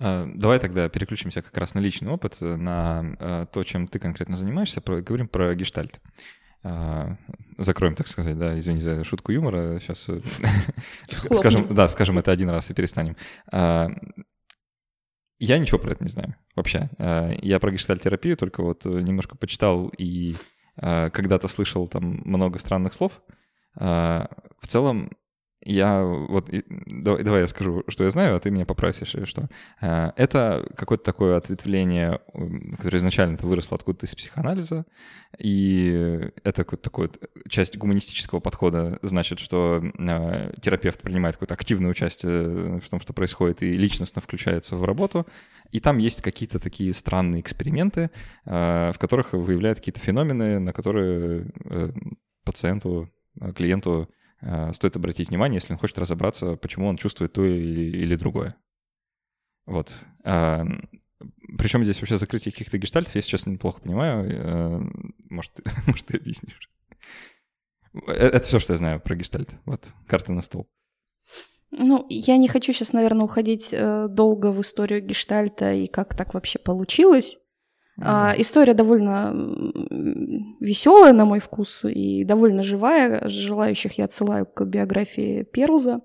А, 0.02 0.28
давай 0.36 0.60
тогда 0.60 0.90
переключимся 0.90 1.42
как 1.42 1.56
раз 1.56 1.76
на 1.76 1.80
личный 1.80 2.12
опыт, 2.12 2.42
на 2.42 3.16
а, 3.22 3.46
то, 3.46 3.64
чем 3.64 3.88
ты 3.88 4.00
конкретно 4.00 4.36
занимаешься. 4.36 4.82
Говорим 4.86 5.30
про 5.30 5.56
гештальт. 5.56 6.02
А, 6.64 7.18
закроем, 7.58 7.96
так 7.96 8.08
сказать, 8.08 8.38
да, 8.38 8.58
извини 8.58 8.80
за 8.80 9.04
шутку 9.04 9.32
юмора. 9.32 9.80
Сейчас 9.80 10.08
э, 10.10 10.20
скажем, 11.12 11.74
да, 11.74 11.88
скажем 11.88 12.20
это 12.20 12.32
один 12.32 12.50
раз 12.50 12.70
и 12.70 12.74
перестанем. 12.74 13.16
Я 15.44 15.58
ничего 15.58 15.80
про 15.80 15.92
это 15.92 16.04
не 16.04 16.10
знаю 16.10 16.36
вообще. 16.56 16.90
Я 17.42 17.60
про 17.60 17.72
гештальт-терапию 17.72 18.38
только 18.38 18.62
вот 18.62 18.86
немножко 18.86 19.36
почитал 19.36 19.88
и 19.98 20.36
Э, 20.78 21.10
когда-то 21.10 21.48
слышал 21.48 21.88
там 21.88 22.22
много 22.26 22.60
странных 22.60 22.94
слов. 22.94 23.22
Э, 23.80 24.26
в 24.60 24.68
целом, 24.68 25.12
я 25.64 26.04
вот 26.04 26.50
давай, 26.88 27.24
давай 27.24 27.42
я 27.42 27.48
скажу, 27.48 27.84
что 27.88 28.04
я 28.04 28.10
знаю, 28.10 28.36
а 28.36 28.40
ты 28.40 28.50
меня 28.50 28.66
поправишь, 28.66 28.98
если 29.00 29.26
что. 29.26 29.48
Э, 29.80 30.12
это 30.16 30.68
какое-то 30.76 31.04
такое 31.04 31.38
ответвление, 31.38 32.20
которое 32.78 32.98
изначально 32.98 33.36
-то 33.36 33.46
выросло 33.46 33.76
откуда-то 33.76 34.08
из 34.08 34.16
психоанализа, 34.16 34.86
и 35.38 36.32
это 36.44 36.64
какой-то 36.64 36.84
такой 36.84 37.12
часть 37.48 37.78
гуманистического 37.78 38.40
подхода, 38.40 38.98
значит, 39.02 39.40
что 39.40 39.82
терапевт 40.62 41.02
принимает 41.02 41.36
какое-то 41.36 41.54
активное 41.54 41.92
участие 41.92 42.80
в 42.80 42.90
том, 42.90 43.00
что 43.00 43.14
происходит, 43.14 43.62
и 43.62 43.74
личностно 43.74 44.22
включается 44.22 44.76
в 44.76 44.84
работу. 44.84 45.28
И 45.72 45.80
там 45.80 46.00
есть 46.00 46.22
какие-то 46.22 46.60
такие 46.60 46.94
странные 46.94 47.42
эксперименты, 47.42 48.10
в 48.46 48.96
которых 49.00 49.34
выявляют 49.34 49.80
какие-то 49.80 50.02
феномены, 50.02 50.60
на 50.60 50.74
которые 50.74 51.52
пациенту, 52.44 53.10
клиенту 53.56 54.10
Э, 54.10 54.21
стоит 54.74 54.96
обратить 54.96 55.30
внимание, 55.30 55.58
если 55.58 55.74
он 55.74 55.80
хочет 55.80 56.00
разобраться, 56.00 56.56
почему 56.56 56.88
он 56.88 56.98
чувствует 56.98 57.34
то 57.34 57.46
или, 57.46 57.98
или 57.98 58.16
другое. 58.16 58.56
Вот. 59.66 59.94
А, 60.24 60.66
Причем 61.58 61.84
здесь 61.84 62.00
вообще 62.00 62.18
закрытие 62.18 62.52
каких-то 62.52 62.78
гештальтов, 62.78 63.16
я 63.16 63.22
сейчас 63.22 63.46
неплохо 63.46 63.82
понимаю. 63.82 64.30
Э, 64.30 64.82
может, 65.30 65.60
может 65.88 66.08
ты 66.08 66.18
объяснишь? 66.18 66.70
Э, 68.08 68.12
это 68.12 68.48
все, 68.48 68.60
что 68.60 68.74
я 68.74 68.78
знаю 68.78 69.00
про 69.00 69.16
гештальт. 69.16 69.56
Вот, 69.66 69.94
карта 70.08 70.32
на 70.32 70.42
стол. 70.42 70.68
Ну, 71.72 72.06
я 72.10 72.36
не 72.36 72.50
хочу 72.50 72.74
сейчас, 72.74 72.92
наверное, 72.92 73.24
уходить 73.24 73.74
долго 74.10 74.52
в 74.52 74.60
историю 74.60 75.02
гештальта 75.02 75.72
и 75.72 75.88
как 75.88 76.18
так 76.18 76.34
вообще 76.34 76.60
получилось. 76.60 77.38
А, 78.04 78.34
история 78.38 78.74
довольно 78.74 79.34
веселая, 80.60 81.14
на 81.14 81.26
мой 81.26 81.40
вкус, 81.40 81.86
и 81.86 82.24
довольно 82.24 82.64
живая. 82.64 83.28
Желающих 83.28 83.98
я 83.98 84.06
отсылаю 84.06 84.46
к 84.46 84.64
биографии 84.66 85.44
Перлза. 85.44 86.02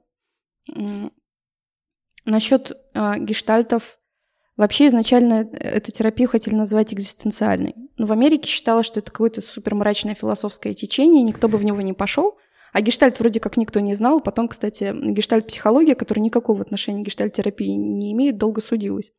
Насчет 2.24 2.72
а, 2.94 3.18
гештальтов. 3.18 3.98
Вообще 4.56 4.86
изначально 4.86 5.46
эту 5.52 5.92
терапию 5.92 6.28
хотели 6.28 6.54
назвать 6.54 6.92
экзистенциальной. 6.92 7.74
Но 7.98 8.06
в 8.06 8.12
Америке 8.12 8.48
считалось, 8.48 8.86
что 8.86 9.00
это 9.00 9.10
какое-то 9.10 9.42
супермрачное 9.42 10.14
философское 10.14 10.72
течение, 10.72 11.22
никто 11.22 11.48
бы 11.48 11.58
в 11.58 11.64
него 11.64 11.80
не 11.82 11.92
пошел. 11.92 12.38
А 12.72 12.80
гештальт 12.80 13.20
вроде 13.20 13.38
как 13.38 13.56
никто 13.56 13.80
не 13.80 13.94
знал. 13.94 14.20
Потом, 14.20 14.48
кстати, 14.48 14.94
гештальт-психология, 14.94 15.94
которая 15.94 16.24
никакого 16.24 16.62
отношения 16.62 17.02
к 17.02 17.06
гештальт-терапии 17.06 17.70
не 17.70 18.12
имеет, 18.12 18.38
долго 18.38 18.60
судилась. 18.60 19.12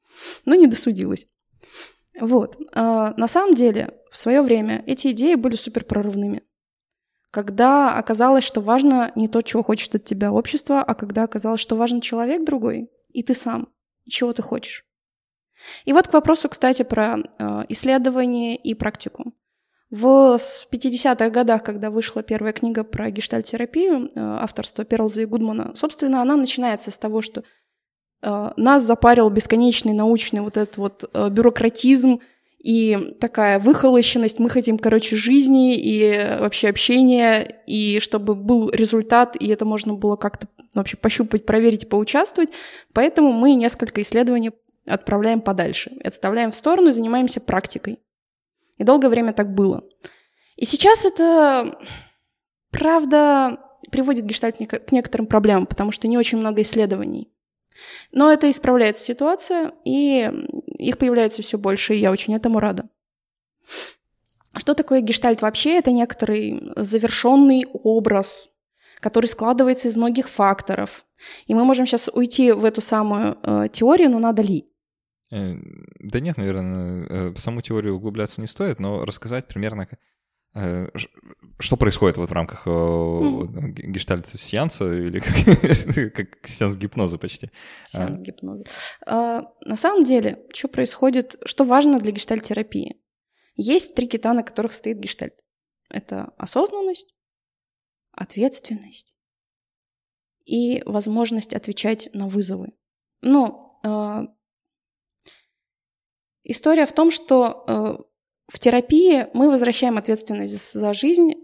Но 0.45 0.55
не 0.55 0.67
досудилась. 0.67 1.27
Вот. 2.19 2.57
А, 2.73 3.13
на 3.17 3.27
самом 3.27 3.53
деле, 3.53 3.93
в 4.09 4.17
свое 4.17 4.41
время 4.41 4.83
эти 4.85 5.11
идеи 5.11 5.35
были 5.35 5.55
супер 5.55 5.83
прорывными. 5.83 6.43
Когда 7.31 7.97
оказалось, 7.97 8.43
что 8.43 8.61
важно 8.61 9.11
не 9.15 9.27
то, 9.27 9.41
чего 9.41 9.61
хочет 9.61 9.93
от 9.95 10.05
тебя 10.05 10.31
общество, 10.31 10.81
а 10.81 10.95
когда 10.95 11.23
оказалось, 11.23 11.59
что 11.59 11.75
важен 11.75 12.01
человек 12.01 12.43
другой, 12.45 12.89
и 13.09 13.21
ты 13.21 13.35
сам, 13.35 13.67
и 14.05 14.09
чего 14.09 14.33
ты 14.33 14.41
хочешь. 14.41 14.85
И 15.85 15.93
вот 15.93 16.07
к 16.07 16.13
вопросу, 16.13 16.49
кстати, 16.49 16.83
про 16.83 17.17
э, 17.17 17.63
исследование 17.69 18.55
и 18.55 18.73
практику. 18.73 19.33
В 19.89 20.37
50-х 20.71 21.29
годах, 21.29 21.63
когда 21.63 21.89
вышла 21.89 22.21
первая 22.21 22.53
книга 22.53 22.83
про 22.83 23.09
гештальтерапию, 23.09 24.05
э, 24.05 24.09
авторства 24.15 24.85
Перлза 24.85 25.21
и 25.21 25.25
Гудмана, 25.25 25.75
собственно, 25.75 26.21
она 26.21 26.35
начинается 26.35 26.91
с 26.91 26.97
того, 26.97 27.21
что 27.21 27.43
нас 28.21 28.83
запарил 28.83 29.29
бесконечный 29.29 29.93
научный 29.93 30.41
вот 30.41 30.57
этот 30.57 30.77
вот 30.77 31.09
э, 31.13 31.29
бюрократизм 31.29 32.19
и 32.57 33.15
такая 33.19 33.59
выхолощенность. 33.59 34.39
Мы 34.39 34.49
хотим, 34.49 34.77
короче, 34.77 35.15
жизни 35.15 35.77
и 35.77 36.37
вообще 36.39 36.69
общения, 36.69 37.61
и 37.67 37.99
чтобы 37.99 38.35
был 38.35 38.69
результат, 38.71 39.35
и 39.39 39.47
это 39.47 39.65
можно 39.65 39.93
было 39.93 40.15
как-то 40.15 40.47
вообще 40.73 40.97
пощупать, 40.97 41.45
проверить, 41.45 41.87
поучаствовать. 41.87 42.49
Поэтому 42.93 43.31
мы 43.31 43.53
несколько 43.53 44.01
исследований 44.01 44.51
отправляем 44.85 45.41
подальше, 45.41 45.91
отставляем 46.03 46.51
в 46.51 46.55
сторону 46.55 46.91
занимаемся 46.91 47.39
практикой. 47.39 47.99
И 48.77 48.83
долгое 48.83 49.09
время 49.09 49.33
так 49.33 49.53
было. 49.53 49.83
И 50.55 50.65
сейчас 50.65 51.05
это, 51.05 51.77
правда, 52.71 53.59
приводит 53.91 54.25
гештальт 54.25 54.57
к 54.57 54.91
некоторым 54.91 55.27
проблемам, 55.27 55.67
потому 55.67 55.91
что 55.91 56.07
не 56.07 56.17
очень 56.17 56.37
много 56.37 56.61
исследований. 56.61 57.31
Но 58.11 58.31
это 58.31 58.49
исправляется 58.49 59.03
ситуация, 59.03 59.73
и 59.85 60.31
их 60.77 60.97
появляется 60.97 61.41
все 61.41 61.57
больше, 61.57 61.95
и 61.95 61.99
я 61.99 62.11
очень 62.11 62.35
этому 62.35 62.59
рада. 62.59 62.89
Что 64.55 64.73
такое 64.73 65.01
гештальт 65.01 65.41
вообще? 65.41 65.77
Это 65.77 65.91
некоторый 65.91 66.71
завершенный 66.75 67.65
образ, 67.71 68.49
который 68.99 69.27
складывается 69.27 69.87
из 69.87 69.97
многих 69.97 70.29
факторов. 70.29 71.05
И 71.45 71.53
мы 71.53 71.63
можем 71.63 71.85
сейчас 71.85 72.09
уйти 72.11 72.51
в 72.51 72.65
эту 72.65 72.81
самую 72.81 73.37
э, 73.43 73.67
теорию, 73.71 74.09
но 74.09 74.19
надо 74.19 74.41
ли? 74.41 74.67
Э, 75.31 75.55
да 75.99 76.19
нет, 76.19 76.37
наверное, 76.37 77.05
э, 77.05 77.29
в 77.29 77.39
саму 77.39 77.61
теорию 77.61 77.95
углубляться 77.95 78.41
не 78.41 78.47
стоит, 78.47 78.79
но 78.79 79.05
рассказать 79.05 79.47
примерно, 79.47 79.87
э, 80.55 80.87
что 81.59 81.77
происходит 81.77 82.17
вот 82.17 82.29
в 82.29 82.33
рамках 82.33 82.67
mm. 82.67 83.71
гештальт-сеанса 83.71 84.93
или 84.93 85.19
как, 85.19 86.13
как 86.13 86.47
сеанс 86.47 86.77
гипноза 86.77 87.17
почти. 87.17 87.49
Сеанс 87.83 88.19
гипноза. 88.21 88.63
А, 89.05 89.43
на 89.65 89.77
самом 89.77 90.03
деле, 90.03 90.45
что 90.53 90.67
происходит, 90.67 91.37
что 91.45 91.63
важно 91.63 91.99
для 91.99 92.11
гештальт-терапии? 92.11 93.01
Есть 93.55 93.95
три 93.95 94.07
кита, 94.07 94.33
на 94.33 94.43
которых 94.43 94.73
стоит 94.73 94.99
гештальт. 94.99 95.33
Это 95.89 96.33
осознанность, 96.37 97.15
ответственность 98.11 99.15
и 100.45 100.83
возможность 100.85 101.53
отвечать 101.53 102.09
на 102.13 102.27
вызовы. 102.27 102.73
Ну, 103.21 103.61
История 106.49 106.85
в 106.85 106.93
том, 106.93 107.11
что 107.11 107.65
э, 107.67 107.97
в 108.47 108.59
терапии 108.59 109.27
мы 109.33 109.51
возвращаем 109.51 109.97
ответственность 109.97 110.71
за 110.71 110.93
жизнь 110.93 111.33
э, 111.33 111.35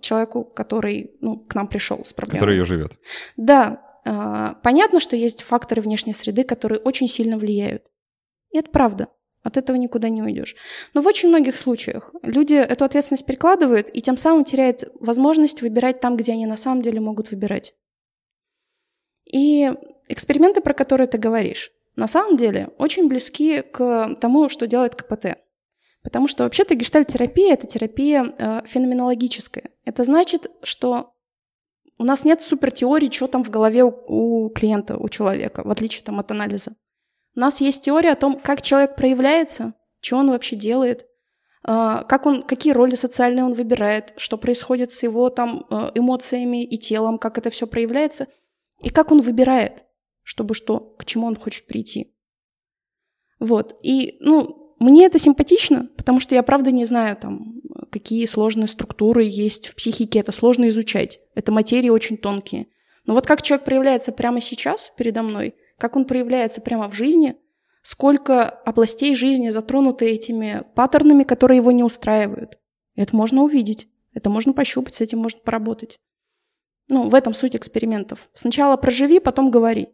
человеку, 0.00 0.44
который 0.44 1.16
ну, 1.20 1.38
к 1.38 1.54
нам 1.54 1.68
пришел 1.68 2.04
с 2.04 2.12
проблемой. 2.12 2.40
Который 2.40 2.56
ее 2.56 2.64
живет. 2.64 2.98
Да. 3.36 3.82
Э, 4.04 4.54
понятно, 4.62 5.00
что 5.00 5.16
есть 5.16 5.42
факторы 5.42 5.82
внешней 5.82 6.14
среды, 6.14 6.44
которые 6.44 6.80
очень 6.80 7.08
сильно 7.08 7.36
влияют. 7.36 7.82
И 8.50 8.58
это 8.58 8.70
правда. 8.70 9.08
От 9.42 9.56
этого 9.56 9.76
никуда 9.76 10.08
не 10.08 10.22
уйдешь. 10.22 10.56
Но 10.92 11.02
в 11.02 11.06
очень 11.06 11.28
многих 11.28 11.56
случаях 11.56 12.12
люди 12.22 12.54
эту 12.54 12.84
ответственность 12.84 13.26
перекладывают 13.26 13.88
и 13.92 14.02
тем 14.02 14.16
самым 14.16 14.44
теряют 14.44 14.84
возможность 14.98 15.62
выбирать 15.62 16.00
там, 16.00 16.16
где 16.16 16.32
они 16.32 16.46
на 16.46 16.56
самом 16.56 16.82
деле 16.82 17.00
могут 17.00 17.30
выбирать. 17.30 17.74
И 19.24 19.72
эксперименты, 20.08 20.60
про 20.60 20.72
которые 20.72 21.06
ты 21.06 21.18
говоришь, 21.18 21.72
на 21.94 22.08
самом 22.08 22.36
деле 22.36 22.70
очень 22.78 23.08
близки 23.08 23.62
к 23.62 24.16
тому, 24.20 24.48
что 24.48 24.66
делает 24.66 24.94
КПТ. 24.94 25.38
Потому 26.06 26.28
что 26.28 26.44
вообще-то 26.44 26.76
гештальт-терапия— 26.76 27.52
это 27.54 27.66
терапия 27.66 28.32
э, 28.38 28.62
феноменологическая. 28.64 29.70
Это 29.84 30.04
значит, 30.04 30.46
что 30.62 31.14
у 31.98 32.04
нас 32.04 32.24
нет 32.24 32.40
супертеории, 32.40 33.10
что 33.10 33.26
там 33.26 33.42
в 33.42 33.50
голове 33.50 33.82
у, 33.82 33.90
у 34.46 34.50
клиента, 34.50 34.96
у 34.98 35.08
человека, 35.08 35.64
в 35.64 35.70
отличие 35.72 36.04
там, 36.04 36.20
от 36.20 36.30
анализа. 36.30 36.76
У 37.34 37.40
нас 37.40 37.60
есть 37.60 37.82
теория 37.82 38.12
о 38.12 38.14
том, 38.14 38.38
как 38.38 38.62
человек 38.62 38.94
проявляется, 38.94 39.74
что 39.98 40.18
он 40.18 40.30
вообще 40.30 40.54
делает, 40.54 41.06
э, 41.66 42.04
как 42.08 42.26
он, 42.26 42.44
какие 42.44 42.72
роли 42.72 42.94
социальные 42.94 43.44
он 43.44 43.54
выбирает, 43.54 44.14
что 44.16 44.38
происходит 44.38 44.92
с 44.92 45.02
его 45.02 45.28
там, 45.28 45.66
э, 45.68 45.90
эмоциями 45.96 46.62
и 46.62 46.78
телом, 46.78 47.18
как 47.18 47.36
это 47.36 47.50
все 47.50 47.66
проявляется, 47.66 48.28
и 48.80 48.90
как 48.90 49.10
он 49.10 49.20
выбирает 49.22 49.82
чтобы 50.26 50.54
что, 50.54 50.80
к 50.80 51.04
чему 51.04 51.28
он 51.28 51.36
хочет 51.36 51.66
прийти. 51.66 52.12
Вот. 53.38 53.78
И, 53.84 54.16
ну, 54.20 54.65
мне 54.78 55.06
это 55.06 55.18
симпатично, 55.18 55.88
потому 55.96 56.20
что 56.20 56.34
я 56.34 56.42
правда 56.42 56.70
не 56.70 56.84
знаю, 56.84 57.16
там, 57.16 57.60
какие 57.90 58.26
сложные 58.26 58.68
структуры 58.68 59.24
есть 59.24 59.68
в 59.68 59.74
психике. 59.74 60.18
Это 60.18 60.32
сложно 60.32 60.68
изучать. 60.68 61.20
Это 61.34 61.52
материи 61.52 61.88
очень 61.88 62.18
тонкие. 62.18 62.66
Но 63.04 63.14
вот 63.14 63.26
как 63.26 63.42
человек 63.42 63.64
проявляется 63.64 64.12
прямо 64.12 64.40
сейчас 64.40 64.92
передо 64.96 65.22
мной, 65.22 65.54
как 65.78 65.96
он 65.96 66.04
проявляется 66.04 66.60
прямо 66.60 66.88
в 66.88 66.94
жизни, 66.94 67.36
сколько 67.82 68.48
областей 68.48 69.14
жизни 69.14 69.50
затронуты 69.50 70.06
этими 70.06 70.64
паттернами, 70.74 71.22
которые 71.22 71.58
его 71.58 71.72
не 71.72 71.84
устраивают. 71.84 72.58
Это 72.96 73.14
можно 73.14 73.42
увидеть, 73.42 73.88
это 74.12 74.28
можно 74.28 74.52
пощупать, 74.52 74.94
с 74.94 75.00
этим 75.00 75.18
можно 75.20 75.40
поработать. 75.40 75.98
Ну, 76.88 77.08
в 77.08 77.14
этом 77.14 77.34
суть 77.34 77.56
экспериментов. 77.56 78.28
Сначала 78.32 78.76
проживи, 78.76 79.20
потом 79.20 79.50
говори. 79.50 79.88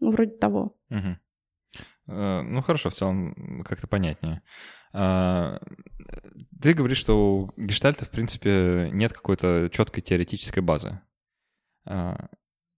Ну, 0.00 0.10
вроде 0.10 0.32
того. 0.32 0.76
Угу. 0.90 1.16
Ну, 2.06 2.62
хорошо, 2.62 2.90
в 2.90 2.94
целом 2.94 3.62
как-то 3.64 3.86
понятнее. 3.86 4.42
А, 4.92 5.58
ты 6.60 6.74
говоришь, 6.74 6.98
что 6.98 7.20
у 7.20 7.52
гештальта, 7.56 8.04
в 8.04 8.10
принципе, 8.10 8.90
нет 8.92 9.12
какой-то 9.12 9.70
четкой 9.72 10.02
теоретической 10.02 10.62
базы. 10.62 11.00
А, 11.86 12.28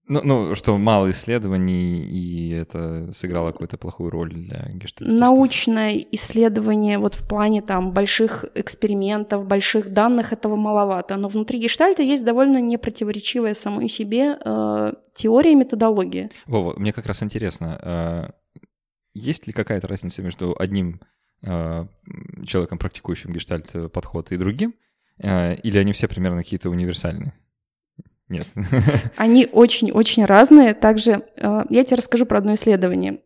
ну, 0.07 0.21
ну, 0.23 0.55
что 0.55 0.77
мало 0.77 1.09
исследований, 1.09 2.05
и 2.05 2.51
это 2.51 3.11
сыграло 3.11 3.51
какую-то 3.51 3.77
плохую 3.77 4.11
роль 4.11 4.31
для 4.31 4.69
гештальтистов. 4.71 5.19
Научное 5.19 5.97
исследование 6.11 6.99
вот 6.99 7.15
в 7.15 7.27
плане 7.27 7.63
там 7.63 7.91
больших 7.91 8.45
экспериментов, 8.53 9.47
больших 9.47 9.89
данных 9.89 10.31
этого 10.31 10.55
маловато. 10.55 11.17
Но 11.17 11.27
внутри 11.27 11.59
гештальта 11.59 12.03
есть 12.03 12.23
довольно 12.23 12.61
непротиворечивая 12.61 13.55
самой 13.55 13.89
себе 13.89 14.37
э, 14.45 14.93
теория 15.15 15.53
и 15.53 15.55
методология. 15.55 16.29
Вова, 16.45 16.75
мне 16.77 16.93
как 16.93 17.07
раз 17.07 17.23
интересно, 17.23 17.79
э, 17.81 18.44
есть 19.15 19.47
ли 19.47 19.53
какая-то 19.53 19.87
разница 19.87 20.21
между 20.21 20.55
одним 20.59 21.01
э, 21.41 21.87
человеком, 22.45 22.77
практикующим 22.77 23.33
гештальт 23.33 23.91
подход, 23.91 24.31
и 24.31 24.37
другим? 24.37 24.75
Э, 25.17 25.55
или 25.55 25.77
они 25.77 25.93
все 25.93 26.07
примерно 26.07 26.43
какие-то 26.43 26.69
универсальные? 26.69 27.33
Нет. 28.27 28.47
Они 29.17 29.47
очень-очень 29.51 30.25
разные. 30.25 30.73
Также 30.73 31.23
э, 31.37 31.63
я 31.69 31.83
тебе 31.83 31.97
расскажу 31.97 32.25
про 32.25 32.39
одно 32.39 32.55
исследование. 32.55 33.19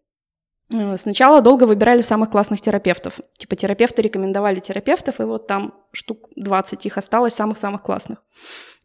Э, 0.73 0.97
сначала 0.97 1.41
долго 1.41 1.63
выбирали 1.63 2.01
самых 2.01 2.29
классных 2.29 2.59
терапевтов. 2.61 3.19
Типа 3.37 3.55
терапевты 3.55 4.01
рекомендовали 4.01 4.59
терапевтов, 4.59 5.19
и 5.19 5.23
вот 5.23 5.47
там 5.47 5.73
штук 5.93 6.29
20 6.35 6.85
их 6.85 6.97
осталось, 6.97 7.33
самых-самых 7.33 7.81
классных. 7.81 8.23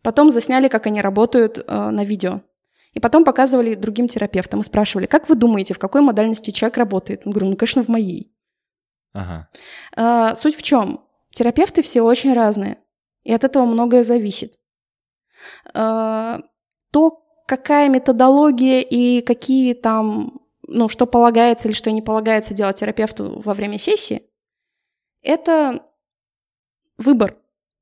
Потом 0.02 0.30
засняли, 0.30 0.68
как 0.68 0.86
они 0.86 1.00
работают 1.00 1.58
э, 1.58 1.90
на 1.90 2.04
видео. 2.04 2.42
И 2.94 3.00
потом 3.00 3.24
показывали 3.24 3.74
другим 3.74 4.08
терапевтам 4.08 4.60
и 4.60 4.64
спрашивали, 4.64 5.06
как 5.06 5.28
вы 5.28 5.34
думаете, 5.34 5.74
в 5.74 5.78
какой 5.78 6.00
модальности 6.00 6.50
человек 6.50 6.78
работает? 6.78 7.22
Я 7.24 7.32
говорю, 7.32 7.50
ну, 7.50 7.56
конечно, 7.56 7.82
в 7.82 7.88
моей. 7.88 8.32
Ага. 9.12 10.36
Суть 10.36 10.56
в 10.56 10.62
чем? 10.62 11.04
Терапевты 11.30 11.82
все 11.82 12.02
очень 12.02 12.32
разные, 12.32 12.78
и 13.24 13.32
от 13.32 13.42
этого 13.42 13.64
многое 13.64 14.04
зависит. 14.04 14.58
Э, 15.74 16.38
то, 16.92 17.24
какая 17.46 17.88
методология 17.88 18.80
и 18.80 19.20
какие 19.20 19.74
там, 19.74 20.40
ну, 20.62 20.88
что 20.88 21.06
полагается 21.06 21.68
или 21.68 21.74
что 21.74 21.90
не 21.90 22.02
полагается 22.02 22.54
делать 22.54 22.78
терапевту 22.78 23.40
во 23.40 23.54
время 23.54 23.78
сессии, 23.78 24.30
это 25.22 25.84
выбор. 26.98 27.36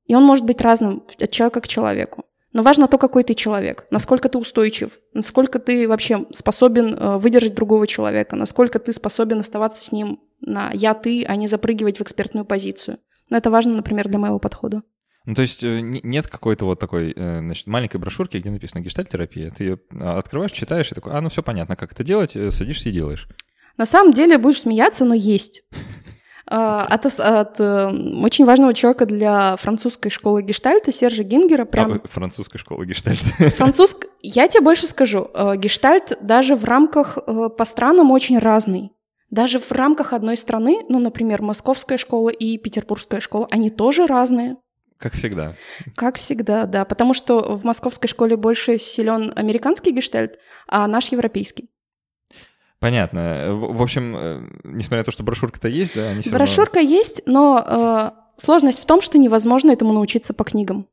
И 0.05 0.15
он 0.15 0.23
может 0.23 0.45
быть 0.45 0.61
разным 0.61 1.03
от 1.19 1.31
человека 1.31 1.61
к 1.61 1.67
человеку. 1.67 2.25
Но 2.53 2.61
важно 2.61 2.87
то, 2.87 2.99
какой 2.99 3.23
ты 3.23 3.33
человек, 3.33 3.87
насколько 3.89 4.29
ты 4.29 4.37
устойчив, 4.37 4.99
насколько 5.13 5.57
ты 5.57 5.87
вообще 5.87 6.25
способен 6.31 6.93
э, 6.93 7.17
выдержать 7.17 7.55
другого 7.55 7.87
человека, 7.87 8.35
насколько 8.35 8.77
ты 8.77 8.93
способен 8.93 9.39
оставаться 9.39 9.83
с 9.83 9.91
ним 9.91 10.19
на 10.39 10.69
«я-ты», 10.71 11.25
а 11.25 11.35
не 11.35 11.47
запрыгивать 11.47 11.97
в 11.97 12.01
экспертную 12.01 12.45
позицию. 12.45 12.99
Но 13.29 13.37
это 13.37 13.49
важно, 13.49 13.75
например, 13.75 14.07
для 14.07 14.19
моего 14.19 14.37
подхода. 14.37 14.83
Ну, 15.25 15.33
то 15.33 15.41
есть 15.41 15.63
э, 15.63 15.79
нет 15.81 16.27
какой-то 16.27 16.65
вот 16.65 16.79
такой, 16.79 17.13
э, 17.15 17.39
значит, 17.39 17.65
маленькой 17.65 17.97
брошюрки, 17.97 18.37
где 18.37 18.51
написано 18.51 18.81
гештальтерапия. 18.81 19.51
Ты 19.51 19.63
ее 19.63 19.79
а, 19.91 20.19
открываешь, 20.19 20.51
читаешь 20.51 20.91
и 20.91 20.95
такой, 20.95 21.13
а, 21.13 21.21
ну 21.21 21.29
все 21.29 21.41
понятно, 21.41 21.75
как 21.75 21.93
это 21.93 22.03
делать, 22.03 22.37
садишься 22.53 22.89
и 22.89 22.91
делаешь. 22.91 23.27
На 23.77 23.87
самом 23.87 24.13
деле 24.13 24.37
будешь 24.37 24.61
смеяться, 24.61 25.05
но 25.05 25.15
есть. 25.15 25.63
А, 26.45 26.83
от, 26.83 27.05
от 27.05 27.59
очень 27.59 28.45
важного 28.45 28.73
человека 28.73 29.05
для 29.05 29.55
французской 29.55 30.09
школы 30.09 30.41
гештальта 30.41 30.91
Сержа 30.91 31.23
Гингера. 31.23 31.65
Прям... 31.65 31.93
А, 31.93 32.07
французской 32.07 32.57
школы 32.57 32.85
гештальта. 32.85 33.23
Французск... 33.55 34.07
Я 34.21 34.47
тебе 34.47 34.63
больше 34.63 34.87
скажу. 34.87 35.27
Гештальт 35.55 36.17
даже 36.21 36.55
в 36.55 36.65
рамках 36.65 37.17
по 37.25 37.65
странам 37.65 38.11
очень 38.11 38.39
разный. 38.39 38.91
Даже 39.29 39.57
в 39.57 39.71
рамках 39.71 40.13
одной 40.13 40.37
страны, 40.37 40.81
ну, 40.89 40.99
например, 40.99 41.41
московская 41.41 41.97
школа 41.97 42.29
и 42.29 42.57
петербургская 42.59 43.19
школа, 43.19 43.47
они 43.49 43.71
тоже 43.71 44.05
разные. 44.05 44.57
Как 44.99 45.13
всегда. 45.13 45.55
Как 45.95 46.17
всегда, 46.17 46.65
да. 46.65 46.85
Потому 46.85 47.13
что 47.13 47.57
в 47.57 47.65
московской 47.65 48.07
школе 48.07 48.37
больше 48.37 48.77
силен 48.77 49.33
американский 49.35 49.91
гештальт, 49.91 50.37
а 50.67 50.87
наш 50.87 51.11
европейский. 51.11 51.69
Понятно. 52.83 53.45
В, 53.55 53.77
в 53.77 53.81
общем, 53.81 54.13
э, 54.13 54.41
несмотря 54.65 54.97
на 54.97 55.03
то, 55.05 55.11
что 55.11 55.23
брошюрка-то 55.23 55.69
есть, 55.69 55.95
да, 55.95 56.09
они 56.09 56.21
все 56.21 56.31
Брошюрка 56.31 56.79
равно... 56.79 56.89
есть, 56.89 57.21
но 57.25 57.63
э, 57.65 58.11
сложность 58.35 58.81
в 58.81 58.85
том, 58.85 58.99
что 58.99 59.17
невозможно 59.17 59.71
этому 59.71 59.93
научиться 59.93 60.33
по 60.33 60.43
книгам. 60.43 60.89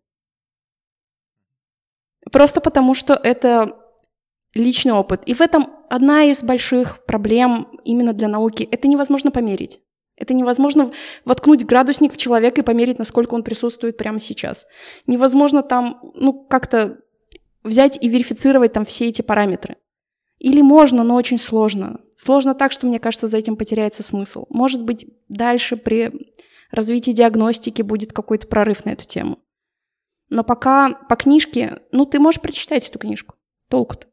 Просто 2.31 2.61
потому, 2.61 2.95
что 2.95 3.15
это 3.15 3.77
личный 4.55 4.93
опыт. 4.93 5.23
И 5.27 5.35
в 5.35 5.41
этом 5.41 5.67
одна 5.89 6.23
из 6.23 6.45
больших 6.45 7.05
проблем 7.07 7.67
именно 7.85 8.13
для 8.13 8.29
науки. 8.29 8.69
Это 8.71 8.87
невозможно 8.87 9.33
померить. 9.33 9.81
Это 10.15 10.33
невозможно 10.33 10.93
воткнуть 11.25 11.67
градусник 11.67 12.13
в 12.13 12.17
человека 12.17 12.61
и 12.61 12.65
померить, 12.65 13.01
насколько 13.01 13.35
он 13.35 13.43
присутствует 13.43 13.97
прямо 13.97 14.21
сейчас. 14.21 14.69
Невозможно 15.09 15.65
там, 15.65 16.01
ну, 16.15 16.35
как-то 16.35 16.99
взять 17.65 17.99
и 18.01 18.09
верифицировать 18.09 18.75
там 18.75 18.85
все 18.85 19.09
эти 19.09 19.23
параметры. 19.23 19.75
Или 20.41 20.63
можно, 20.63 21.05
но 21.05 21.15
очень 21.15 21.39
сложно. 21.39 22.01
Сложно 22.17 22.55
так, 22.55 22.73
что, 22.73 22.87
мне 22.87 22.99
кажется, 22.99 23.27
за 23.27 23.37
этим 23.37 23.57
потеряется 23.57 24.03
смысл. 24.03 24.47
Может 24.49 24.83
быть, 24.83 25.07
дальше 25.29 25.77
при 25.77 26.35
развитии 26.71 27.13
диагностики 27.13 27.83
будет 27.83 28.13
какой-то 28.13 28.47
прорыв 28.47 28.85
на 28.87 28.91
эту 28.91 29.07
тему. 29.07 29.39
Но 30.31 30.43
пока 30.43 30.95
по 30.95 31.17
книжке, 31.17 31.81
ну, 31.93 32.07
ты 32.07 32.19
можешь 32.19 32.41
прочитать 32.41 32.89
эту 32.89 32.99
книжку. 32.99 33.37
Толку-то. 33.69 34.07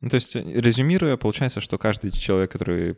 Ну, 0.00 0.08
то 0.08 0.14
есть, 0.14 0.36
резюмируя, 0.36 1.16
получается, 1.16 1.60
что 1.60 1.76
каждый 1.76 2.12
человек, 2.12 2.50
который 2.52 2.96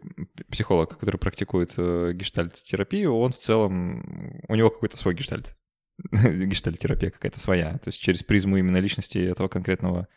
психолог, 0.50 0.96
который 0.96 1.16
практикует 1.16 1.72
э, 1.76 2.12
гештальт-терапию, 2.14 3.14
он 3.16 3.32
в 3.32 3.38
целом, 3.38 4.42
у 4.46 4.54
него 4.54 4.70
какой-то 4.70 4.96
свой 4.96 5.14
гештальт. 5.14 5.56
гештальт-терапия 6.12 7.10
какая-то 7.10 7.40
своя, 7.40 7.72
то 7.78 7.88
есть 7.88 8.00
через 8.00 8.22
призму 8.22 8.58
именно 8.58 8.76
личности 8.76 9.18
этого 9.18 9.48
конкретного 9.48 10.08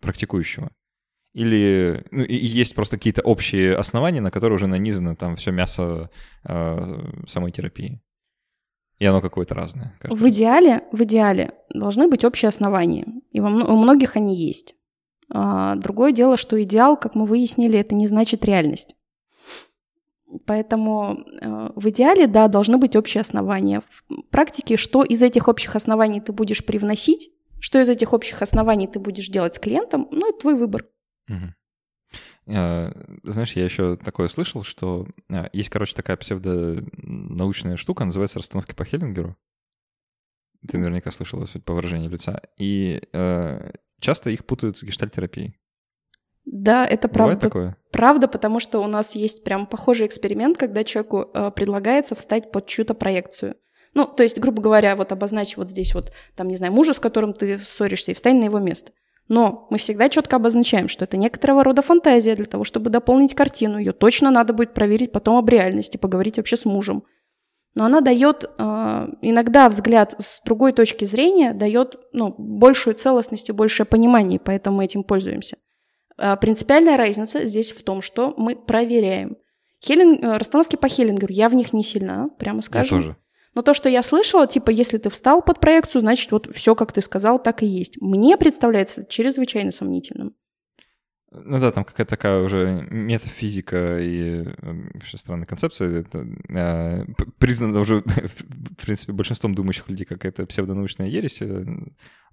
практикующего. 0.00 0.72
Или 1.32 2.04
ну, 2.10 2.24
и 2.24 2.34
есть 2.34 2.74
просто 2.74 2.96
какие-то 2.96 3.22
общие 3.22 3.74
основания, 3.74 4.20
на 4.20 4.30
которые 4.30 4.56
уже 4.56 4.66
нанизано 4.66 5.16
там 5.16 5.36
все 5.36 5.50
мясо 5.50 6.10
э, 6.44 7.24
самой 7.26 7.52
терапии. 7.52 8.00
И 8.98 9.06
оно 9.06 9.20
какое-то 9.20 9.54
разное. 9.54 9.96
Кажется. 9.98 10.24
В 10.24 10.28
идеале, 10.28 10.82
в 10.92 11.02
идеале 11.02 11.54
должны 11.74 12.06
быть 12.08 12.24
общие 12.24 12.48
основания. 12.48 13.06
И 13.32 13.40
у 13.40 13.48
многих 13.48 14.16
они 14.16 14.36
есть. 14.36 14.76
А, 15.28 15.74
другое 15.76 16.12
дело, 16.12 16.36
что 16.36 16.62
идеал, 16.62 16.96
как 16.96 17.14
мы 17.14 17.24
выяснили, 17.24 17.78
это 17.78 17.94
не 17.94 18.06
значит 18.06 18.44
реальность. 18.44 18.94
Поэтому 20.46 21.18
э, 21.40 21.70
в 21.74 21.88
идеале, 21.88 22.26
да, 22.26 22.48
должны 22.48 22.78
быть 22.78 22.96
общие 22.96 23.20
основания. 23.20 23.80
В 23.80 24.22
практике, 24.30 24.76
что 24.76 25.02
из 25.02 25.22
этих 25.22 25.48
общих 25.48 25.74
оснований 25.76 26.20
ты 26.20 26.32
будешь 26.32 26.64
привносить, 26.64 27.30
что 27.58 27.80
из 27.80 27.88
этих 27.88 28.12
общих 28.12 28.40
оснований 28.40 28.86
ты 28.86 28.98
будешь 28.98 29.28
делать 29.28 29.54
с 29.54 29.58
клиентом, 29.58 30.08
ну, 30.10 30.28
это 30.28 30.38
твой 30.38 30.54
выбор. 30.54 30.84
Угу. 31.28 31.54
Знаешь, 32.46 33.52
я 33.52 33.64
еще 33.64 33.96
такое 33.96 34.28
слышал, 34.28 34.64
что 34.64 35.06
а, 35.30 35.48
есть, 35.52 35.70
короче, 35.70 35.94
такая 35.94 36.16
псевдонаучная 36.16 37.76
штука, 37.76 38.04
называется 38.04 38.38
расстановки 38.38 38.74
по 38.74 38.84
Хеллингеру. 38.84 39.36
Ты 40.68 40.78
наверняка 40.78 41.10
слышала, 41.10 41.46
суть 41.46 41.64
по 41.64 41.74
выражению 41.74 42.10
лица. 42.10 42.40
И 42.58 43.02
э, 43.12 43.72
часто 44.00 44.30
их 44.30 44.44
путают 44.44 44.78
с 44.78 44.82
гештальтерапией. 44.82 45.58
Да, 46.44 46.86
это 46.86 47.08
правда. 47.08 47.34
Бывает 47.34 47.40
такое? 47.40 47.76
Правда, 47.90 48.28
потому 48.28 48.60
что 48.60 48.80
у 48.80 48.86
нас 48.86 49.14
есть 49.14 49.44
прям 49.44 49.66
похожий 49.66 50.06
эксперимент, 50.06 50.58
когда 50.58 50.84
человеку 50.84 51.30
э, 51.32 51.50
предлагается 51.52 52.14
встать 52.14 52.50
под 52.52 52.66
чью-то 52.66 52.94
проекцию. 52.94 53.56
Ну, 53.94 54.06
то 54.06 54.22
есть, 54.22 54.38
грубо 54.38 54.62
говоря, 54.62 54.96
вот 54.96 55.12
обозначь 55.12 55.56
вот 55.56 55.70
здесь 55.70 55.94
вот, 55.94 56.12
там, 56.34 56.48
не 56.48 56.56
знаю, 56.56 56.72
мужа, 56.72 56.94
с 56.94 57.00
которым 57.00 57.32
ты 57.32 57.58
ссоришься, 57.58 58.10
и 58.10 58.14
встань 58.14 58.38
на 58.38 58.44
его 58.44 58.58
место. 58.58 58.92
Но 59.32 59.66
мы 59.70 59.78
всегда 59.78 60.08
четко 60.08 60.36
обозначаем, 60.36 60.88
что 60.88 61.04
это 61.04 61.16
некоторого 61.16 61.64
рода 61.64 61.80
фантазия 61.80 62.36
для 62.36 62.44
того, 62.44 62.64
чтобы 62.64 62.90
дополнить 62.90 63.34
картину. 63.34 63.78
Ее 63.78 63.92
точно 63.92 64.30
надо 64.30 64.52
будет 64.52 64.74
проверить 64.74 65.12
потом 65.12 65.36
об 65.36 65.48
реальности, 65.48 65.96
поговорить 65.96 66.36
вообще 66.36 66.56
с 66.56 66.64
мужем 66.64 67.04
но 67.74 67.86
она 67.86 68.00
дает 68.00 68.44
э, 68.44 69.08
иногда 69.22 69.68
взгляд 69.68 70.14
с 70.18 70.42
другой 70.44 70.72
точки 70.72 71.04
зрения, 71.04 71.54
дает 71.54 71.96
ну, 72.12 72.34
большую 72.36 72.94
целостность 72.94 73.48
и 73.48 73.52
большее 73.52 73.86
понимание, 73.86 74.38
поэтому 74.38 74.78
мы 74.78 74.84
этим 74.84 75.04
пользуемся. 75.04 75.56
Э, 76.18 76.36
принципиальная 76.36 76.96
разница 76.96 77.46
здесь 77.46 77.72
в 77.72 77.82
том, 77.82 78.02
что 78.02 78.34
мы 78.36 78.56
проверяем. 78.56 79.36
Хеллинг, 79.80 80.22
э, 80.22 80.36
расстановки 80.36 80.76
по 80.76 80.88
Хеллингеру, 80.88 81.32
я 81.32 81.48
в 81.48 81.54
них 81.54 81.72
не 81.72 81.82
сильна, 81.82 82.28
прямо 82.38 82.60
скажем. 82.60 82.98
Я 82.98 83.04
тоже. 83.04 83.16
Но 83.54 83.62
то, 83.62 83.74
что 83.74 83.88
я 83.88 84.02
слышала, 84.02 84.46
типа, 84.46 84.70
если 84.70 84.98
ты 84.98 85.10
встал 85.10 85.42
под 85.42 85.60
проекцию, 85.60 86.00
значит, 86.00 86.32
вот 86.32 86.48
все, 86.54 86.74
как 86.74 86.92
ты 86.92 87.02
сказал, 87.02 87.42
так 87.42 87.62
и 87.62 87.66
есть. 87.66 88.00
Мне 88.00 88.36
представляется 88.36 89.04
чрезвычайно 89.04 89.70
сомнительным. 89.70 90.34
Ну 91.34 91.58
да, 91.58 91.70
там 91.70 91.84
какая-то 91.84 92.10
такая 92.10 92.42
уже 92.42 92.86
метафизика 92.90 93.98
и 94.00 94.44
вообще 94.92 95.16
странная 95.16 95.46
концепция. 95.46 96.00
Это 96.00 96.26
э, 96.50 97.06
признана 97.38 97.80
уже, 97.80 98.02
в 98.04 98.84
принципе, 98.84 99.12
большинством 99.12 99.54
думающих 99.54 99.88
людей 99.88 100.04
как 100.04 100.26
это 100.26 100.44
псевдонаучная 100.44 101.08
ересь, 101.08 101.40
э, 101.40 101.64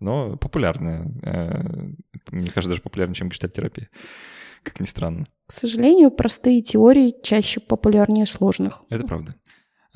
но 0.01 0.36
популярная. 0.36 1.09
Э, 1.24 1.93
мне 2.32 2.49
кажется, 2.49 2.70
даже 2.70 2.82
популярнее, 2.82 3.15
чем 3.15 3.30
гештальтерапия, 3.30 3.89
как 4.63 4.82
ни 4.82 4.86
странно. 4.86 5.28
К 5.47 5.53
сожалению, 5.53 6.11
простые 6.11 6.61
теории 6.61 7.15
чаще 7.24 7.61
популярнее 7.61 8.26
сложных. 8.26 8.84
Это 8.89 9.07
правда. 9.07 9.36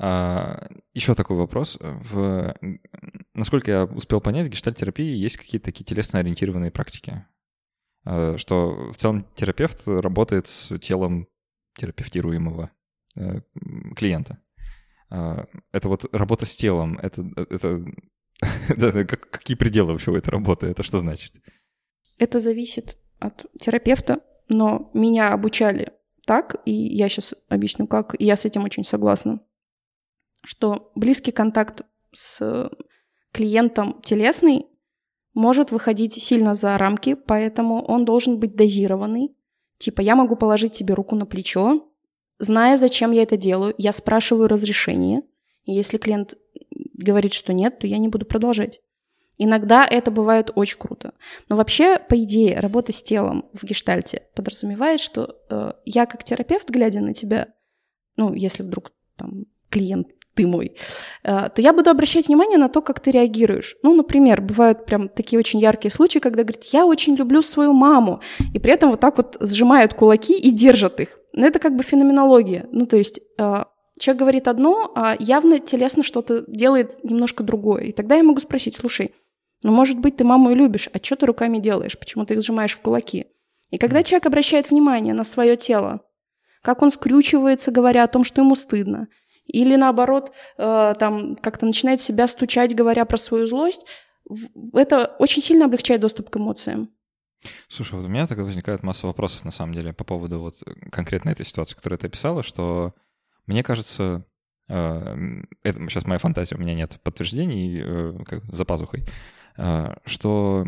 А, 0.06 0.68
еще 0.92 1.14
такой 1.14 1.38
вопрос. 1.38 1.78
В, 1.80 2.54
насколько 3.32 3.70
я 3.70 3.84
успел 3.84 4.20
понять, 4.20 4.46
в 4.46 4.50
гештальтерапии 4.50 5.16
есть 5.16 5.38
какие-то 5.38 5.64
такие 5.64 5.86
телесно-ориентированные 5.86 6.70
практики. 6.70 7.24
Э, 8.04 8.36
что 8.36 8.92
в 8.92 8.96
целом 8.96 9.26
терапевт 9.34 9.82
работает 9.86 10.46
с 10.46 10.78
телом 10.78 11.26
терапевтируемого 11.78 12.70
э, 13.16 13.40
клиента. 13.96 14.36
А, 15.08 15.46
это 15.72 15.88
вот 15.88 16.14
работа 16.14 16.44
с 16.44 16.54
телом, 16.54 16.98
это, 16.98 17.24
это 17.36 19.06
какие 19.06 19.56
пределы 19.56 19.92
вообще 19.92 20.10
у 20.10 20.16
этой 20.16 20.28
работы, 20.28 20.66
это 20.66 20.82
что 20.82 20.98
значит? 20.98 21.32
Это 22.18 22.40
зависит 22.40 22.98
от 23.20 23.46
терапевта, 23.58 24.20
но 24.50 24.90
меня 24.92 25.32
обучали 25.32 25.94
так, 26.26 26.56
и 26.66 26.72
я 26.72 27.08
сейчас 27.08 27.34
объясню 27.48 27.86
как, 27.86 28.20
и 28.20 28.26
я 28.26 28.36
с 28.36 28.44
этим 28.44 28.64
очень 28.64 28.84
согласна, 28.84 29.40
что 30.44 30.92
близкий 30.94 31.32
контакт 31.32 31.82
с 32.12 32.70
клиентом 33.32 34.00
телесный 34.02 34.66
может 35.32 35.72
выходить 35.72 36.14
сильно 36.14 36.54
за 36.54 36.78
рамки, 36.78 37.14
поэтому 37.14 37.84
он 37.84 38.04
должен 38.04 38.38
быть 38.38 38.54
дозированный. 38.54 39.34
Типа 39.78 40.00
я 40.00 40.14
могу 40.14 40.36
положить 40.36 40.72
тебе 40.72 40.94
руку 40.94 41.16
на 41.16 41.26
плечо, 41.26 41.88
зная, 42.38 42.76
зачем 42.76 43.10
я 43.10 43.22
это 43.22 43.36
делаю, 43.36 43.74
я 43.78 43.92
спрашиваю 43.92 44.48
разрешение. 44.48 45.22
Если 45.64 45.98
клиент 45.98 46.34
говорит, 46.94 47.32
что 47.32 47.52
нет, 47.52 47.78
то 47.78 47.86
я 47.86 47.98
не 47.98 48.08
буду 48.08 48.26
продолжать. 48.26 48.80
Иногда 49.36 49.84
это 49.84 50.12
бывает 50.12 50.52
очень 50.54 50.78
круто. 50.78 51.12
Но 51.48 51.56
вообще, 51.56 51.98
по 51.98 52.14
идее, 52.22 52.60
работа 52.60 52.92
с 52.92 53.02
телом 53.02 53.46
в 53.52 53.64
гештальте 53.64 54.28
подразумевает, 54.34 55.00
что 55.00 55.36
э, 55.50 55.72
я 55.84 56.06
как 56.06 56.22
терапевт, 56.22 56.70
глядя 56.70 57.00
на 57.00 57.14
тебя, 57.14 57.48
ну, 58.16 58.32
если 58.32 58.62
вдруг 58.62 58.92
там 59.16 59.46
клиент 59.70 60.13
ты 60.34 60.46
мой, 60.46 60.76
э, 61.22 61.48
то 61.54 61.62
я 61.62 61.72
буду 61.72 61.90
обращать 61.90 62.28
внимание 62.28 62.58
на 62.58 62.68
то, 62.68 62.82
как 62.82 63.00
ты 63.00 63.10
реагируешь. 63.10 63.76
Ну, 63.82 63.94
например, 63.94 64.40
бывают 64.40 64.84
прям 64.84 65.08
такие 65.08 65.38
очень 65.38 65.60
яркие 65.60 65.92
случаи, 65.92 66.18
когда 66.18 66.42
говорит, 66.42 66.64
я 66.72 66.86
очень 66.86 67.14
люблю 67.14 67.42
свою 67.42 67.72
маму, 67.72 68.20
и 68.52 68.58
при 68.58 68.72
этом 68.72 68.90
вот 68.90 69.00
так 69.00 69.16
вот 69.16 69.36
сжимают 69.40 69.94
кулаки 69.94 70.38
и 70.38 70.50
держат 70.50 71.00
их. 71.00 71.18
Но 71.32 71.46
это 71.46 71.58
как 71.58 71.76
бы 71.76 71.82
феноменология. 71.82 72.66
Ну, 72.70 72.86
то 72.86 72.96
есть 72.96 73.20
э, 73.38 73.64
человек 73.98 74.20
говорит 74.20 74.48
одно, 74.48 74.92
а 74.94 75.16
явно 75.18 75.58
телесно 75.58 76.02
что-то 76.02 76.44
делает 76.48 77.02
немножко 77.02 77.42
другое. 77.42 77.84
И 77.84 77.92
тогда 77.92 78.16
я 78.16 78.22
могу 78.22 78.40
спросить, 78.40 78.76
слушай, 78.76 79.12
ну, 79.62 79.72
может 79.72 79.98
быть, 79.98 80.16
ты 80.16 80.24
маму 80.24 80.50
и 80.50 80.54
любишь, 80.54 80.88
а 80.92 80.98
что 81.02 81.16
ты 81.16 81.26
руками 81.26 81.58
делаешь? 81.58 81.98
Почему 81.98 82.26
ты 82.26 82.34
их 82.34 82.42
сжимаешь 82.42 82.74
в 82.74 82.80
кулаки? 82.80 83.26
И 83.70 83.78
когда 83.78 84.02
человек 84.02 84.26
обращает 84.26 84.70
внимание 84.70 85.14
на 85.14 85.24
свое 85.24 85.56
тело, 85.56 86.00
как 86.62 86.82
он 86.82 86.90
скрючивается, 86.90 87.70
говоря 87.70 88.04
о 88.04 88.08
том, 88.08 88.24
что 88.24 88.40
ему 88.40 88.56
стыдно, 88.56 89.08
или 89.46 89.76
наоборот, 89.76 90.32
э, 90.58 90.94
там 90.98 91.36
как-то 91.36 91.66
начинает 91.66 92.00
себя 92.00 92.28
стучать, 92.28 92.74
говоря 92.74 93.04
про 93.04 93.16
свою 93.16 93.46
злость, 93.46 93.86
это 94.72 95.14
очень 95.18 95.42
сильно 95.42 95.66
облегчает 95.66 96.00
доступ 96.00 96.30
к 96.30 96.36
эмоциям. 96.36 96.90
Слушай, 97.68 97.96
вот 97.96 98.06
у 98.06 98.08
меня 98.08 98.26
тогда 98.26 98.44
возникает 98.44 98.82
масса 98.82 99.06
вопросов, 99.06 99.44
на 99.44 99.50
самом 99.50 99.74
деле, 99.74 99.92
по 99.92 100.04
поводу 100.04 100.40
вот 100.40 100.62
конкретно 100.90 101.30
этой 101.30 101.44
ситуации, 101.44 101.76
которую 101.76 101.98
ты 101.98 102.06
описала, 102.06 102.42
что 102.42 102.94
мне 103.46 103.62
кажется, 103.62 104.26
э, 104.68 105.16
это 105.62 105.88
сейчас 105.88 106.06
моя 106.06 106.18
фантазия, 106.18 106.56
у 106.56 106.60
меня 106.60 106.74
нет 106.74 106.98
подтверждений 107.02 107.82
э, 107.84 108.18
как, 108.24 108.44
за 108.44 108.64
пазухой, 108.64 109.04
э, 109.58 109.94
что 110.06 110.64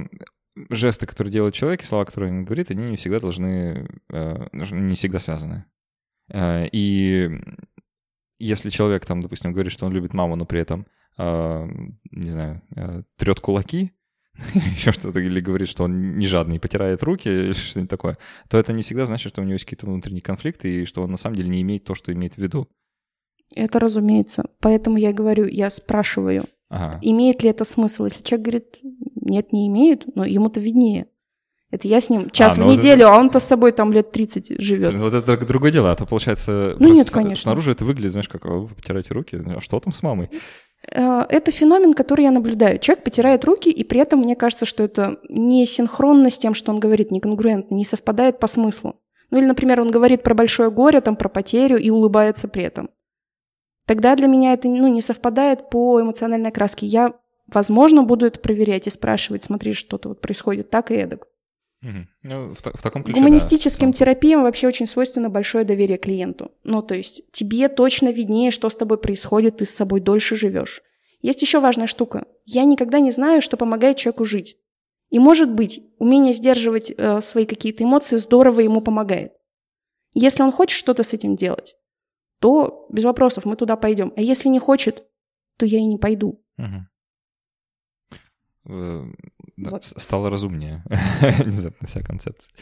жесты, 0.68 1.06
которые 1.06 1.32
делает 1.32 1.54
человек, 1.54 1.82
и 1.82 1.86
слова, 1.86 2.04
которые 2.04 2.30
он 2.30 2.44
говорит, 2.44 2.70
они 2.70 2.90
не 2.90 2.96
всегда 2.96 3.20
должны, 3.20 3.88
э, 4.10 4.48
не 4.52 4.94
всегда 4.94 5.18
связаны. 5.18 5.64
Э, 6.28 6.66
и 6.70 7.40
если 8.38 8.70
человек 8.70 9.06
там, 9.06 9.22
допустим, 9.22 9.52
говорит, 9.52 9.72
что 9.72 9.86
он 9.86 9.92
любит 9.92 10.14
маму, 10.14 10.36
но 10.36 10.44
при 10.44 10.60
этом, 10.60 10.86
э, 11.18 11.66
не 12.10 12.30
знаю, 12.30 12.62
трет 13.16 13.40
кулаки, 13.40 13.92
или 14.54 14.70
еще 14.70 14.92
что-то, 14.92 15.18
или 15.18 15.40
говорит, 15.40 15.68
что 15.68 15.84
он 15.84 16.18
не 16.18 16.26
жадный, 16.26 16.60
потирает 16.60 17.02
руки, 17.02 17.28
или 17.28 17.52
что-нибудь 17.52 17.90
такое, 17.90 18.18
то 18.48 18.58
это 18.58 18.72
не 18.72 18.82
всегда 18.82 19.06
значит, 19.06 19.32
что 19.32 19.40
у 19.40 19.44
него 19.44 19.54
есть 19.54 19.64
какие-то 19.64 19.86
внутренние 19.86 20.22
конфликты, 20.22 20.82
и 20.82 20.84
что 20.84 21.02
он 21.02 21.10
на 21.10 21.16
самом 21.16 21.36
деле 21.36 21.48
не 21.48 21.62
имеет 21.62 21.84
то, 21.84 21.94
что 21.94 22.12
имеет 22.12 22.34
в 22.34 22.38
виду. 22.38 22.68
Это 23.54 23.78
разумеется. 23.78 24.44
Поэтому 24.60 24.98
я 24.98 25.12
говорю, 25.12 25.46
я 25.46 25.70
спрашиваю, 25.70 26.44
ага. 26.68 26.98
имеет 27.02 27.42
ли 27.42 27.50
это 27.50 27.64
смысл. 27.64 28.04
Если 28.04 28.22
человек 28.22 28.44
говорит, 28.44 28.78
нет, 28.82 29.52
не 29.52 29.68
имеет, 29.68 30.14
но 30.14 30.24
ему-то 30.24 30.60
виднее. 30.60 31.06
Это 31.76 31.88
я 31.88 32.00
с 32.00 32.08
ним 32.08 32.30
час 32.30 32.56
а, 32.56 32.62
в 32.62 32.64
ну 32.64 32.72
неделю, 32.72 33.02
это... 33.02 33.14
а 33.14 33.18
он-то 33.18 33.38
с 33.38 33.44
собой 33.44 33.72
там 33.72 33.92
лет 33.92 34.10
30 34.10 34.62
живет. 34.62 34.94
Вот 34.94 35.12
это 35.12 35.36
другое 35.46 35.70
дело, 35.70 35.92
а 35.92 35.94
то 35.94 36.06
получается... 36.06 36.74
Ну 36.78 36.88
нет, 36.88 37.10
конечно. 37.10 37.42
Снаружи 37.42 37.72
это 37.72 37.84
выглядит, 37.84 38.12
знаешь, 38.12 38.30
как 38.30 38.46
вы 38.46 38.68
потираете 38.68 39.12
руки, 39.12 39.38
а 39.54 39.60
что 39.60 39.78
там 39.78 39.92
с 39.92 40.02
мамой? 40.02 40.30
Э, 40.90 41.26
это 41.28 41.50
феномен, 41.50 41.92
который 41.92 42.22
я 42.22 42.30
наблюдаю. 42.30 42.78
Человек 42.78 43.04
потирает 43.04 43.44
руки, 43.44 43.68
и 43.68 43.84
при 43.84 44.00
этом 44.00 44.20
мне 44.20 44.36
кажется, 44.36 44.64
что 44.64 44.84
это 44.84 45.18
не 45.28 45.66
синхронно 45.66 46.30
с 46.30 46.38
тем, 46.38 46.54
что 46.54 46.72
он 46.72 46.80
говорит, 46.80 47.10
не 47.10 47.20
конгруентно, 47.20 47.74
не 47.74 47.84
совпадает 47.84 48.38
по 48.38 48.46
смыслу. 48.46 48.96
Ну 49.30 49.38
или, 49.38 49.44
например, 49.44 49.82
он 49.82 49.90
говорит 49.90 50.22
про 50.22 50.32
большое 50.32 50.70
горе, 50.70 51.02
там, 51.02 51.14
про 51.14 51.28
потерю 51.28 51.76
и 51.76 51.90
улыбается 51.90 52.48
при 52.48 52.62
этом. 52.62 52.88
Тогда 53.84 54.16
для 54.16 54.28
меня 54.28 54.54
это 54.54 54.66
ну, 54.66 54.88
не 54.88 55.02
совпадает 55.02 55.68
по 55.68 56.00
эмоциональной 56.00 56.48
окраске. 56.48 56.86
Я 56.86 57.12
возможно, 57.52 58.02
буду 58.02 58.24
это 58.24 58.40
проверять 58.40 58.86
и 58.86 58.90
спрашивать, 58.90 59.42
смотри, 59.42 59.74
что-то 59.74 60.08
вот 60.08 60.22
происходит 60.22 60.70
так 60.70 60.90
и 60.90 60.94
эдак. 60.94 61.26
Угу. 61.86 62.06
Ну, 62.24 62.54
в, 62.54 62.58
в 62.58 62.82
таком 62.82 63.04
ключе, 63.04 63.20
Гуманистическим 63.20 63.92
да, 63.92 63.98
терапиям 63.98 64.42
вообще 64.42 64.66
очень 64.66 64.86
свойственно 64.86 65.30
большое 65.30 65.64
доверие 65.64 65.98
клиенту. 65.98 66.50
Ну, 66.64 66.82
то 66.82 66.96
есть 66.96 67.22
тебе 67.30 67.68
точно 67.68 68.10
виднее, 68.10 68.50
что 68.50 68.68
с 68.68 68.76
тобой 68.76 68.98
происходит, 68.98 69.58
ты 69.58 69.66
с 69.66 69.70
собой 69.70 70.00
дольше 70.00 70.34
живешь. 70.34 70.82
Есть 71.22 71.42
еще 71.42 71.60
важная 71.60 71.86
штука. 71.86 72.26
Я 72.44 72.64
никогда 72.64 72.98
не 72.98 73.12
знаю, 73.12 73.40
что 73.40 73.56
помогает 73.56 73.98
человеку 73.98 74.24
жить. 74.24 74.56
И 75.10 75.20
может 75.20 75.52
быть, 75.52 75.80
умение 75.98 76.32
сдерживать 76.32 76.90
э, 76.90 77.20
свои 77.20 77.46
какие-то 77.46 77.84
эмоции 77.84 78.16
здорово 78.16 78.60
ему 78.60 78.80
помогает. 78.80 79.32
Если 80.12 80.42
он 80.42 80.50
хочет 80.50 80.76
что-то 80.76 81.04
с 81.04 81.12
этим 81.12 81.36
делать, 81.36 81.76
то 82.40 82.86
без 82.90 83.04
вопросов 83.04 83.44
мы 83.44 83.54
туда 83.54 83.76
пойдем. 83.76 84.12
А 84.16 84.20
если 84.20 84.48
не 84.48 84.58
хочет, 84.58 85.04
то 85.56 85.66
я 85.66 85.78
и 85.78 85.84
не 85.84 85.98
пойду. 85.98 86.42
Угу. 86.58 86.86
Вот. 89.56 89.84
стало 89.84 90.30
разумнее. 90.30 90.84
Внезапно 91.38 91.86
вся 91.86 92.02
концепция. 92.02 92.52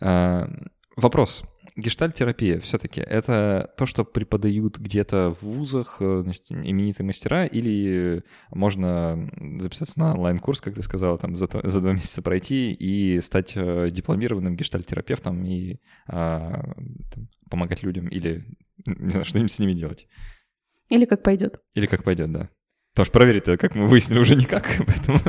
А, 0.00 0.48
вопрос. 0.96 1.44
Гештальтерапия 1.74 2.60
все-таки 2.60 3.00
это 3.00 3.72
то, 3.78 3.86
что 3.86 4.04
преподают 4.04 4.78
где-то 4.78 5.34
в 5.40 5.42
вузах 5.42 5.98
э, 6.00 6.20
значит, 6.22 6.50
именитые 6.50 7.06
мастера, 7.06 7.46
или 7.46 8.24
можно 8.50 9.30
записаться 9.58 9.98
на 9.98 10.12
онлайн-курс, 10.12 10.60
как 10.60 10.74
ты 10.74 10.82
сказала, 10.82 11.16
там 11.16 11.34
за, 11.34 11.48
за 11.62 11.80
два 11.80 11.92
месяца 11.94 12.20
пройти 12.20 12.72
и 12.72 13.22
стать 13.22 13.52
э, 13.54 13.88
дипломированным 13.90 14.54
гештальтерапевтом 14.54 15.46
и 15.46 15.78
а, 16.06 16.62
там, 17.14 17.28
помогать 17.48 17.82
людям, 17.82 18.08
или 18.08 18.44
не 18.84 19.10
знаю, 19.10 19.24
что-нибудь 19.24 19.52
с 19.52 19.58
ними 19.58 19.72
делать. 19.72 20.08
Или 20.90 21.06
как 21.06 21.22
пойдет. 21.22 21.60
Или 21.72 21.86
как 21.86 22.04
пойдет, 22.04 22.32
да. 22.32 22.50
Потому 22.92 23.06
что 23.06 23.12
проверить 23.12 23.44
как 23.44 23.74
мы 23.74 23.86
выяснили, 23.86 24.18
уже 24.18 24.36
никак, 24.36 24.68
поэтому... 24.86 25.20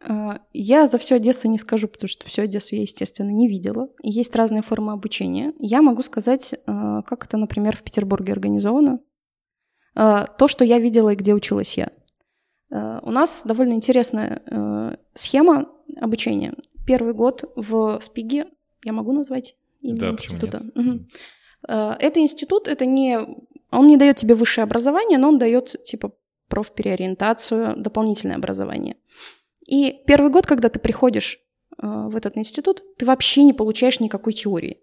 А, 0.00 0.40
я 0.52 0.86
за 0.86 0.98
всю 0.98 1.16
Одессу 1.16 1.48
не 1.48 1.58
скажу, 1.58 1.88
потому 1.88 2.08
что 2.08 2.26
всю 2.26 2.42
Одессу 2.42 2.76
я, 2.76 2.82
естественно, 2.82 3.30
не 3.30 3.48
видела. 3.48 3.88
Есть 4.02 4.34
разные 4.36 4.62
формы 4.62 4.92
обучения. 4.92 5.52
Я 5.58 5.82
могу 5.82 6.02
сказать, 6.02 6.54
а, 6.66 7.02
как 7.02 7.24
это, 7.24 7.36
например, 7.36 7.76
в 7.76 7.82
Петербурге 7.82 8.32
организовано. 8.32 9.00
А, 9.94 10.26
то, 10.26 10.48
что 10.48 10.64
я 10.64 10.78
видела 10.78 11.10
и 11.10 11.16
где 11.16 11.34
училась 11.34 11.76
я. 11.76 11.90
У 12.70 13.10
нас 13.10 13.44
довольно 13.46 13.72
интересная 13.72 14.98
схема 15.14 15.70
обучения. 15.96 16.54
Первый 16.86 17.14
год 17.14 17.50
в 17.56 17.98
СПИГе, 18.02 18.46
я 18.84 18.92
могу 18.92 19.12
назвать 19.12 19.56
имя 19.80 19.96
да, 19.96 20.10
института? 20.10 20.62
Угу. 20.74 21.06
Это 21.66 22.20
институт, 22.20 22.68
это 22.68 22.84
не 22.84 23.18
он 23.70 23.86
не 23.86 23.96
дает 23.96 24.16
тебе 24.16 24.34
высшее 24.34 24.64
образование, 24.64 25.18
но 25.18 25.28
он 25.28 25.38
дает 25.38 25.82
типа 25.84 26.12
профпереориентацию, 26.48 27.74
дополнительное 27.76 28.36
образование. 28.36 28.96
И 29.68 30.02
первый 30.06 30.30
год, 30.30 30.46
когда 30.46 30.70
ты 30.70 30.78
приходишь 30.78 31.38
э, 31.80 31.86
в 31.86 32.16
этот 32.16 32.38
институт, 32.38 32.82
ты 32.96 33.04
вообще 33.04 33.42
не 33.42 33.52
получаешь 33.52 34.00
никакой 34.00 34.32
теории. 34.32 34.78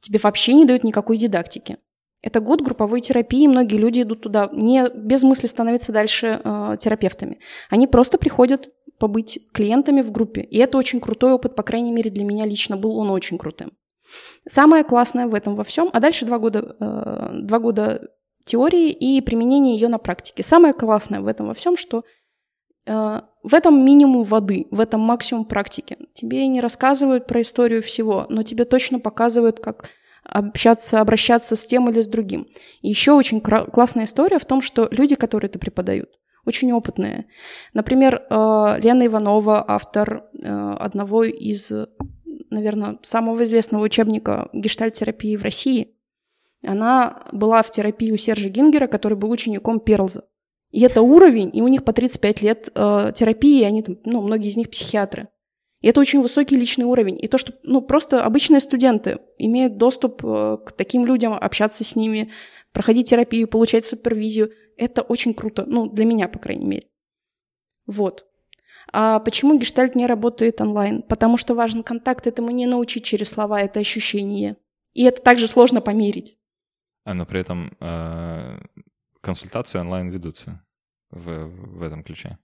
Тебе 0.00 0.20
вообще 0.22 0.54
не 0.54 0.64
дают 0.64 0.84
никакой 0.84 1.16
дидактики. 1.16 1.78
Это 2.22 2.38
год 2.38 2.60
групповой 2.60 3.00
терапии, 3.00 3.48
многие 3.48 3.76
люди 3.76 4.02
идут 4.02 4.22
туда 4.22 4.48
не 4.52 4.88
без 4.96 5.24
мысли 5.24 5.48
становиться 5.48 5.90
дальше 5.90 6.40
э, 6.42 6.76
терапевтами. 6.78 7.40
Они 7.68 7.88
просто 7.88 8.16
приходят 8.16 8.68
побыть 8.98 9.40
клиентами 9.52 10.02
в 10.02 10.12
группе. 10.12 10.42
И 10.42 10.56
это 10.58 10.78
очень 10.78 11.00
крутой 11.00 11.32
опыт, 11.32 11.56
по 11.56 11.64
крайней 11.64 11.90
мере, 11.90 12.10
для 12.10 12.24
меня 12.24 12.46
лично 12.46 12.76
был 12.76 12.96
он 12.96 13.10
очень 13.10 13.38
крутым. 13.38 13.72
Самое 14.46 14.84
классное 14.84 15.26
в 15.26 15.34
этом 15.34 15.56
во 15.56 15.64
всем, 15.64 15.90
а 15.92 15.98
дальше 15.98 16.26
два 16.26 16.38
года, 16.38 16.76
э, 16.78 17.30
два 17.42 17.58
года 17.58 18.08
теории 18.44 18.90
и 18.90 19.20
применение 19.20 19.74
ее 19.74 19.88
на 19.88 19.98
практике. 19.98 20.44
Самое 20.44 20.72
классное 20.72 21.20
в 21.20 21.26
этом 21.26 21.48
во 21.48 21.54
всем, 21.54 21.76
что 21.76 22.04
в 22.86 23.54
этом 23.54 23.84
минимум 23.84 24.22
воды, 24.22 24.66
в 24.70 24.80
этом 24.80 25.00
максимум 25.00 25.44
практики. 25.44 25.96
Тебе 26.12 26.46
не 26.46 26.60
рассказывают 26.60 27.26
про 27.26 27.42
историю 27.42 27.82
всего, 27.82 28.26
но 28.28 28.42
тебе 28.42 28.64
точно 28.64 29.00
показывают, 29.00 29.60
как 29.60 29.88
общаться, 30.24 31.00
обращаться 31.00 31.56
с 31.56 31.66
тем 31.66 31.88
или 31.90 32.00
с 32.00 32.06
другим. 32.06 32.46
И 32.82 32.88
еще 32.88 33.12
очень 33.12 33.40
классная 33.40 34.04
история 34.04 34.38
в 34.38 34.44
том, 34.44 34.62
что 34.62 34.88
люди, 34.90 35.14
которые 35.14 35.48
это 35.48 35.58
преподают, 35.58 36.10
очень 36.44 36.72
опытные. 36.72 37.26
Например, 37.74 38.22
э, 38.28 38.80
Лена 38.80 39.06
Иванова, 39.06 39.64
автор 39.66 40.24
э, 40.40 40.76
одного 40.78 41.24
из 41.24 41.72
наверное, 42.50 42.98
самого 43.02 43.44
известного 43.44 43.84
учебника 43.84 44.48
гештальт-терапии 44.52 45.36
в 45.36 45.42
России. 45.42 45.94
Она 46.64 47.22
была 47.32 47.62
в 47.62 47.70
терапии 47.70 48.12
у 48.12 48.16
Сержа 48.16 48.48
Гингера, 48.48 48.86
который 48.86 49.16
был 49.16 49.30
учеником 49.30 49.80
Перлза. 49.80 50.24
И 50.70 50.80
это 50.82 51.02
уровень, 51.02 51.50
и 51.52 51.62
у 51.62 51.68
них 51.68 51.84
по 51.84 51.92
35 51.92 52.42
лет 52.42 52.68
э, 52.74 53.12
терапии, 53.14 53.60
и 53.60 53.64
они 53.64 53.82
там, 53.82 53.98
ну, 54.04 54.20
многие 54.22 54.48
из 54.48 54.56
них 54.56 54.70
психиатры. 54.70 55.28
И 55.80 55.88
это 55.88 56.00
очень 56.00 56.20
высокий 56.20 56.56
личный 56.56 56.84
уровень. 56.84 57.18
И 57.20 57.28
то, 57.28 57.38
что 57.38 57.54
ну, 57.62 57.80
просто 57.80 58.24
обычные 58.24 58.60
студенты 58.60 59.20
имеют 59.38 59.76
доступ 59.76 60.24
э, 60.24 60.58
к 60.64 60.72
таким 60.72 61.06
людям, 61.06 61.34
общаться 61.34 61.84
с 61.84 61.96
ними, 61.96 62.30
проходить 62.72 63.08
терапию, 63.08 63.48
получать 63.48 63.86
супервизию, 63.86 64.52
это 64.76 65.02
очень 65.02 65.34
круто. 65.34 65.64
Ну, 65.66 65.88
для 65.88 66.04
меня, 66.04 66.28
по 66.28 66.38
крайней 66.38 66.66
мере. 66.66 66.86
Вот. 67.86 68.26
А 68.92 69.20
почему 69.20 69.58
гештальт 69.58 69.94
не 69.94 70.06
работает 70.06 70.60
онлайн? 70.60 71.02
Потому 71.02 71.38
что 71.38 71.54
важен 71.54 71.82
контакт, 71.82 72.26
этому 72.26 72.50
не 72.50 72.66
научить 72.66 73.04
через 73.04 73.30
слова, 73.30 73.60
это 73.60 73.80
ощущение. 73.80 74.56
И 74.94 75.04
это 75.04 75.22
также 75.22 75.46
сложно 75.46 75.80
померить. 75.80 76.38
А, 77.04 77.14
но 77.14 77.26
при 77.26 77.40
этом 77.40 77.76
э, 77.80 78.58
консультации 79.26 79.78
онлайн 79.78 80.08
ведутся 80.08 80.62
в, 81.10 81.46
в 81.78 81.82
этом 81.82 82.02
ключе. 82.02 82.38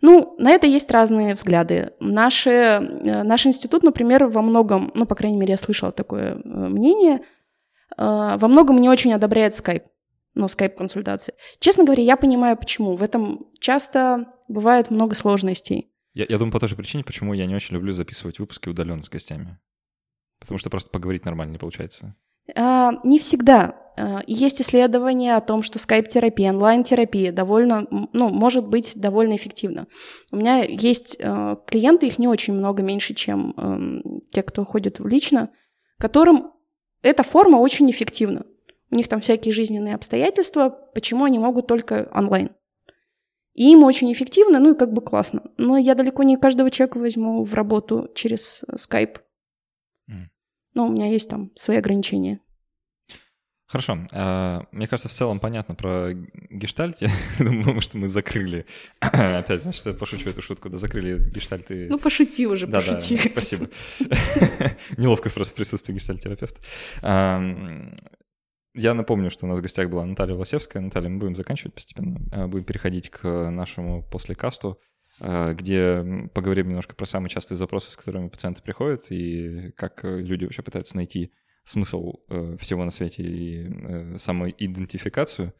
Ну, 0.00 0.34
на 0.38 0.50
это 0.50 0.66
есть 0.66 0.90
разные 0.90 1.34
взгляды. 1.34 1.92
Наши, 2.00 2.50
э, 2.50 3.22
наш 3.22 3.46
институт, 3.46 3.82
например, 3.82 4.26
во 4.26 4.42
многом, 4.42 4.90
ну, 4.94 5.06
по 5.06 5.14
крайней 5.14 5.38
мере, 5.38 5.52
я 5.52 5.56
слышала 5.56 5.92
такое 5.92 6.34
э, 6.34 6.38
мнение, 6.44 7.16
э, 7.16 7.22
во 7.96 8.48
многом 8.48 8.78
не 8.78 8.88
очень 8.88 9.12
одобряет 9.12 9.54
скайп 9.54 9.84
ну, 10.34 10.46
скайп-консультации. 10.46 11.34
Честно 11.58 11.84
говоря, 11.84 12.02
я 12.02 12.16
понимаю, 12.16 12.56
почему. 12.56 12.94
В 12.94 13.02
этом 13.02 13.46
часто 13.58 14.26
бывает 14.46 14.88
много 14.88 15.16
сложностей. 15.16 15.90
Я, 16.14 16.26
я 16.28 16.38
думаю, 16.38 16.52
по 16.52 16.60
той 16.60 16.68
же 16.68 16.76
причине, 16.76 17.02
почему 17.02 17.34
я 17.34 17.46
не 17.46 17.56
очень 17.56 17.74
люблю 17.74 17.92
записывать 17.92 18.38
выпуски 18.38 18.68
удаленно 18.68 19.02
с 19.02 19.08
гостями. 19.08 19.58
Потому 20.38 20.58
что 20.58 20.70
просто 20.70 20.90
поговорить 20.90 21.24
нормально 21.24 21.52
не 21.52 21.58
получается. 21.58 22.14
А, 22.54 22.92
не 23.04 23.18
всегда. 23.18 23.76
А, 23.96 24.20
есть 24.26 24.60
исследования 24.60 25.36
о 25.36 25.40
том, 25.40 25.62
что 25.62 25.78
скайп-терапия, 25.78 26.50
онлайн-терапия 26.50 27.32
довольно, 27.32 27.86
ну, 28.12 28.28
может 28.28 28.68
быть 28.68 28.92
довольно 28.94 29.36
эффективна. 29.36 29.86
У 30.30 30.36
меня 30.36 30.62
есть 30.62 31.16
э, 31.18 31.56
клиенты, 31.66 32.06
их 32.06 32.18
не 32.18 32.28
очень 32.28 32.54
много, 32.54 32.82
меньше, 32.82 33.14
чем 33.14 33.54
э, 33.56 34.20
те, 34.30 34.42
кто 34.42 34.64
ходит 34.64 35.00
лично, 35.00 35.50
которым 35.98 36.52
эта 37.02 37.22
форма 37.22 37.56
очень 37.56 37.90
эффективна. 37.90 38.44
у 38.90 38.96
них 38.96 39.08
там 39.08 39.20
всякие 39.20 39.52
жизненные 39.52 39.94
обстоятельства, 39.94 40.70
почему 40.94 41.24
они 41.24 41.38
могут 41.38 41.66
только 41.66 42.08
онлайн. 42.14 42.50
И 43.54 43.72
им 43.72 43.82
очень 43.82 44.12
эффективно, 44.12 44.60
ну 44.60 44.72
и 44.72 44.78
как 44.78 44.92
бы 44.92 45.02
классно. 45.02 45.42
Но 45.56 45.76
я 45.76 45.96
далеко 45.96 46.22
не 46.22 46.36
каждого 46.36 46.70
человека 46.70 46.98
возьму 46.98 47.42
в 47.42 47.54
работу 47.54 48.08
через 48.14 48.64
Skype. 48.72 49.16
Ну, 50.78 50.86
у 50.86 50.92
меня 50.92 51.06
есть 51.08 51.28
там 51.28 51.50
свои 51.56 51.78
ограничения. 51.78 52.38
Хорошо. 53.66 53.98
А, 54.12 54.62
мне 54.70 54.86
кажется, 54.86 55.08
в 55.08 55.12
целом 55.12 55.40
понятно 55.40 55.74
про 55.74 56.12
гештальт. 56.50 56.98
Я 57.00 57.10
думаю, 57.40 57.80
что 57.80 57.98
мы 57.98 58.08
закрыли. 58.08 58.64
Опять, 59.00 59.64
значит, 59.64 59.84
я 59.86 59.92
пошучу 59.92 60.30
эту 60.30 60.40
шутку, 60.40 60.68
да 60.68 60.78
закрыли 60.78 61.18
гештальты. 61.30 61.88
Ну, 61.90 61.98
пошути 61.98 62.46
уже, 62.46 62.68
да, 62.68 62.78
пошути. 62.78 63.16
Да, 63.16 63.28
спасибо. 63.32 63.68
Неловко 64.96 65.30
просто 65.30 65.52
присутствие 65.52 65.96
гештальт-терапевта. 65.96 66.60
Я 68.76 68.94
напомню, 68.94 69.32
что 69.32 69.46
у 69.46 69.48
нас 69.48 69.58
в 69.58 69.62
гостях 69.62 69.90
была 69.90 70.06
Наталья 70.06 70.36
Власевская. 70.36 70.80
Наталья, 70.80 71.08
мы 71.08 71.18
будем 71.18 71.34
заканчивать 71.34 71.74
постепенно. 71.74 72.20
А, 72.30 72.46
будем 72.46 72.64
переходить 72.64 73.10
к 73.10 73.50
нашему 73.50 74.04
послекасту, 74.04 74.78
где 75.20 76.28
поговорим 76.32 76.68
немножко 76.68 76.94
про 76.94 77.06
самые 77.06 77.30
частые 77.30 77.56
запросы, 77.56 77.90
с 77.90 77.96
которыми 77.96 78.28
пациенты 78.28 78.62
приходят, 78.62 79.10
и 79.10 79.72
как 79.76 80.00
люди 80.04 80.44
вообще 80.44 80.62
пытаются 80.62 80.96
найти 80.96 81.32
смысл 81.68 82.14
э, 82.28 82.56
всего 82.58 82.84
на 82.84 82.90
свете 82.90 83.22
и 83.22 83.68
э, 83.68 84.18
самоидентификацию. 84.18 85.52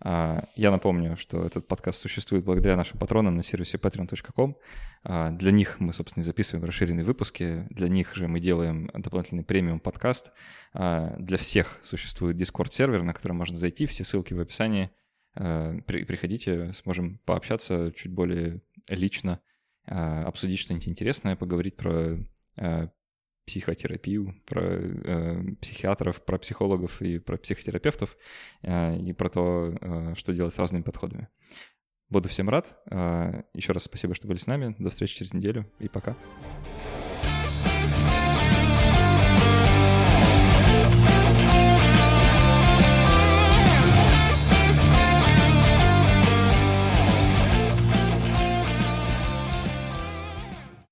А, 0.00 0.44
я 0.54 0.70
напомню, 0.70 1.16
что 1.16 1.44
этот 1.44 1.66
подкаст 1.66 2.00
существует 2.00 2.44
благодаря 2.44 2.76
нашим 2.76 2.98
патронам 2.98 3.36
на 3.36 3.42
сервисе 3.42 3.78
patreon.com. 3.78 4.56
А, 5.02 5.30
для 5.30 5.50
них 5.50 5.80
мы, 5.80 5.92
собственно, 5.92 6.22
и 6.22 6.24
записываем 6.24 6.64
расширенные 6.64 7.04
выпуски. 7.04 7.66
Для 7.70 7.88
них 7.88 8.14
же 8.14 8.28
мы 8.28 8.38
делаем 8.38 8.90
дополнительный 8.94 9.44
премиум 9.44 9.80
подкаст. 9.80 10.32
А, 10.72 11.16
для 11.18 11.38
всех 11.38 11.80
существует 11.82 12.36
Discord-сервер, 12.36 13.02
на 13.02 13.12
который 13.12 13.32
можно 13.32 13.56
зайти. 13.56 13.86
Все 13.86 14.04
ссылки 14.04 14.34
в 14.34 14.40
описании. 14.40 14.90
Приходите, 15.34 16.72
сможем 16.72 17.20
пообщаться 17.24 17.92
чуть 17.94 18.12
более 18.12 18.60
лично, 18.88 19.40
обсудить 19.84 20.58
что-нибудь 20.58 20.88
интересное, 20.88 21.36
поговорить 21.36 21.76
про 21.76 22.18
психотерапию, 23.48 24.34
про 24.44 24.62
э, 24.62 25.42
психиатров, 25.62 26.22
про 26.24 26.38
психологов 26.38 27.00
и 27.00 27.18
про 27.18 27.38
психотерапевтов, 27.38 28.16
э, 28.62 28.98
и 28.98 29.12
про 29.14 29.30
то, 29.30 29.74
э, 29.80 30.14
что 30.16 30.34
делать 30.34 30.52
с 30.52 30.58
разными 30.58 30.82
подходами. 30.82 31.28
Буду 32.10 32.28
всем 32.28 32.50
рад. 32.50 32.78
Э, 32.90 33.42
еще 33.54 33.72
раз 33.72 33.84
спасибо, 33.84 34.14
что 34.14 34.28
были 34.28 34.38
с 34.38 34.46
нами. 34.46 34.76
До 34.78 34.90
встречи 34.90 35.16
через 35.16 35.32
неделю 35.32 35.70
и 35.78 35.88
пока. 35.88 36.14